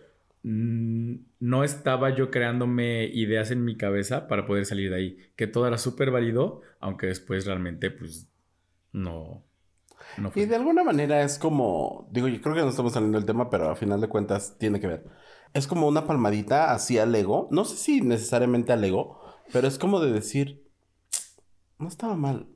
no 0.49 1.65
estaba 1.65 2.15
yo 2.15 2.31
creándome 2.31 3.07
ideas 3.07 3.51
en 3.51 3.65
mi 3.65 3.77
cabeza 3.77 4.29
para 4.29 4.47
poder 4.47 4.65
salir 4.65 4.91
de 4.91 4.97
ahí. 4.97 5.19
Que 5.35 5.49
todo 5.49 5.67
era 5.67 5.77
súper 5.77 6.13
válido, 6.13 6.61
aunque 6.79 7.07
después 7.09 7.47
realmente, 7.47 7.91
pues, 7.91 8.29
no... 8.93 9.43
no 10.19 10.31
fue. 10.31 10.43
Y 10.43 10.47
de 10.47 10.55
alguna 10.55 10.85
manera 10.85 11.23
es 11.23 11.39
como, 11.41 12.09
digo, 12.13 12.29
yo 12.29 12.41
creo 12.41 12.55
que 12.55 12.61
no 12.61 12.69
estamos 12.69 12.93
saliendo 12.93 13.19
del 13.19 13.27
tema, 13.27 13.51
pero 13.51 13.71
a 13.71 13.75
final 13.75 14.01
de 14.01 14.09
cuentas 14.09 14.57
tiene 14.57 14.79
que 14.79 14.87
ver. 14.87 15.05
Es 15.53 15.67
como 15.67 15.89
una 15.89 16.07
palmadita 16.07 16.73
así 16.73 16.97
al 16.97 17.13
ego. 17.15 17.49
No 17.51 17.65
sé 17.65 17.77
si 17.77 18.01
necesariamente 18.01 18.73
al 18.73 18.85
ego, 18.85 19.21
pero 19.53 19.67
es 19.67 19.79
como 19.79 19.99
de 20.01 20.13
decir, 20.13 20.65
no 21.79 21.89
estaba 21.89 22.15
mal. 22.15 22.47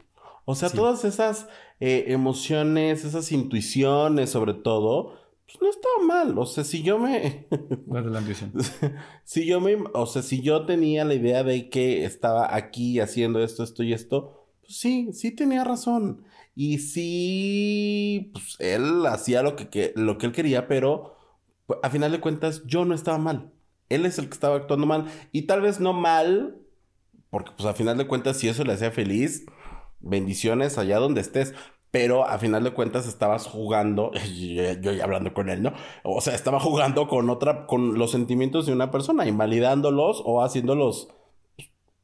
O 0.44 0.54
sea, 0.54 0.68
Sí. 0.68 0.76
todas 0.76 1.04
esas 1.04 1.48
eh, 1.80 2.04
emociones, 2.08 3.04
esas 3.04 3.32
intuiciones 3.32 4.30
sobre 4.30 4.54
todo, 4.54 5.18
pues 5.52 5.62
no 5.62 5.70
estaba 5.70 6.04
mal. 6.06 6.38
O 6.38 6.46
sea, 6.46 6.64
si 6.64 6.82
yo 6.82 6.98
me... 6.98 7.46
La 7.88 8.20
intuición. 8.20 8.52
si 9.24 9.46
yo 9.46 9.60
me... 9.60 9.76
O 9.94 10.06
sea, 10.06 10.22
si 10.22 10.42
yo 10.42 10.66
tenía 10.66 11.04
la 11.04 11.14
idea 11.14 11.42
de 11.44 11.68
que 11.70 12.04
estaba 12.04 12.54
aquí 12.54 13.00
haciendo 13.00 13.42
esto, 13.42 13.62
esto 13.64 13.82
y 13.82 13.92
esto, 13.92 14.46
pues 14.60 14.76
sí, 14.78 15.12
sí 15.12 15.30
tenía 15.32 15.64
razón. 15.64 16.24
Y 16.54 16.78
sí, 16.78 18.30
pues 18.32 18.56
él 18.58 19.06
hacía 19.06 19.42
lo 19.42 19.56
que, 19.56 19.68
que- 19.68 19.92
lo 19.96 20.18
que 20.18 20.26
él 20.26 20.32
quería, 20.32 20.66
pero 20.68 21.16
pues, 21.66 21.78
a 21.82 21.90
final 21.90 22.12
de 22.12 22.20
cuentas 22.20 22.62
yo 22.66 22.84
no 22.84 22.94
estaba 22.94 23.18
mal. 23.18 23.52
Él 23.88 24.06
es 24.06 24.18
el 24.18 24.26
que 24.28 24.34
estaba 24.34 24.56
actuando 24.56 24.86
mal. 24.86 25.06
Y 25.32 25.42
tal 25.42 25.60
vez 25.62 25.80
no 25.80 25.92
mal 25.92 26.56
porque 27.30 27.52
pues 27.56 27.66
a 27.68 27.74
final 27.74 27.96
de 27.96 28.06
cuentas 28.08 28.38
si 28.38 28.48
eso 28.48 28.64
le 28.64 28.72
hacía 28.72 28.90
feliz, 28.90 29.46
bendiciones 30.00 30.78
allá 30.78 30.98
donde 30.98 31.20
estés. 31.20 31.54
Pero 31.92 32.24
a 32.26 32.38
final 32.38 32.62
de 32.62 32.70
cuentas 32.72 33.08
estabas 33.08 33.46
jugando, 33.46 34.12
yo, 34.38 34.72
yo 34.80 34.92
ya 34.92 35.04
hablando 35.04 35.32
con 35.34 35.48
él, 35.50 35.62
¿no? 35.62 35.72
O 36.04 36.20
sea, 36.20 36.34
estaba 36.34 36.60
jugando 36.60 37.08
con 37.08 37.28
otra, 37.30 37.66
con 37.66 37.98
los 37.98 38.12
sentimientos 38.12 38.66
de 38.66 38.72
una 38.72 38.90
persona, 38.90 39.26
invalidándolos 39.26 40.22
o 40.24 40.42
haciéndolos 40.42 41.08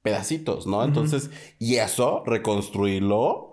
pedacitos, 0.03 0.67
¿no? 0.67 0.85
Entonces, 0.85 1.31
y 1.59 1.77
eso, 1.77 2.23
reconstruirlo, 2.27 3.53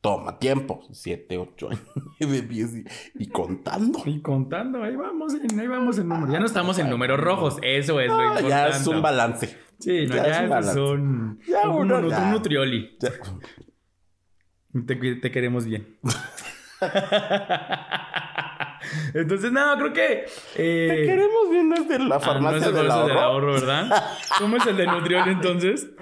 toma 0.00 0.38
tiempo. 0.38 0.80
Siete, 0.92 1.38
ocho 1.38 1.68
años, 1.70 1.82
nueve, 2.20 2.42
diez 2.42 2.74
y, 2.74 2.84
y 3.22 3.26
contando. 3.28 4.00
Y 4.06 4.20
contando, 4.22 4.82
ahí 4.82 4.94
vamos, 4.96 5.34
ahí 5.34 5.66
vamos 5.66 5.98
en 5.98 6.08
números. 6.08 6.32
Ya 6.32 6.40
no 6.40 6.46
estamos 6.46 6.78
en 6.78 6.90
números 6.90 7.18
rojos, 7.20 7.58
eso 7.62 8.00
es 8.00 8.08
lo 8.08 8.14
Ah, 8.18 8.24
importante. 8.24 8.48
ya 8.48 8.68
es 8.68 8.86
un 8.86 9.02
balance. 9.02 9.56
Sí, 9.80 10.06
no, 10.06 10.14
ya 10.16 10.26
ya, 10.26 10.30
es 10.36 10.42
un 10.44 10.48
balance. 10.50 10.80
Ya 11.48 11.68
un, 11.68 11.76
uno 11.76 11.98
un- 11.98 12.12
un 12.14 12.30
nutrioli. 12.30 12.96
Ya. 13.00 13.10
Te, 14.86 14.96
te 15.16 15.30
queremos 15.30 15.66
bien. 15.66 15.86
Entonces, 19.14 19.52
no, 19.52 19.76
creo 19.78 19.92
que. 19.92 20.24
eh, 20.56 20.86
Te 20.88 21.04
queremos 21.06 21.50
bien 21.50 21.70
desde 21.70 21.98
la 21.98 22.16
ah, 22.16 22.18
no 22.18 22.20
farmacia 22.20 22.58
es 22.58 22.66
el 22.66 22.74
del 22.74 22.90
ahorro. 22.90 23.52
¿verdad? 23.54 23.90
¿Cómo 24.38 24.56
es 24.56 24.66
el 24.66 24.76
de 24.76 24.86
nutrioli 24.86 25.30
entonces? 25.30 25.88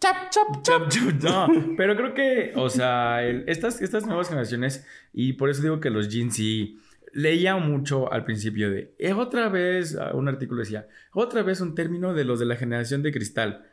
Chap, 0.00 0.30
chap, 0.30 0.62
Chap, 0.62 0.88
chap, 0.88 1.22
No, 1.24 1.48
pero 1.76 1.96
creo 1.96 2.14
que, 2.14 2.52
o 2.54 2.70
sea, 2.70 3.24
el- 3.24 3.42
estas, 3.48 3.82
estas 3.82 4.06
nuevas 4.06 4.28
generaciones, 4.28 4.86
y 5.12 5.32
por 5.32 5.50
eso 5.50 5.60
digo 5.60 5.80
que 5.80 5.90
los 5.90 6.08
jeans 6.08 6.36
sí 6.36 6.78
leía 7.12 7.56
mucho 7.56 8.12
al 8.12 8.24
principio 8.24 8.70
de, 8.70 8.94
"Eh, 9.00 9.12
otra 9.12 9.48
vez, 9.48 9.96
ah, 10.00 10.12
un 10.14 10.28
artículo 10.28 10.60
decía, 10.60 10.86
otra 11.12 11.42
vez 11.42 11.60
un 11.60 11.74
término 11.74 12.14
de 12.14 12.24
los 12.24 12.38
de 12.38 12.46
la 12.46 12.54
generación 12.54 13.02
de 13.02 13.10
cristal. 13.10 13.72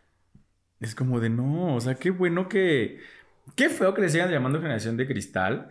Es 0.79 0.95
como 0.95 1.19
de, 1.19 1.29
no, 1.29 1.75
o 1.75 1.79
sea, 1.81 1.93
qué 1.93 2.09
bueno 2.09 2.49
que, 2.49 2.99
qué 3.55 3.69
feo 3.69 3.93
que 3.93 4.01
le 4.01 4.09
sigan 4.09 4.31
llamando 4.31 4.59
generación 4.61 4.97
de 4.97 5.07
cristal, 5.07 5.69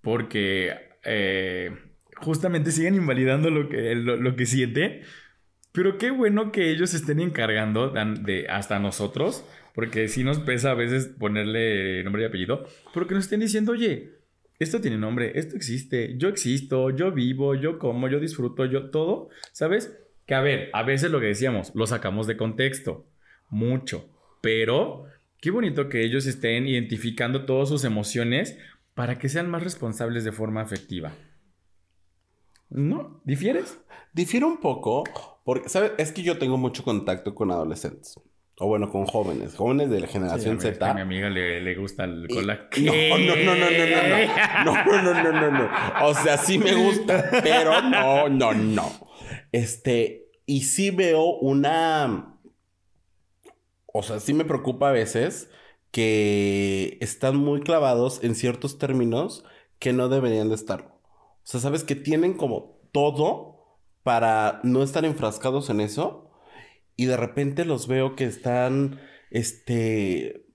porque 0.00 0.72
eh, 1.04 1.70
justamente 2.16 2.70
siguen 2.70 2.94
invalidando 2.94 3.50
lo 3.50 3.68
que, 3.68 3.94
lo, 3.94 4.16
lo 4.16 4.36
que 4.36 4.46
siente. 4.46 5.02
Pero 5.72 5.96
qué 5.96 6.10
bueno 6.10 6.52
que 6.52 6.70
ellos 6.70 6.92
estén 6.92 7.18
encargando 7.20 7.88
de- 7.90 8.46
hasta 8.48 8.78
nosotros, 8.78 9.44
porque 9.74 10.08
sí 10.08 10.22
nos 10.22 10.38
pesa 10.38 10.72
a 10.72 10.74
veces 10.74 11.06
ponerle 11.06 12.04
nombre 12.04 12.22
y 12.22 12.26
apellido, 12.26 12.66
pero 12.92 13.06
que 13.06 13.14
nos 13.14 13.24
estén 13.24 13.40
diciendo, 13.40 13.72
oye, 13.72 14.18
esto 14.58 14.82
tiene 14.82 14.98
nombre, 14.98 15.32
esto 15.34 15.56
existe, 15.56 16.14
yo 16.18 16.28
existo, 16.28 16.90
yo 16.90 17.10
vivo, 17.10 17.54
yo 17.54 17.78
como, 17.78 18.06
yo 18.08 18.20
disfruto, 18.20 18.66
yo 18.66 18.90
todo, 18.90 19.30
¿sabes? 19.52 19.98
Que 20.26 20.34
a 20.34 20.42
ver, 20.42 20.68
a 20.74 20.82
veces 20.82 21.10
lo 21.10 21.20
que 21.20 21.26
decíamos, 21.26 21.74
lo 21.74 21.86
sacamos 21.86 22.26
de 22.26 22.36
contexto, 22.36 23.06
mucho, 23.48 24.10
pero 24.42 25.06
qué 25.42 25.50
bonito 25.50 25.88
que 25.88 26.04
ellos 26.04 26.24
estén 26.26 26.66
identificando 26.68 27.44
todas 27.44 27.68
sus 27.68 27.84
emociones 27.84 28.56
para 28.94 29.18
que 29.18 29.28
sean 29.28 29.50
más 29.50 29.62
responsables 29.62 30.24
de 30.24 30.32
forma 30.32 30.62
afectiva. 30.62 31.12
¿No? 32.70 33.20
¿Difieres? 33.24 33.78
Difiere 34.14 34.46
un 34.46 34.58
poco, 34.58 35.04
porque, 35.44 35.68
¿sabes? 35.68 35.92
Es 35.98 36.12
que 36.12 36.22
yo 36.22 36.38
tengo 36.38 36.56
mucho 36.56 36.84
contacto 36.84 37.34
con 37.34 37.50
adolescentes. 37.50 38.14
O 38.58 38.68
bueno, 38.68 38.88
con 38.90 39.06
jóvenes, 39.06 39.56
jóvenes 39.56 39.90
de 39.90 39.98
la 39.98 40.06
generación 40.06 40.60
Sí, 40.60 40.68
Z. 40.68 40.90
A 40.90 40.94
mi 40.94 41.00
amiga 41.00 41.28
le, 41.28 41.60
le 41.60 41.74
gusta 41.74 42.04
el 42.04 42.28
cola. 42.28 42.68
No, 42.76 42.92
no, 43.18 43.34
no, 43.34 43.54
no, 43.54 43.54
no, 43.54 43.86
no, 44.64 44.64
no. 44.64 45.02
No, 45.02 45.02
no, 45.02 45.22
no, 45.22 45.32
no, 45.32 45.50
no. 45.50 45.70
O 46.06 46.14
sea, 46.14 46.36
sí 46.38 46.58
me 46.58 46.74
gusta, 46.74 47.30
pero 47.42 47.82
no, 47.82 48.28
no, 48.28 48.52
no. 48.54 48.92
Este, 49.50 50.30
y 50.46 50.62
sí 50.62 50.90
veo 50.90 51.38
una. 51.38 52.31
O 53.92 54.02
sea, 54.02 54.20
sí 54.20 54.34
me 54.34 54.44
preocupa 54.44 54.88
a 54.88 54.92
veces 54.92 55.50
que 55.90 56.98
están 57.00 57.36
muy 57.36 57.60
clavados 57.60 58.22
en 58.24 58.34
ciertos 58.34 58.78
términos 58.78 59.44
que 59.78 59.92
no 59.92 60.08
deberían 60.08 60.48
de 60.48 60.54
estar. 60.54 60.80
O 60.82 61.40
sea, 61.44 61.60
sabes 61.60 61.84
que 61.84 61.94
tienen 61.94 62.34
como 62.34 62.80
todo 62.92 63.52
para 64.02 64.60
no 64.64 64.82
estar 64.82 65.04
enfrascados 65.04 65.70
en 65.70 65.80
eso. 65.80 66.30
Y 66.96 67.06
de 67.06 67.16
repente 67.16 67.64
los 67.64 67.86
veo 67.88 68.16
que 68.16 68.24
están, 68.24 69.00
este, 69.30 70.46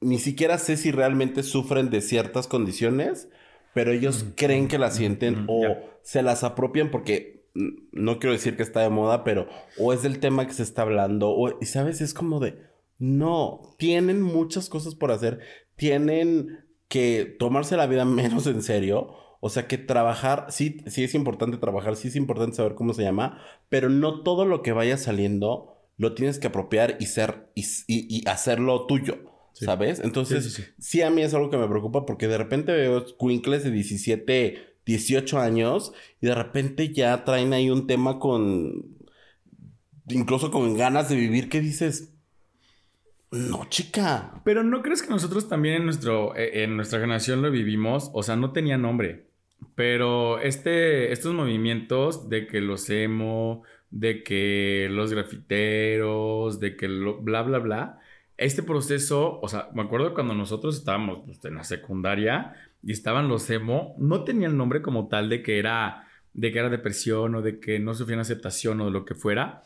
ni 0.00 0.18
siquiera 0.18 0.58
sé 0.58 0.76
si 0.76 0.90
realmente 0.90 1.42
sufren 1.42 1.90
de 1.90 2.00
ciertas 2.00 2.46
condiciones, 2.46 3.28
pero 3.74 3.92
ellos 3.92 4.24
creen 4.36 4.68
que 4.68 4.78
las 4.78 4.96
sienten 4.96 5.46
o 5.48 5.76
se 6.02 6.22
las 6.22 6.44
apropian 6.44 6.90
porque 6.90 7.33
no 7.54 8.18
quiero 8.18 8.32
decir 8.32 8.56
que 8.56 8.62
está 8.62 8.80
de 8.80 8.90
moda, 8.90 9.24
pero 9.24 9.46
o 9.78 9.92
es 9.92 10.02
del 10.02 10.18
tema 10.20 10.46
que 10.46 10.52
se 10.54 10.62
está 10.62 10.82
hablando, 10.82 11.30
o, 11.30 11.58
y 11.60 11.66
sabes, 11.66 12.00
es 12.00 12.12
como 12.14 12.40
de, 12.40 12.58
no, 12.98 13.74
tienen 13.78 14.22
muchas 14.22 14.68
cosas 14.68 14.94
por 14.94 15.12
hacer, 15.12 15.40
tienen 15.76 16.64
que 16.88 17.36
tomarse 17.38 17.76
la 17.76 17.86
vida 17.86 18.04
menos 18.04 18.46
en 18.46 18.62
serio. 18.62 19.14
O 19.46 19.50
sea 19.50 19.66
que 19.68 19.76
trabajar, 19.76 20.46
sí, 20.48 20.78
sí 20.86 21.04
es 21.04 21.14
importante 21.14 21.58
trabajar, 21.58 21.96
sí 21.96 22.08
es 22.08 22.16
importante 22.16 22.56
saber 22.56 22.74
cómo 22.74 22.94
se 22.94 23.02
llama, 23.02 23.42
pero 23.68 23.90
no 23.90 24.22
todo 24.22 24.46
lo 24.46 24.62
que 24.62 24.72
vaya 24.72 24.96
saliendo 24.96 25.70
lo 25.98 26.14
tienes 26.14 26.38
que 26.38 26.46
apropiar 26.46 26.96
y 26.98 27.06
ser 27.06 27.50
y, 27.54 27.60
y- 27.86 28.06
y 28.22 28.28
hacerlo 28.28 28.86
tuyo, 28.86 29.18
Sí. 29.52 29.66
¿sabes? 29.66 30.00
Entonces, 30.00 30.44
Sí, 30.44 30.50
sí, 30.50 30.62
sí, 30.62 30.72
sí. 30.78 31.02
a 31.02 31.10
mí 31.10 31.20
es 31.22 31.32
algo 31.34 31.50
que 31.50 31.58
me 31.58 31.68
preocupa 31.68 32.06
porque 32.06 32.26
de 32.26 32.38
repente 32.38 32.72
veo 32.72 33.04
cuincles 33.18 33.62
de 33.64 33.70
17, 33.70 34.73
18 34.86 35.38
años 35.38 35.92
y 36.20 36.26
de 36.26 36.34
repente 36.34 36.92
ya 36.92 37.24
traen 37.24 37.52
ahí 37.52 37.70
un 37.70 37.86
tema 37.86 38.18
con, 38.18 38.96
incluso 40.08 40.50
con 40.50 40.76
ganas 40.76 41.08
de 41.08 41.16
vivir 41.16 41.48
que 41.48 41.60
dices, 41.60 42.14
no, 43.30 43.66
chica. 43.68 44.40
Pero 44.44 44.62
¿no 44.62 44.80
crees 44.82 45.02
que 45.02 45.10
nosotros 45.10 45.48
también 45.48 45.76
en, 45.76 45.84
nuestro, 45.86 46.36
eh, 46.36 46.62
en 46.62 46.76
nuestra 46.76 47.00
generación 47.00 47.42
lo 47.42 47.50
vivimos? 47.50 48.10
O 48.12 48.22
sea, 48.22 48.36
no 48.36 48.52
tenía 48.52 48.78
nombre. 48.78 49.26
Pero 49.74 50.38
este, 50.38 51.12
estos 51.12 51.34
movimientos 51.34 52.28
de 52.28 52.46
que 52.46 52.60
los 52.60 52.88
emo, 52.90 53.62
de 53.90 54.22
que 54.22 54.88
los 54.90 55.12
grafiteros, 55.12 56.60
de 56.60 56.76
que 56.76 56.88
lo, 56.88 57.20
bla, 57.22 57.42
bla, 57.42 57.58
bla. 57.58 57.98
Este 58.36 58.62
proceso, 58.62 59.40
o 59.40 59.48
sea, 59.48 59.68
me 59.74 59.82
acuerdo 59.82 60.14
cuando 60.14 60.34
nosotros 60.34 60.76
estábamos 60.76 61.22
pues, 61.24 61.44
en 61.44 61.54
la 61.54 61.64
secundaria 61.64 62.54
y 62.84 62.92
estaban 62.92 63.28
los 63.28 63.48
emo, 63.50 63.94
no 63.98 64.24
tenían 64.24 64.56
nombre 64.56 64.82
como 64.82 65.08
tal 65.08 65.28
de 65.28 65.42
que 65.42 65.58
era 65.58 66.04
de 66.34 66.52
que 66.52 66.58
era 66.58 66.68
depresión 66.68 67.36
o 67.36 67.42
de 67.42 67.60
que 67.60 67.78
no 67.78 67.94
sufrían 67.94 68.20
aceptación 68.20 68.80
o 68.80 68.86
de 68.86 68.90
lo 68.90 69.04
que 69.04 69.14
fuera. 69.14 69.62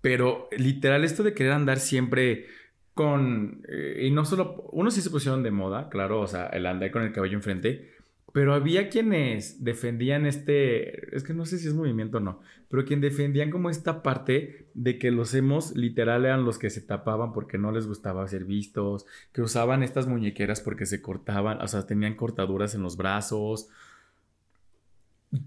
Pero 0.00 0.48
literal, 0.56 1.04
esto 1.04 1.22
de 1.22 1.34
querer 1.34 1.52
andar 1.52 1.78
siempre 1.78 2.46
con. 2.94 3.62
eh, 3.68 4.04
y 4.06 4.10
no 4.10 4.24
solo. 4.24 4.68
Unos 4.72 4.94
sí 4.94 5.02
se 5.02 5.10
pusieron 5.10 5.42
de 5.42 5.50
moda, 5.50 5.88
claro, 5.90 6.20
o 6.20 6.26
sea, 6.26 6.46
el 6.46 6.66
andar 6.66 6.90
con 6.90 7.02
el 7.02 7.12
cabello 7.12 7.36
enfrente. 7.36 7.93
Pero 8.34 8.52
había 8.52 8.88
quienes 8.88 9.62
defendían 9.62 10.26
este. 10.26 11.14
Es 11.16 11.22
que 11.22 11.32
no 11.32 11.46
sé 11.46 11.56
si 11.56 11.68
es 11.68 11.74
movimiento 11.74 12.16
o 12.16 12.20
no. 12.20 12.40
Pero 12.68 12.84
quien 12.84 13.00
defendían 13.00 13.52
como 13.52 13.70
esta 13.70 14.02
parte 14.02 14.66
de 14.74 14.98
que 14.98 15.12
los 15.12 15.34
hemos 15.34 15.76
literal 15.76 16.24
eran 16.24 16.44
los 16.44 16.58
que 16.58 16.68
se 16.68 16.80
tapaban 16.80 17.32
porque 17.32 17.58
no 17.58 17.70
les 17.70 17.86
gustaba 17.86 18.26
ser 18.26 18.44
vistos. 18.44 19.06
Que 19.32 19.40
usaban 19.40 19.84
estas 19.84 20.08
muñequeras 20.08 20.60
porque 20.60 20.84
se 20.84 21.00
cortaban. 21.00 21.62
O 21.62 21.68
sea, 21.68 21.86
tenían 21.86 22.16
cortaduras 22.16 22.74
en 22.74 22.82
los 22.82 22.96
brazos. 22.96 23.68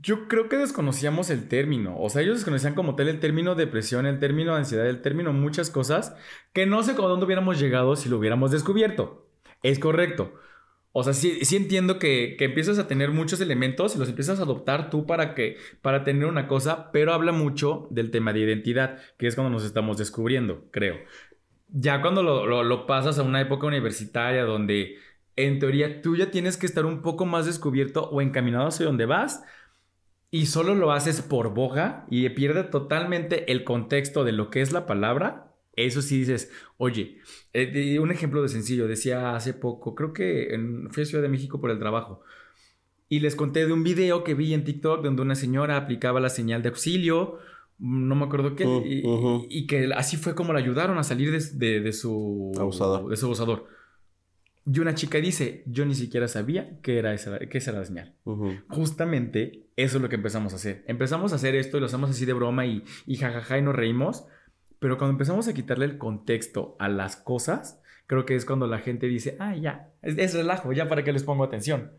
Yo 0.01 0.29
creo 0.29 0.47
que 0.47 0.55
desconocíamos 0.55 1.29
el 1.29 1.49
término. 1.49 1.99
O 1.99 2.09
sea, 2.09 2.21
ellos 2.21 2.38
desconocían 2.38 2.73
como 2.73 2.95
tal 2.95 3.09
el 3.09 3.19
término 3.19 3.55
depresión, 3.55 4.05
el 4.05 4.19
término 4.19 4.55
ansiedad, 4.55 4.88
el 4.88 5.01
término 5.01 5.33
muchas 5.33 5.69
cosas 5.69 6.15
que 6.53 6.65
no 6.65 6.81
sé 6.83 6.95
con 6.95 7.09
dónde 7.09 7.25
hubiéramos 7.25 7.59
llegado 7.59 7.97
si 7.97 8.07
lo 8.07 8.17
hubiéramos 8.17 8.51
descubierto. 8.51 9.27
Es 9.61 9.77
correcto. 9.77 10.39
O 10.99 11.03
sea, 11.03 11.13
sí, 11.13 11.37
entiendo 11.55 11.99
que, 11.99 12.35
empiezas 12.39 12.79
a 12.79 12.87
tener 12.87 13.11
muchos 13.11 13.39
elementos 13.39 13.95
y 13.95 13.99
los 13.99 14.09
empiezas 14.09 14.39
a 14.39 14.43
adoptar 14.43 14.89
tú 14.89 15.05
para 15.05 15.35
que 15.35 15.57
para 15.83 16.03
tener 16.03 16.25
una 16.25 16.47
cosa, 16.47 16.91
pero 16.91 17.13
habla 17.13 17.31
mucho 17.31 17.87
del 17.91 18.09
tema 18.09 18.33
de 18.33 18.39
identidad, 18.39 18.97
que 19.19 19.27
es 19.27 19.35
cuando 19.35 19.51
nos 19.51 19.63
estamos 19.63 19.99
descubriendo, 19.99 20.65
creo. 20.71 20.95
Ya 21.67 22.01
cuando 22.01 22.23
lo 22.23 22.87
pasas 22.87 23.19
a 23.19 23.21
una 23.21 23.39
época 23.41 23.67
universitaria 23.67 24.43
donde 24.43 24.95
en 25.35 25.59
teoría 25.59 26.01
tú 26.01 26.15
ya 26.15 26.31
tienes 26.31 26.57
que 26.57 26.65
estar 26.65 26.83
un 26.87 27.03
poco 27.03 27.27
más 27.27 27.45
descubierto 27.45 28.09
o 28.09 28.19
encaminado 28.19 28.65
hacia 28.65 28.87
donde 28.87 29.05
vas, 29.05 29.43
y 30.31 30.47
solo 30.47 30.73
lo 30.73 30.91
haces 30.93 31.21
por 31.21 31.53
boga 31.53 32.07
y 32.09 32.27
pierde 32.29 32.63
totalmente 32.63 33.51
el 33.51 33.63
contexto 33.63 34.23
de 34.23 34.31
lo 34.31 34.49
que 34.49 34.61
es 34.61 34.71
la 34.71 34.87
palabra, 34.87 35.46
eso 35.78 36.01
sí 36.01 36.19
dices, 36.19 36.51
oye, 36.78 37.19
eh, 37.53 37.97
un 37.99 38.11
ejemplo 38.11 38.41
de 38.41 38.49
sencillo, 38.49 38.88
decía 38.88 39.36
hace 39.36 39.53
poco, 39.53 39.95
creo 39.95 40.11
que 40.11 40.53
en, 40.53 40.89
fui 40.91 41.03
a 41.03 41.05
Ciudad 41.05 41.21
de 41.23 41.30
México 41.30 41.61
por 41.61 41.71
el 41.71 41.80
trabajo, 41.80 42.21
y 43.09 43.21
les 43.21 43.36
conté 43.36 43.65
de 43.65 43.71
un 43.71 43.84
video 43.84 44.23
que 44.25 44.34
vi 44.34 44.53
en 44.53 44.65
TikTok 44.65 45.01
donde 45.03 45.21
una 45.21 45.36
señora 45.36 45.78
aplicaba 45.78 46.19
la 46.19 46.30
señal 46.30 46.61
de 46.61 46.69
auxilio, 46.69 47.38
no 47.80 48.15
me 48.15 48.25
acuerdo 48.25 48.55
qué, 48.55 48.65
Mm, 48.65 49.45
y, 49.49 49.67
que 49.67 49.89
así 49.95 50.17
fue 50.17 50.36
como 50.36 50.51
la 50.51 50.59
ayudaron 50.59 50.97
a 50.97 51.03
salir 51.03 51.32
de, 51.32 51.39
de- 51.53 51.80
de 51.80 51.93
su 51.93 52.51
Abusador. 52.57 53.07
De 53.09 53.15
su 53.15 53.28
abusador. 53.28 53.67
Y 54.69 54.80
una 54.80 54.95
chica 54.95 55.19
dice, 55.19 55.63
yo 55.67 55.86
ni 55.86 55.95
siquiera 55.95 56.28
sabía 56.28 56.82
que 56.82 56.97
era 56.97 57.13
esa, 57.13 57.38
esa 57.38 57.69
era 57.71 57.80
la 57.80 57.86
señal 57.86 58.15
justamente 58.67 59.67
eso 59.78 59.97
es 59.97 60.01
lo 60.01 60.09
que 60.09 60.15
empezamos 60.15 60.51
a 60.53 60.55
hacer. 60.57 60.84
Empezamos 60.88 61.32
a 61.32 61.36
hacer 61.36 61.55
esto 61.55 61.78
y 61.78 61.80
lo 61.80 61.86
hacemos 61.86 62.09
así 62.09 62.25
de 62.25 62.34
broma 62.34 62.65
y, 62.65 62.84
y 63.05 63.15
jajaja 63.17 63.57
y 63.57 63.61
nos 63.61 63.75
reímos. 63.75 64.25
Pero 64.80 64.97
cuando 64.97 65.13
empezamos 65.13 65.47
a 65.47 65.53
quitarle 65.53 65.86
el 65.86 65.97
contexto 65.97 66.75
a 66.80 66.89
las 66.89 67.15
cosas, 67.15 67.82
creo 68.07 68.25
que 68.25 68.36
es 68.36 68.45
cuando 68.45 68.67
la 68.67 68.80
gente 68.80 69.07
dice, 69.07 69.36
ah, 69.39 69.55
ya, 69.55 69.89
es, 70.01 70.17
es 70.17 70.34
relajo, 70.34 70.71
ya 70.73 70.88
para 70.88 71.03
qué 71.03 71.11
les 71.11 71.23
pongo 71.23 71.43
atención. 71.43 71.91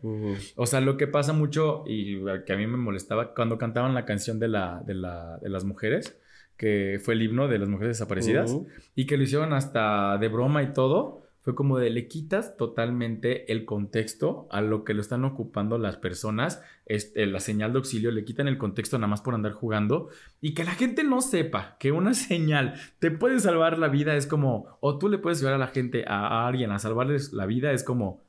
O 0.55 0.65
sea, 0.65 0.81
lo 0.81 0.97
que 0.97 1.07
pasa 1.07 1.33
mucho 1.33 1.83
y 1.85 2.19
que 2.45 2.53
a 2.53 2.57
mí 2.57 2.67
me 2.67 2.77
molestaba 2.77 3.33
cuando 3.33 3.57
cantaban 3.57 3.93
la 3.93 4.05
canción 4.05 4.39
de, 4.39 4.47
la, 4.47 4.81
de, 4.85 4.95
la, 4.95 5.37
de 5.37 5.49
las 5.49 5.65
mujeres, 5.65 6.19
que 6.57 6.99
fue 7.01 7.13
el 7.13 7.21
himno 7.21 7.47
de 7.47 7.59
las 7.59 7.69
mujeres 7.69 7.97
desaparecidas, 7.97 8.57
y 8.95 9.05
que 9.05 9.17
lo 9.17 9.23
hicieron 9.23 9.53
hasta 9.53 10.17
de 10.17 10.27
broma 10.27 10.63
y 10.63 10.73
todo, 10.73 11.23
fue 11.49 11.55
como 11.55 11.79
de 11.79 11.89
le 11.89 12.07
quitas 12.07 12.57
totalmente 12.57 13.51
el 13.51 13.65
contexto 13.65 14.47
a 14.51 14.61
lo 14.61 14.83
que 14.83 14.93
lo 14.93 15.01
están 15.01 15.25
ocupando 15.25 15.79
las 15.79 15.97
personas, 15.97 16.61
este, 16.85 17.25
la 17.25 17.39
señal 17.39 17.73
de 17.73 17.79
auxilio, 17.79 18.11
le 18.11 18.23
quitan 18.23 18.47
el 18.47 18.59
contexto 18.59 18.99
nada 18.99 19.07
más 19.07 19.21
por 19.21 19.33
andar 19.33 19.53
jugando 19.53 20.09
y 20.41 20.53
que 20.53 20.63
la 20.63 20.73
gente 20.73 21.03
no 21.03 21.21
sepa 21.21 21.75
que 21.79 21.91
una 21.91 22.13
señal 22.13 22.75
te 22.99 23.09
puede 23.09 23.39
salvar 23.39 23.79
la 23.79 23.87
vida 23.87 24.15
es 24.15 24.27
como, 24.27 24.77
o 24.79 24.99
tú 24.99 25.09
le 25.09 25.17
puedes 25.17 25.39
ayudar 25.39 25.55
a 25.55 25.57
la 25.57 25.69
gente, 25.69 26.05
a, 26.07 26.27
a 26.27 26.47
alguien 26.47 26.69
a 26.69 26.77
salvarles 26.77 27.33
la 27.33 27.47
vida 27.47 27.71
es 27.71 27.83
como, 27.83 28.21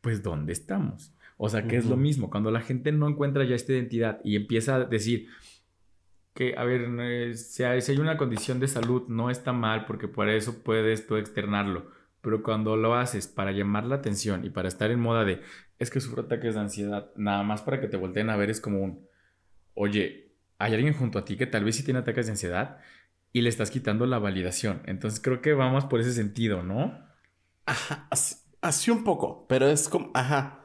pues 0.00 0.24
¿dónde 0.24 0.52
estamos? 0.52 1.14
O 1.36 1.48
sea, 1.48 1.68
que 1.68 1.76
es 1.76 1.86
lo 1.86 1.96
mismo, 1.96 2.28
cuando 2.28 2.50
la 2.50 2.60
gente 2.60 2.90
no 2.90 3.08
encuentra 3.08 3.44
ya 3.44 3.54
esta 3.54 3.70
identidad 3.70 4.20
y 4.24 4.34
empieza 4.34 4.74
a 4.74 4.84
decir 4.84 5.28
que, 6.34 6.56
a 6.56 6.64
ver, 6.64 6.88
eh, 6.98 7.34
si 7.34 7.62
hay, 7.62 7.82
si 7.82 7.92
hay 7.92 7.98
una 7.98 8.16
condición 8.16 8.58
de 8.58 8.66
salud, 8.66 9.04
no 9.06 9.30
está 9.30 9.52
mal 9.52 9.84
porque 9.86 10.08
por 10.08 10.28
eso 10.28 10.60
puedes 10.64 11.06
tú 11.06 11.14
externarlo, 11.14 12.01
pero 12.22 12.42
cuando 12.42 12.76
lo 12.76 12.94
haces 12.94 13.26
para 13.26 13.52
llamar 13.52 13.84
la 13.84 13.96
atención 13.96 14.44
y 14.44 14.50
para 14.50 14.68
estar 14.68 14.90
en 14.90 15.00
moda 15.00 15.24
de, 15.24 15.42
es 15.78 15.90
que 15.90 16.00
sufro 16.00 16.22
ataques 16.22 16.54
de 16.54 16.60
ansiedad, 16.60 17.10
nada 17.16 17.42
más 17.42 17.62
para 17.62 17.80
que 17.80 17.88
te 17.88 17.96
volteen 17.96 18.30
a 18.30 18.36
ver 18.36 18.48
es 18.48 18.60
como 18.60 18.80
un, 18.80 19.06
oye, 19.74 20.32
hay 20.58 20.74
alguien 20.74 20.94
junto 20.94 21.18
a 21.18 21.24
ti 21.24 21.36
que 21.36 21.46
tal 21.46 21.64
vez 21.64 21.76
sí 21.76 21.84
tiene 21.84 22.00
ataques 22.00 22.26
de 22.26 22.32
ansiedad 22.32 22.78
y 23.32 23.42
le 23.42 23.48
estás 23.48 23.70
quitando 23.70 24.06
la 24.06 24.20
validación. 24.20 24.82
Entonces 24.86 25.20
creo 25.20 25.40
que 25.40 25.52
vamos 25.52 25.84
por 25.86 26.00
ese 26.00 26.12
sentido, 26.12 26.62
¿no? 26.62 26.96
Ajá, 27.66 28.08
así, 28.60 28.90
un 28.90 29.02
poco, 29.02 29.46
pero 29.48 29.66
es 29.68 29.88
como, 29.88 30.10
ajá. 30.14 30.60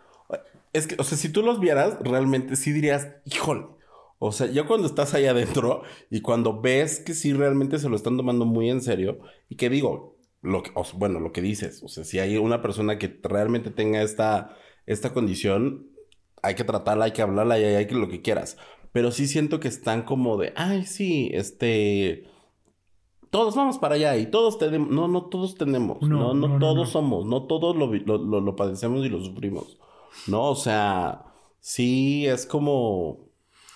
Es 0.74 0.86
que, 0.86 0.96
o 1.00 1.04
sea, 1.04 1.18
si 1.18 1.30
tú 1.30 1.42
los 1.42 1.60
vieras, 1.60 1.98
realmente 2.02 2.56
sí 2.56 2.72
dirías, 2.72 3.08
híjole. 3.26 3.66
O 4.20 4.32
sea, 4.32 4.48
ya 4.48 4.66
cuando 4.66 4.88
estás 4.88 5.14
ahí 5.14 5.26
adentro 5.26 5.84
y 6.10 6.22
cuando 6.22 6.62
ves 6.62 7.00
que 7.00 7.14
sí 7.14 7.34
realmente 7.34 7.80
se 7.80 7.90
lo 7.90 7.96
están 7.96 8.18
tomando 8.18 8.46
muy 8.46 8.70
en 8.70 8.82
serio 8.82 9.20
y 9.48 9.56
que 9.56 9.70
digo, 9.70 10.17
lo 10.48 10.64
que, 10.64 10.72
bueno, 10.96 11.20
lo 11.20 11.32
que 11.32 11.42
dices, 11.42 11.84
o 11.84 11.88
sea, 11.88 12.04
si 12.04 12.20
hay 12.20 12.38
una 12.38 12.62
persona 12.62 12.98
que 12.98 13.20
realmente 13.24 13.70
tenga 13.72 14.02
esta, 14.02 14.56
esta 14.86 15.14
condición, 15.14 15.88
hay 16.42 16.56
que 16.56 16.64
tratarla, 16.64 17.06
hay 17.06 17.12
que 17.12 17.22
hablarla 17.22 17.60
y 17.60 17.64
hay 17.64 17.88
que 17.88 17.96
lo 17.96 18.08
que 18.10 18.22
quieras. 18.22 18.58
Pero 18.94 19.12
sí 19.12 19.28
siento 19.28 19.60
que 19.60 19.68
están 19.68 20.04
como 20.04 20.38
de, 20.38 20.54
ay, 20.56 20.86
sí, 20.86 21.30
este, 21.34 22.26
todos 23.30 23.56
vamos 23.56 23.78
para 23.78 23.96
allá 23.96 24.16
y 24.18 24.28
todos 24.28 24.58
tenemos, 24.58 24.90
no, 24.90 25.08
no 25.08 25.26
todos 25.26 25.56
tenemos, 25.56 26.02
No, 26.02 26.34
no, 26.34 26.34
no, 26.34 26.48
no, 26.48 26.54
no, 26.54 26.60
todos 26.60 26.90
somos, 26.90 27.26
no 27.26 27.44
todos 27.44 27.76
lo, 27.76 27.94
lo, 27.94 28.18
lo- 28.18 28.42
lo 28.42 28.56
padecemos 28.56 29.06
y 29.06 29.10
lo 29.10 29.22
sufrimos, 29.24 29.78
¿no? 30.28 30.44
O 30.50 30.56
sea, 30.56 31.26
sí 31.60 32.26
es 32.26 32.46
como, 32.46 33.27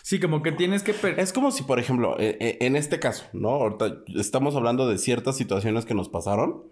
Sí, 0.03 0.19
como 0.19 0.41
que 0.41 0.51
tienes 0.51 0.83
que... 0.83 0.93
es 1.17 1.33
como 1.33 1.51
si, 1.51 1.63
por 1.63 1.79
ejemplo, 1.79 2.19
e- 2.19 2.37
e- 2.39 2.65
en 2.65 2.75
este 2.75 2.99
caso, 2.99 3.25
¿no? 3.33 3.49
Ahorita 3.49 4.03
estamos 4.15 4.55
hablando 4.55 4.87
de 4.87 4.97
ciertas 4.97 5.37
situaciones 5.37 5.85
que 5.85 5.93
nos 5.93 6.09
pasaron. 6.09 6.63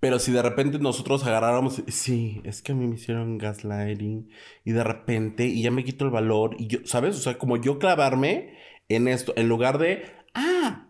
Pero 0.00 0.18
si 0.18 0.32
de 0.32 0.42
repente 0.42 0.80
nosotros 0.80 1.24
agarráramos, 1.24 1.80
sí, 1.86 2.40
es 2.44 2.60
que 2.60 2.72
a 2.72 2.74
mí 2.74 2.88
me 2.88 2.96
hicieron 2.96 3.38
gaslighting 3.38 4.28
y 4.64 4.72
de 4.72 4.82
repente, 4.82 5.46
y 5.46 5.62
ya 5.62 5.70
me 5.70 5.84
quito 5.84 6.04
el 6.04 6.10
valor, 6.10 6.56
y 6.58 6.66
yo, 6.66 6.78
¿sabes? 6.84 7.16
O 7.16 7.20
sea, 7.20 7.38
como 7.38 7.56
yo 7.56 7.78
clavarme 7.78 8.58
en 8.88 9.06
esto, 9.06 9.32
en 9.36 9.48
lugar 9.48 9.78
de, 9.78 10.02
ah, 10.34 10.88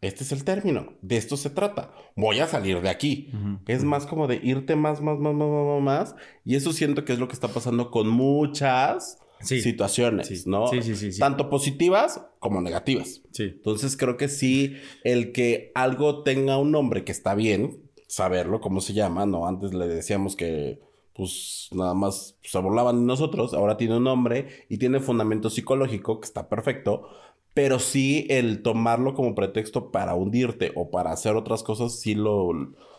este 0.00 0.24
es 0.24 0.32
el 0.32 0.44
término, 0.44 0.94
de 1.02 1.18
esto 1.18 1.36
se 1.36 1.50
trata, 1.50 1.92
voy 2.16 2.40
a 2.40 2.46
salir 2.46 2.80
de 2.80 2.88
aquí. 2.88 3.30
Es 3.66 3.84
más 3.84 4.06
como 4.06 4.28
de 4.28 4.40
irte 4.42 4.76
más, 4.76 5.02
más, 5.02 5.18
más, 5.18 5.34
más, 5.34 5.48
más, 5.48 5.66
más, 5.66 5.82
más. 5.82 6.16
Y 6.42 6.56
eso 6.56 6.72
siento 6.72 7.04
que 7.04 7.12
es 7.12 7.18
lo 7.18 7.28
que 7.28 7.34
está 7.34 7.48
pasando 7.48 7.90
con 7.90 8.08
muchas 8.08 9.18
Sí. 9.44 9.60
situaciones, 9.60 10.28
Sí. 10.28 10.42
¿no? 10.46 10.66
Sí, 10.68 10.82
sí, 10.82 10.96
sí, 10.96 11.12
sí. 11.12 11.18
Tanto 11.20 11.48
positivas 11.50 12.24
como 12.38 12.60
negativas. 12.60 13.22
Sí. 13.32 13.44
Entonces 13.44 13.96
creo 13.96 14.16
que 14.16 14.28
sí, 14.28 14.76
el 15.04 15.32
que 15.32 15.70
algo 15.74 16.22
tenga 16.22 16.58
un 16.58 16.70
nombre 16.72 17.04
que 17.04 17.12
está 17.12 17.34
bien, 17.34 17.80
saberlo, 18.06 18.60
cómo 18.60 18.80
se 18.80 18.92
llama, 18.92 19.26
¿no? 19.26 19.46
Antes 19.46 19.74
le 19.74 19.86
decíamos 19.88 20.36
que 20.36 20.80
pues 21.14 21.68
nada 21.72 21.94
más 21.94 22.36
se 22.42 22.58
burlaban 22.58 23.00
de 23.00 23.06
nosotros, 23.06 23.54
ahora 23.54 23.76
tiene 23.76 23.96
un 23.98 24.04
nombre 24.04 24.48
y 24.68 24.78
tiene 24.78 24.98
fundamento 24.98 25.48
psicológico, 25.48 26.20
que 26.20 26.26
está 26.26 26.48
perfecto, 26.48 27.08
pero 27.54 27.78
sí 27.78 28.26
el 28.30 28.62
tomarlo 28.62 29.14
como 29.14 29.36
pretexto 29.36 29.92
para 29.92 30.14
hundirte 30.16 30.72
o 30.74 30.90
para 30.90 31.12
hacer 31.12 31.36
otras 31.36 31.62
cosas, 31.62 32.00
sí 32.00 32.14
lo... 32.16 32.50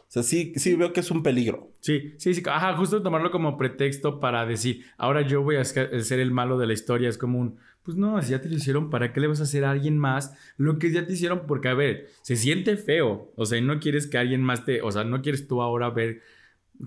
O 0.08 0.12
sea, 0.16 0.24
sí, 0.24 0.54
sí 0.56 0.76
veo 0.76 0.94
que 0.94 1.00
es 1.02 1.12
un 1.12 1.24
peligro. 1.24 1.74
Sí, 1.80 2.14
sí, 2.18 2.34
sí. 2.34 2.44
Ajá, 2.46 2.76
justo 2.78 3.02
tomarlo 3.02 3.32
como 3.32 3.58
pretexto 3.58 4.20
para 4.20 4.46
decir, 4.46 4.86
ahora 4.98 5.22
yo 5.22 5.42
voy 5.44 5.58
a 5.58 5.66
ser 5.66 6.04
ser 6.04 6.20
el 6.20 6.32
malo 6.32 6.58
de 6.58 6.68
la 6.68 6.74
historia. 6.74 7.10
Es 7.10 7.18
como 7.18 7.40
un, 7.40 7.58
pues 7.84 7.98
no, 7.98 8.22
si 8.22 8.32
ya 8.32 8.42
te 8.42 8.50
lo 8.50 8.56
hicieron, 8.56 8.90
¿para 8.90 9.14
qué 9.14 9.20
le 9.20 9.28
vas 9.28 9.40
a 9.42 9.44
hacer 9.44 9.66
a 9.66 9.72
alguien 9.72 9.98
más 9.98 10.36
lo 10.58 10.80
que 10.80 10.92
ya 10.92 11.06
te 11.06 11.14
hicieron? 11.14 11.46
Porque, 11.48 11.68
a 11.68 11.74
ver, 11.74 12.10
se 12.22 12.36
siente 12.36 12.78
feo. 12.78 13.32
O 13.36 13.46
sea, 13.46 13.58
y 13.58 13.62
no 13.62 13.80
quieres 13.80 14.08
que 14.08 14.18
alguien 14.18 14.42
más 14.42 14.66
te, 14.66 14.82
o 14.82 14.92
sea, 14.92 15.04
no 15.04 15.22
quieres 15.22 15.48
tú 15.48 15.62
ahora 15.62 15.90
ver. 15.90 16.22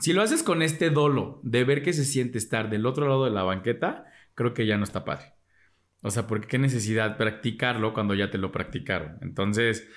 Si 0.01 0.13
lo 0.13 0.23
haces 0.23 0.43
con 0.43 0.63
este 0.63 0.91
dolo 0.91 1.41
de 1.43 1.65
ver 1.65 1.83
que 1.83 1.93
se 1.93 2.05
siente 2.05 2.39
estar 2.39 2.71
del 2.71 2.87
otro 2.87 3.09
lado 3.09 3.25
de 3.25 3.31
la 3.31 3.43
banqueta, 3.43 4.07
creo 4.35 4.55
que 4.55 4.67
ya 4.67 4.77
no 4.77 4.85
está 4.85 5.05
padre. 5.05 5.35
O 6.03 6.11
sea, 6.11 6.27
porque 6.27 6.47
qué 6.47 6.59
necesidad 6.59 7.17
practicarlo 7.17 7.93
cuando 7.95 8.15
ya 8.15 8.31
te 8.31 8.39
lo 8.39 8.53
practicaron. 8.53 9.19
Entonces, 9.23 9.89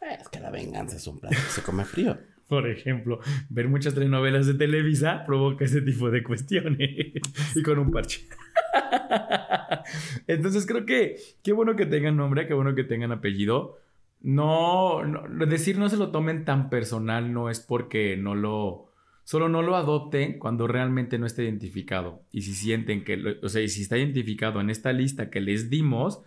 Es 0.00 0.28
que 0.28 0.40
la 0.40 0.50
venganza 0.50 0.96
es 0.96 1.06
un 1.06 1.20
plato 1.20 1.36
que 1.36 1.52
se 1.52 1.62
come 1.62 1.84
frío. 1.84 2.18
Por 2.52 2.68
ejemplo, 2.68 3.18
ver 3.48 3.66
muchas 3.68 3.94
telenovelas 3.94 4.46
de 4.46 4.52
Televisa 4.52 5.24
provoca 5.24 5.64
ese 5.64 5.80
tipo 5.80 6.10
de 6.10 6.22
cuestiones. 6.22 7.12
y 7.54 7.62
con 7.62 7.78
un 7.78 7.90
parche. 7.90 8.26
Entonces 10.26 10.66
creo 10.66 10.84
que 10.84 11.16
qué 11.42 11.52
bueno 11.52 11.76
que 11.76 11.86
tengan 11.86 12.16
nombre, 12.18 12.46
qué 12.46 12.52
bueno 12.52 12.74
que 12.74 12.84
tengan 12.84 13.10
apellido. 13.12 13.78
No, 14.20 15.02
no- 15.04 15.46
decir 15.46 15.78
no 15.78 15.88
se 15.88 15.96
lo 15.96 16.10
tomen 16.10 16.44
tan 16.44 16.68
personal 16.68 17.32
no 17.32 17.48
es 17.48 17.60
porque 17.60 18.16
no 18.18 18.34
lo... 18.34 18.88
Solo 19.24 19.48
no 19.48 19.62
lo 19.62 19.76
adopten 19.76 20.38
cuando 20.38 20.66
realmente 20.66 21.18
no 21.18 21.24
esté 21.26 21.44
identificado. 21.44 22.22
Y 22.32 22.42
si 22.42 22.52
sienten 22.54 23.02
que, 23.04 23.16
lo- 23.16 23.34
o 23.42 23.48
sea, 23.48 23.62
y 23.62 23.68
si 23.68 23.80
está 23.82 23.96
identificado 23.96 24.60
en 24.60 24.68
esta 24.68 24.92
lista 24.92 25.30
que 25.30 25.40
les 25.40 25.70
dimos, 25.70 26.20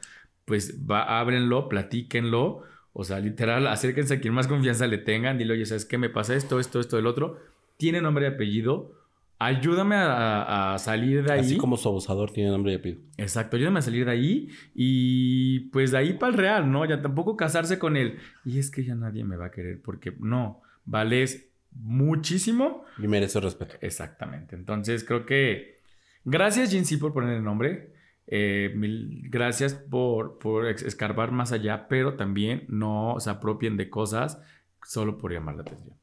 pues 0.46 0.80
va, 0.90 1.20
ábrenlo, 1.20 1.70
platíquenlo. 1.70 2.64
O 2.98 3.04
sea, 3.04 3.20
literal, 3.20 3.68
acérquense 3.68 4.14
a 4.14 4.20
quien 4.22 4.34
más 4.34 4.48
confianza 4.48 4.88
le 4.88 4.98
tengan. 4.98 5.38
Dile, 5.38 5.52
oye, 5.52 5.66
¿sabes 5.66 5.84
qué? 5.84 5.98
Me 5.98 6.10
pasa 6.10 6.34
esto, 6.34 6.62
esto, 6.62 6.80
esto, 6.80 6.98
el 6.98 7.08
otro. 7.08 7.38
Tiene 7.76 8.00
nombre 8.00 8.24
y 8.26 8.30
apellido. 8.30 8.94
Ayúdame 9.38 9.96
a, 9.96 10.74
a 10.74 10.80
salir 10.80 11.22
de 11.22 11.34
ahí. 11.34 11.42
Así 11.42 11.58
como 11.58 11.76
su 11.76 11.90
abusador 11.90 12.32
tiene 12.32 12.52
nombre 12.52 12.72
y 12.72 12.76
apellido. 12.76 13.02
Exacto, 13.18 13.58
ayúdame 13.58 13.80
a 13.80 13.82
salir 13.82 14.06
de 14.06 14.12
ahí. 14.12 14.50
Y 14.74 15.60
pues 15.72 15.92
de 15.92 15.98
ahí 15.98 16.14
para 16.14 16.32
el 16.32 16.38
real, 16.38 16.72
¿no? 16.72 16.86
Ya 16.86 17.02
tampoco 17.02 17.36
casarse 17.36 17.78
con 17.78 17.98
él. 17.98 18.18
Y 18.46 18.60
es 18.60 18.72
que 18.72 18.86
ya 18.86 18.96
nadie 18.96 19.26
me 19.26 19.36
va 19.36 19.48
a 19.48 19.52
querer 19.52 19.82
porque 19.82 20.16
no, 20.18 20.62
vales 20.86 21.50
muchísimo. 21.74 22.86
Y 22.98 23.10
merece 23.10 23.42
respeto. 23.42 23.76
Exactamente. 23.82 24.56
Entonces 24.56 25.04
creo 25.04 25.26
que 25.26 25.80
gracias, 26.24 26.72
Jinsi, 26.72 26.96
por 26.96 27.12
poner 27.12 27.36
el 27.36 27.44
nombre. 27.44 27.94
Eh, 28.28 28.74
mil 28.76 29.22
gracias 29.30 29.74
por, 29.76 30.40
por 30.40 30.66
escarbar 30.68 31.32
más 31.32 31.52
allá, 31.52 31.88
pero 31.88 32.16
también 32.16 32.66
no 32.68 33.16
se 33.20 33.30
apropien 33.30 33.78
de 33.78 33.90
cosas 33.90 34.42
solo 34.84 35.18
por 35.18 35.32
llamar 35.32 35.56
la 35.56 35.62
atención. 35.62 35.96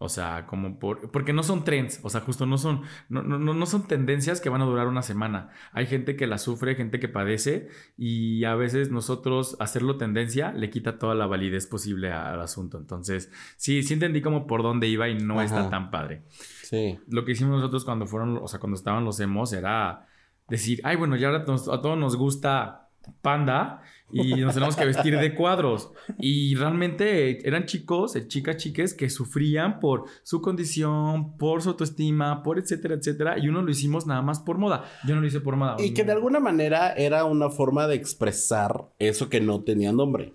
O 0.00 0.08
sea, 0.08 0.46
como 0.46 0.78
por... 0.78 1.10
Porque 1.10 1.32
no 1.32 1.42
son 1.42 1.64
trends, 1.64 1.98
o 2.04 2.08
sea, 2.08 2.20
justo 2.20 2.46
no 2.46 2.56
son, 2.56 2.82
no, 3.08 3.24
no, 3.24 3.36
no 3.38 3.66
son 3.66 3.88
tendencias 3.88 4.40
que 4.40 4.48
van 4.48 4.62
a 4.62 4.64
durar 4.64 4.86
una 4.86 5.02
semana. 5.02 5.50
Hay 5.72 5.86
gente 5.86 6.14
que 6.14 6.28
la 6.28 6.38
sufre, 6.38 6.76
gente 6.76 7.00
que 7.00 7.08
padece 7.08 7.68
y 7.96 8.44
a 8.44 8.54
veces 8.54 8.92
nosotros 8.92 9.56
hacerlo 9.58 9.96
tendencia 9.96 10.52
le 10.52 10.70
quita 10.70 10.98
toda 11.00 11.16
la 11.16 11.26
validez 11.26 11.66
posible 11.66 12.12
al 12.12 12.40
asunto. 12.40 12.78
Entonces, 12.78 13.32
sí, 13.56 13.82
sí 13.82 13.94
entendí 13.94 14.22
como 14.22 14.46
por 14.46 14.62
dónde 14.62 14.86
iba 14.86 15.08
y 15.08 15.18
no 15.18 15.42
está 15.42 15.62
Ajá. 15.62 15.70
tan 15.70 15.90
padre 15.90 16.22
Sí. 16.62 17.00
lo 17.08 17.24
que 17.24 17.32
hicimos 17.32 17.56
nosotros 17.56 17.84
cuando 17.84 18.06
fueron, 18.06 18.38
o 18.40 18.46
sea, 18.46 18.60
cuando 18.60 18.76
estaban 18.76 19.04
los 19.04 19.18
emos 19.18 19.52
era 19.52 20.06
decir, 20.48 20.80
ay, 20.84 20.96
bueno, 20.96 21.16
ya 21.16 21.28
ahora 21.28 21.44
nos- 21.46 21.68
a 21.68 21.80
todos 21.80 21.98
nos 21.98 22.16
gusta 22.16 22.88
panda 23.22 23.82
y 24.10 24.34
nos 24.34 24.54
tenemos 24.54 24.76
que 24.76 24.84
vestir 24.84 25.18
de 25.18 25.34
cuadros. 25.34 25.90
Y 26.18 26.54
realmente 26.54 27.46
eran 27.46 27.64
chicos, 27.66 28.16
eh, 28.16 28.26
chicas, 28.28 28.56
chiques 28.56 28.94
que 28.94 29.08
sufrían 29.10 29.80
por 29.80 30.04
su 30.22 30.40
condición, 30.40 31.36
por 31.36 31.62
su 31.62 31.70
autoestima, 31.70 32.42
por 32.42 32.58
etcétera, 32.58 32.94
etcétera. 32.94 33.38
Y 33.38 33.48
uno 33.48 33.62
lo 33.62 33.70
hicimos 33.70 34.06
nada 34.06 34.22
más 34.22 34.40
por 34.40 34.58
moda. 34.58 34.84
Yo 35.06 35.14
no 35.14 35.20
lo 35.20 35.26
hice 35.26 35.40
por 35.40 35.56
moda. 35.56 35.76
Y 35.78 35.92
que 35.94 36.04
de 36.04 36.12
alguna 36.12 36.40
manera 36.40 36.92
era 36.92 37.24
una 37.24 37.50
forma 37.50 37.86
de 37.86 37.94
expresar 37.96 38.88
eso 38.98 39.28
que 39.28 39.40
no 39.40 39.62
tenía 39.62 39.92
nombre. 39.92 40.34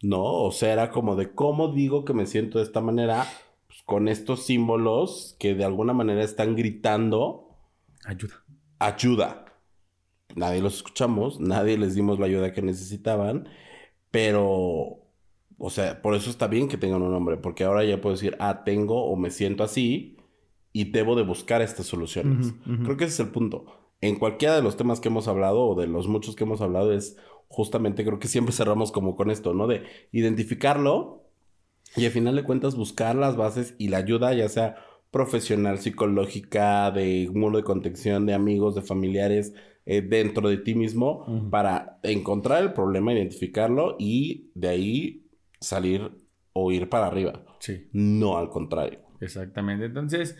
¿No? 0.00 0.22
O 0.22 0.52
sea, 0.52 0.72
era 0.72 0.90
como 0.90 1.16
de 1.16 1.32
cómo 1.32 1.72
digo 1.72 2.04
que 2.04 2.12
me 2.14 2.24
siento 2.26 2.58
de 2.58 2.64
esta 2.64 2.80
manera, 2.80 3.26
pues, 3.66 3.82
con 3.84 4.06
estos 4.06 4.46
símbolos 4.46 5.34
que 5.40 5.54
de 5.56 5.64
alguna 5.64 5.92
manera 5.92 6.22
están 6.22 6.54
gritando 6.54 7.44
Ayuda. 8.04 8.34
Ayuda. 8.78 9.44
Nadie 10.36 10.60
los 10.62 10.76
escuchamos, 10.76 11.40
nadie 11.40 11.78
les 11.78 11.94
dimos 11.94 12.18
la 12.18 12.26
ayuda 12.26 12.52
que 12.52 12.62
necesitaban, 12.62 13.48
pero 14.10 15.04
O 15.60 15.70
sea, 15.70 16.00
por 16.02 16.14
eso 16.14 16.30
está 16.30 16.46
bien 16.46 16.68
que 16.68 16.76
tengan 16.78 17.02
un 17.02 17.10
nombre, 17.10 17.36
porque 17.36 17.64
ahora 17.64 17.84
ya 17.84 18.00
puedo 18.00 18.14
decir, 18.14 18.36
ah, 18.38 18.62
tengo 18.64 19.04
o 19.06 19.16
me 19.16 19.30
siento 19.30 19.64
así 19.64 20.16
y 20.72 20.92
debo 20.92 21.16
de 21.16 21.24
buscar 21.24 21.62
estas 21.62 21.86
soluciones. 21.86 22.54
Creo 22.84 22.96
que 22.96 23.04
ese 23.04 23.14
es 23.14 23.20
el 23.20 23.32
punto. 23.32 23.66
En 24.00 24.16
cualquiera 24.16 24.54
de 24.54 24.62
los 24.62 24.76
temas 24.76 25.00
que 25.00 25.08
hemos 25.08 25.26
hablado 25.26 25.66
o 25.66 25.74
de 25.80 25.88
los 25.88 26.06
muchos 26.06 26.36
que 26.36 26.44
hemos 26.44 26.60
hablado 26.60 26.92
es 26.92 27.16
justamente, 27.48 28.04
creo 28.04 28.20
que 28.20 28.28
siempre 28.28 28.54
cerramos 28.54 28.92
como 28.92 29.16
con 29.16 29.30
esto, 29.32 29.52
¿no? 29.54 29.66
De 29.66 29.82
identificarlo 30.12 31.24
y 31.96 32.04
al 32.06 32.12
final 32.12 32.36
de 32.36 32.44
cuentas 32.44 32.76
buscar 32.76 33.16
las 33.16 33.36
bases 33.36 33.74
y 33.78 33.88
la 33.88 33.96
ayuda, 33.98 34.32
ya 34.34 34.48
sea 34.48 34.76
profesional, 35.10 35.78
psicológica, 35.78 36.90
de 36.90 37.30
muro 37.32 37.58
de 37.58 37.64
contención, 37.64 38.26
de 38.26 38.34
amigos, 38.34 38.74
de 38.74 38.82
familiares, 38.82 39.54
eh, 39.86 40.02
dentro 40.02 40.48
de 40.48 40.58
ti 40.58 40.74
mismo, 40.74 41.48
para 41.50 41.98
encontrar 42.02 42.62
el 42.62 42.72
problema, 42.74 43.14
identificarlo 43.14 43.96
y 43.98 44.50
de 44.54 44.68
ahí 44.68 45.26
salir 45.60 46.10
o 46.52 46.72
ir 46.72 46.88
para 46.88 47.06
arriba. 47.06 47.44
Sí. 47.58 47.88
No 47.92 48.36
al 48.36 48.50
contrario. 48.50 49.00
Exactamente. 49.20 49.86
Entonces, 49.86 50.36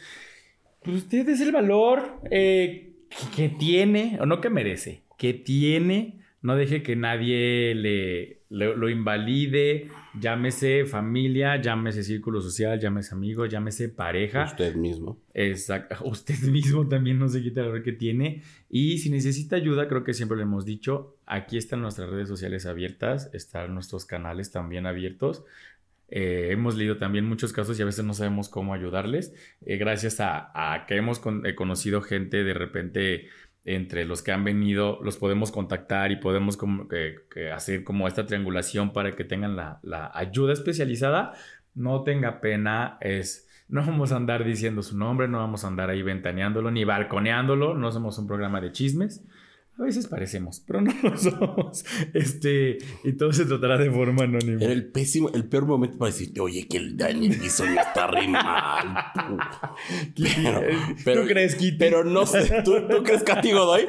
pues 0.83 0.99
usted 0.99 1.29
es 1.29 1.41
el 1.41 1.53
valor 1.53 2.21
eh, 2.31 2.95
que 3.35 3.49
tiene, 3.49 4.19
o 4.21 4.27
no 4.27 4.41
que 4.41 4.51
merece, 4.51 5.05
que 5.17 5.35
tiene. 5.35 6.21
No 6.41 6.55
deje 6.55 6.83
que 6.83 6.95
nadie 6.95 7.75
le, 7.75 8.38
lo 8.51 8.89
invalide. 8.89 9.89
Llámese 10.19 10.85
familia, 10.87 11.61
llámese 11.61 12.03
círculo 12.03 12.41
social, 12.41 12.79
llámese 12.81 13.15
amigos, 13.15 13.49
llámese 13.51 13.89
pareja. 13.89 14.45
Usted 14.45 14.75
mismo. 14.75 15.19
Exacto. 15.35 15.97
Usted 16.05 16.39
mismo 16.49 16.89
también 16.89 17.19
no 17.19 17.29
se 17.29 17.43
quita 17.43 17.61
el 17.61 17.67
valor 17.69 17.83
que 17.83 17.93
tiene. 17.93 18.43
Y 18.71 18.99
si 18.99 19.11
necesita 19.11 19.57
ayuda, 19.57 19.87
creo 19.89 20.05
que 20.05 20.15
siempre 20.15 20.37
lo 20.37 20.43
hemos 20.45 20.65
dicho, 20.65 21.17
aquí 21.27 21.57
están 21.57 21.83
nuestras 21.83 22.11
redes 22.11 22.29
sociales 22.29 22.67
abiertas, 22.67 23.31
están 23.35 23.75
nuestros 23.75 24.05
canales 24.07 24.51
también 24.51 24.87
abiertos. 24.87 25.45
Eh, 26.11 26.49
hemos 26.53 26.75
leído 26.75 26.97
también 26.97 27.27
muchos 27.27 27.53
casos 27.53 27.79
y 27.79 27.83
a 27.83 27.85
veces 27.85 28.03
no 28.03 28.15
sabemos 28.15 28.49
cómo 28.49 28.73
ayudarles. 28.73 29.35
Eh, 29.67 29.77
gracias 29.77 30.21
a, 30.21 30.51
a 30.55 30.87
que 30.87 30.97
hemos 30.97 31.19
con- 31.19 31.45
eh, 31.45 31.55
conocido 31.55 32.01
gente 32.01 32.45
de 32.45 32.55
repente 32.55 33.27
entre 33.69 34.07
los 34.07 34.23
que 34.23 34.33
han 34.33 34.45
venido, 34.45 34.99
los 35.03 35.19
podemos 35.19 35.53
contactar 35.53 36.11
y 36.11 36.17
podemos 36.17 36.59
hacer 37.55 37.85
como 37.85 38.09
esta 38.09 38.25
triangulación 38.25 38.95
para 38.95 39.15
que 39.15 39.25
tengan 39.25 39.57
la, 39.57 39.79
la 39.83 40.11
ayuda 40.15 40.55
especializada. 40.55 41.35
No 41.75 42.03
tenga 42.03 42.41
pena, 42.41 42.97
es... 43.03 43.47
No 43.69 43.85
vamos 43.85 44.13
a 44.13 44.17
andar 44.17 44.45
diciendo 44.45 44.83
su 44.83 44.97
nombre, 44.97 45.29
no 45.29 45.37
vamos 45.37 45.65
a 45.65 45.69
andar 45.69 45.91
ahí 45.91 46.03
ventaneándolo 46.03 46.71
ni 46.71 46.85
balconeándolo, 46.85 47.75
no 47.75 47.93
somos 47.93 48.19
un 48.19 48.27
programa 48.27 48.63
de 48.63 48.73
chismes. 48.73 49.23
A 49.79 49.85
veces 49.85 50.09
parecemos, 50.09 50.61
pero 50.67 50.81
no 50.81 50.93
lo 51.03 51.17
somos. 51.17 51.85
Este, 52.13 52.79
y 53.05 53.13
todo 53.13 53.33
se 53.33 53.45
tratará 53.45 53.79
de 53.79 53.91
forma 53.91 54.25
anónima. 54.25 54.61
Era 54.61 54.73
el 54.73 54.87
pésimo, 54.91 55.31
el 55.33 55.45
peor 55.49 55.67
momento 55.67 55.99
para 55.99 56.11
decirte, 56.11 56.41
oye, 56.41 56.67
que 56.67 56.79
el 56.79 56.97
Daniel 56.97 57.39
hizo 57.45 57.65
no 57.65 57.81
está 57.81 58.09
re 58.09 58.27
mal. 58.27 58.97
Pero, 60.17 60.61
pero, 61.05 61.23
¿Tú 61.23 61.29
crees, 61.29 61.55
Kitty? 61.55 61.79
pero 61.79 62.05
no 62.05 62.27
sé, 62.27 62.63
¿tú, 62.65 62.75
tú 62.89 63.03
crees 63.03 63.23
castigo 63.23 63.65
doy? 63.65 63.87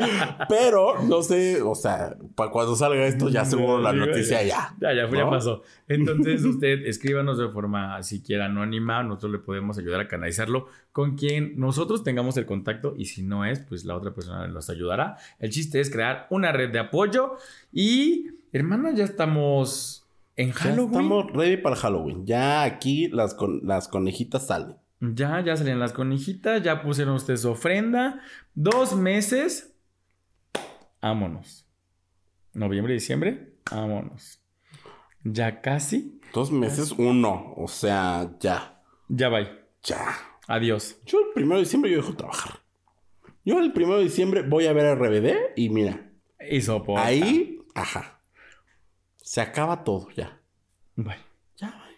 Pero 0.48 1.02
no 1.04 1.24
sé, 1.24 1.62
o 1.62 1.74
sea, 1.74 2.16
para 2.36 2.52
cuando 2.52 2.76
salga 2.76 3.06
esto 3.08 3.30
ya 3.30 3.44
seguro 3.44 3.80
la 3.80 3.92
noticia 3.92 4.44
ya. 4.44 4.76
Ya, 4.80 4.94
ya, 4.94 5.10
ya 5.10 5.24
¿no? 5.24 5.30
pasó. 5.30 5.64
Entonces, 5.88 6.44
usted 6.44 6.86
escríbanos 6.86 7.40
de 7.40 7.50
forma 7.50 8.02
siquiera 8.04 8.46
anónima. 8.46 9.02
Nosotros 9.04 9.32
le 9.34 9.40
podemos 9.40 9.78
ayudar 9.80 10.02
a 10.02 10.08
canalizarlo 10.08 10.68
con 11.00 11.16
quien 11.16 11.58
nosotros 11.58 12.04
tengamos 12.04 12.36
el 12.36 12.46
contacto. 12.46 12.94
Y 12.98 13.06
si 13.06 13.22
no 13.24 13.46
es, 13.46 13.62
pues 13.62 13.86
la 13.86 13.96
otra 13.96 14.14
persona 14.14 14.50
nos 14.50 14.70
ayudará. 14.70 15.16
El 15.40 15.50
chiste 15.50 15.80
es 15.80 15.90
crear 15.90 16.28
una 16.30 16.52
red 16.52 16.74
de 16.74 16.80
apoyo. 16.80 17.38
Y, 17.72 18.32
hermana, 18.52 18.92
ya 18.94 19.06
estamos 19.06 20.06
en 20.36 20.50
Ya 20.50 20.56
Halloween. 20.56 20.92
estamos 20.92 21.32
ready 21.32 21.56
para 21.56 21.78
Halloween. 21.78 22.26
Ya 22.26 22.64
aquí 22.64 23.08
las, 23.08 23.34
con, 23.34 23.66
las 23.66 23.88
conejitas 23.88 24.48
salen. 24.48 24.76
Ya, 25.00 25.40
ya 25.40 25.56
salieron 25.56 25.80
las 25.80 25.94
conejitas. 25.94 26.62
Ya 26.64 26.82
pusieron 26.82 27.16
ustedes 27.16 27.44
su 27.44 27.52
ofrenda. 27.52 28.20
Dos 28.54 28.94
meses. 28.94 29.74
Vámonos. 31.02 31.66
Noviembre, 32.52 32.92
diciembre. 32.94 33.54
Vámonos. 33.72 34.42
Ya 35.24 35.62
casi. 35.62 36.20
Dos 36.34 36.52
meses, 36.52 36.92
uno. 36.92 37.54
O 37.56 37.70
sea, 37.70 38.32
ya. 38.42 38.82
Ya 39.08 39.30
va. 39.30 39.40
Ya. 39.82 40.29
Adiós. 40.50 41.00
Yo 41.06 41.20
el 41.20 41.34
primero 41.34 41.56
de 41.58 41.64
diciembre 41.66 41.92
yo 41.92 41.98
dejo 41.98 42.16
trabajar. 42.16 42.60
Yo 43.46 43.60
el 43.60 43.72
primero 43.72 43.98
de 44.00 44.04
diciembre 44.06 44.42
voy 44.42 44.66
a 44.66 44.74
ver 44.74 44.86
a 44.88 44.96
RBD 44.96 45.54
y 45.56 45.70
mira, 45.70 46.12
Y 46.50 46.62
soporta. 46.62 47.06
ahí, 47.06 47.60
ajá. 47.76 48.22
Se 49.18 49.42
acaba 49.42 49.84
todo 49.84 50.10
ya. 50.12 50.42
Bye. 50.96 51.16
Ya, 51.58 51.68
güey. 51.70 51.96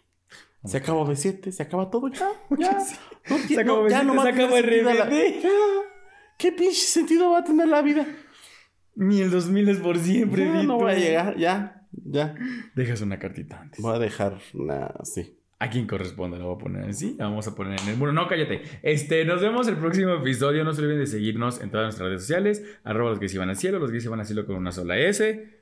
Se 0.72 0.78
acabó 0.78 1.06
B7, 1.08 1.52
se 1.52 1.64
acaba 1.64 1.90
todo 1.90 2.10
ya. 2.10 2.30
Ya. 2.58 2.78
No 3.30 3.38
Se 3.38 3.48
tiene- 3.48 3.64
acabó 3.64 3.84
no, 3.84 3.90
ya 3.90 4.02
B7, 4.02 4.06
no 4.06 4.16
va 4.16 4.24
se 4.24 4.30
acabó 4.30 4.56
la- 4.56 4.62
RBD. 4.62 5.42
Ya. 5.44 5.50
¿Qué 6.38 6.52
pinche 6.52 6.76
sentido 6.82 7.32
va 7.32 7.40
a 7.40 7.44
tener 7.44 7.68
la 7.68 7.82
vida? 7.82 8.06
Ni 8.96 9.22
el 9.22 9.30
2000 9.32 9.70
es 9.70 9.78
por 9.78 9.98
siempre. 10.00 10.44
Ya, 10.46 10.52
no 10.54 10.62
Dito. 10.62 10.76
voy 10.78 10.92
a 10.92 10.96
llegar, 10.96 11.38
ya, 11.38 11.88
ya. 11.92 12.36
Dejas 12.76 13.02
una 13.02 13.18
cartita 13.20 13.62
antes. 13.62 13.80
Voy 13.82 13.96
a 13.96 14.00
dejar 14.00 14.40
una 14.54 14.88
así. 15.00 15.38
¿A 15.62 15.70
quién 15.70 15.86
corresponde? 15.86 16.40
La 16.40 16.46
voy 16.46 16.56
a 16.56 16.58
poner 16.58 16.90
así. 16.90 17.16
La 17.20 17.26
vamos 17.26 17.48
a 17.48 17.54
poner 17.54 17.80
en 17.80 17.90
el 17.90 17.96
muro. 17.96 18.12
No, 18.12 18.28
cállate. 18.28 18.64
Este, 18.82 19.24
nos 19.26 19.42
vemos 19.42 19.68
el 19.68 19.76
próximo 19.76 20.16
episodio. 20.16 20.64
No 20.64 20.74
se 20.74 20.82
olviden 20.82 21.02
de 21.02 21.06
seguirnos 21.06 21.62
en 21.62 21.70
todas 21.70 21.86
nuestras 21.86 22.10
redes 22.10 22.22
sociales. 22.24 22.64
Arroba 22.84 23.12
los 23.12 23.20
que 23.20 23.30
se 23.30 23.38
van 23.38 23.48
al 23.48 23.56
cielo. 23.56 23.78
Los 23.78 23.92
que 23.92 24.02
se 24.02 24.10
van 24.10 24.20
al 24.20 24.26
cielo 24.26 24.48
con 24.48 24.56
una 24.56 24.72
sola 24.72 24.98
S. 24.98 25.61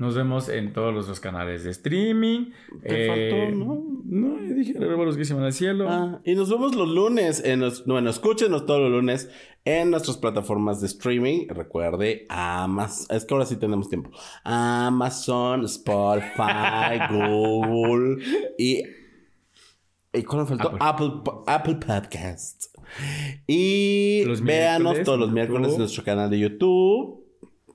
Nos 0.00 0.14
vemos 0.14 0.48
en 0.48 0.72
todos 0.72 0.94
los 0.94 1.20
canales 1.20 1.62
de 1.64 1.72
streaming. 1.72 2.52
Te 2.82 3.06
faltó, 3.06 3.54
¿no? 3.54 3.84
No, 4.06 4.54
dije 4.54 4.72
los 4.72 5.16
que 5.18 5.26
se 5.26 5.34
al 5.34 5.52
cielo. 5.52 5.88
Ah, 5.90 6.22
y 6.24 6.34
nos 6.34 6.48
vemos 6.48 6.74
los 6.74 6.88
lunes. 6.88 7.44
En 7.44 7.60
los, 7.60 7.84
bueno, 7.84 8.08
escúchenos 8.08 8.64
todos 8.64 8.80
los 8.80 8.90
lunes 8.90 9.28
en 9.66 9.90
nuestras 9.90 10.16
plataformas 10.16 10.80
de 10.80 10.86
streaming. 10.86 11.48
Recuerde, 11.48 12.24
Amazon. 12.30 13.14
Es 13.14 13.26
que 13.26 13.34
ahora 13.34 13.44
sí 13.44 13.56
tenemos 13.56 13.90
tiempo. 13.90 14.10
Amazon, 14.42 15.66
Spotify, 15.66 16.98
Google 17.10 18.24
y. 18.56 18.82
¿Y 20.14 20.22
cuál 20.22 20.46
faltó? 20.46 20.78
Apple, 20.80 21.10
Apple 21.46 21.74
Podcast. 21.74 22.74
Y 23.46 24.24
Los 24.24 24.40
véanos 24.40 25.02
todos 25.02 25.18
los 25.18 25.30
miércoles 25.30 25.72
en 25.72 25.78
nuestro 25.80 26.02
canal 26.04 26.30
de 26.30 26.38
YouTube. 26.38 27.19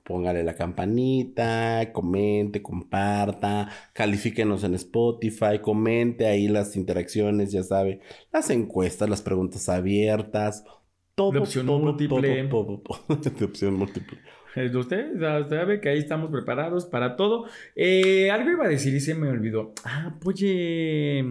Póngale 0.06 0.44
la 0.44 0.54
campanita, 0.54 1.92
comente, 1.92 2.62
comparta, 2.62 3.68
califíquenos 3.92 4.62
en 4.62 4.74
Spotify, 4.74 5.58
comente 5.60 6.26
ahí 6.26 6.46
las 6.46 6.76
interacciones, 6.76 7.50
ya 7.50 7.64
sabe, 7.64 8.00
las 8.32 8.50
encuestas, 8.50 9.10
las 9.10 9.22
preguntas 9.22 9.68
abiertas, 9.68 10.64
todo, 11.16 11.32
De 11.32 11.38
opción 11.40 11.66
todo, 11.66 11.80
múltiple. 11.80 12.44
todo, 12.48 12.80
todo, 12.82 13.04
todo. 13.06 13.16
de 13.38 13.44
opción 13.44 13.74
múltiple. 13.74 14.18
Usted, 14.56 14.74
usted 14.74 15.48
sabe 15.48 15.80
que 15.80 15.90
ahí 15.90 15.98
estamos 15.98 16.30
preparados 16.30 16.86
para 16.86 17.16
todo. 17.16 17.44
Eh, 17.74 18.30
algo 18.30 18.50
iba 18.50 18.64
a 18.64 18.68
decir 18.68 18.94
y 18.94 19.00
se 19.00 19.14
me 19.14 19.28
olvidó. 19.28 19.74
Ah, 19.84 20.12
apoye, 20.16 21.24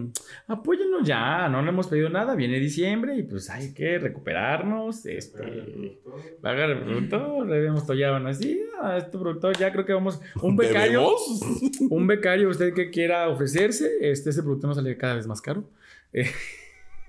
apóyennos 0.46 1.06
ya. 1.06 1.48
No 1.48 1.60
le 1.62 1.70
hemos 1.70 1.88
pedido 1.88 2.08
nada. 2.08 2.36
Viene 2.36 2.60
diciembre 2.60 3.16
y 3.16 3.24
pues 3.24 3.50
hay 3.50 3.74
que 3.74 3.98
recuperarnos. 3.98 5.06
Este, 5.06 5.98
pagar 6.40 6.70
el 6.70 6.80
productor. 6.80 7.48
Debemos 7.48 7.82
todavía 7.84 8.16
así. 8.28 8.60
A 8.80 8.98
este 8.98 9.18
productor 9.18 9.56
ya 9.56 9.72
creo 9.72 9.84
que 9.84 9.92
vamos. 9.92 10.20
Un 10.40 10.56
becario. 10.56 11.00
¿Debemos? 11.00 11.40
Un 11.90 12.06
becario, 12.06 12.48
usted 12.48 12.74
que 12.74 12.90
quiera 12.90 13.28
ofrecerse. 13.28 13.90
Este, 14.00 14.30
ese 14.30 14.42
producto 14.42 14.68
nos 14.68 14.76
sale 14.76 14.96
cada 14.96 15.16
vez 15.16 15.26
más 15.26 15.40
caro. 15.40 15.68
Eh, 16.12 16.30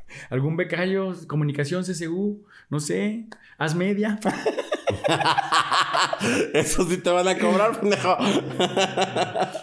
Algún 0.29 0.57
becario, 0.57 1.13
comunicación, 1.27 1.83
CCU, 1.83 2.43
no 2.69 2.79
sé, 2.79 3.25
haz 3.57 3.75
media. 3.75 4.19
Eso 6.53 6.83
sí 6.85 6.97
te 6.97 7.09
van 7.09 7.27
a 7.27 7.37
cobrar, 7.37 7.79
pendejo. 7.79 8.17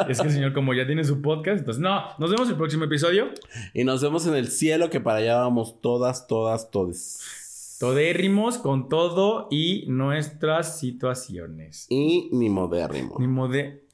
Es 0.08 0.20
que 0.20 0.26
el 0.28 0.32
señor, 0.32 0.52
como 0.52 0.74
ya 0.74 0.86
tiene 0.86 1.04
su 1.04 1.20
podcast, 1.22 1.60
entonces 1.60 1.82
no. 1.82 2.02
Nos 2.18 2.30
vemos 2.30 2.48
el 2.48 2.56
próximo 2.56 2.84
episodio. 2.84 3.30
y 3.72 3.84
nos 3.84 4.02
vemos 4.02 4.26
en 4.26 4.34
el 4.34 4.48
cielo, 4.48 4.90
que 4.90 5.00
para 5.00 5.18
allá 5.18 5.36
vamos 5.36 5.80
todas, 5.80 6.26
todas, 6.26 6.70
todes. 6.70 7.76
Todérrimos 7.80 8.58
con 8.58 8.88
todo 8.88 9.48
y 9.50 9.84
nuestras 9.88 10.78
situaciones. 10.78 11.86
Y 11.90 12.30
ni 12.32 12.48
modérrimo. 12.48 13.16
Ni 13.18 13.52
de 13.52 13.84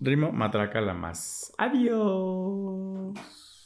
Rimo, 0.00 0.30
matraca 0.30 0.80
la 0.80 0.94
más. 0.94 1.52
Adiós. 1.58 3.18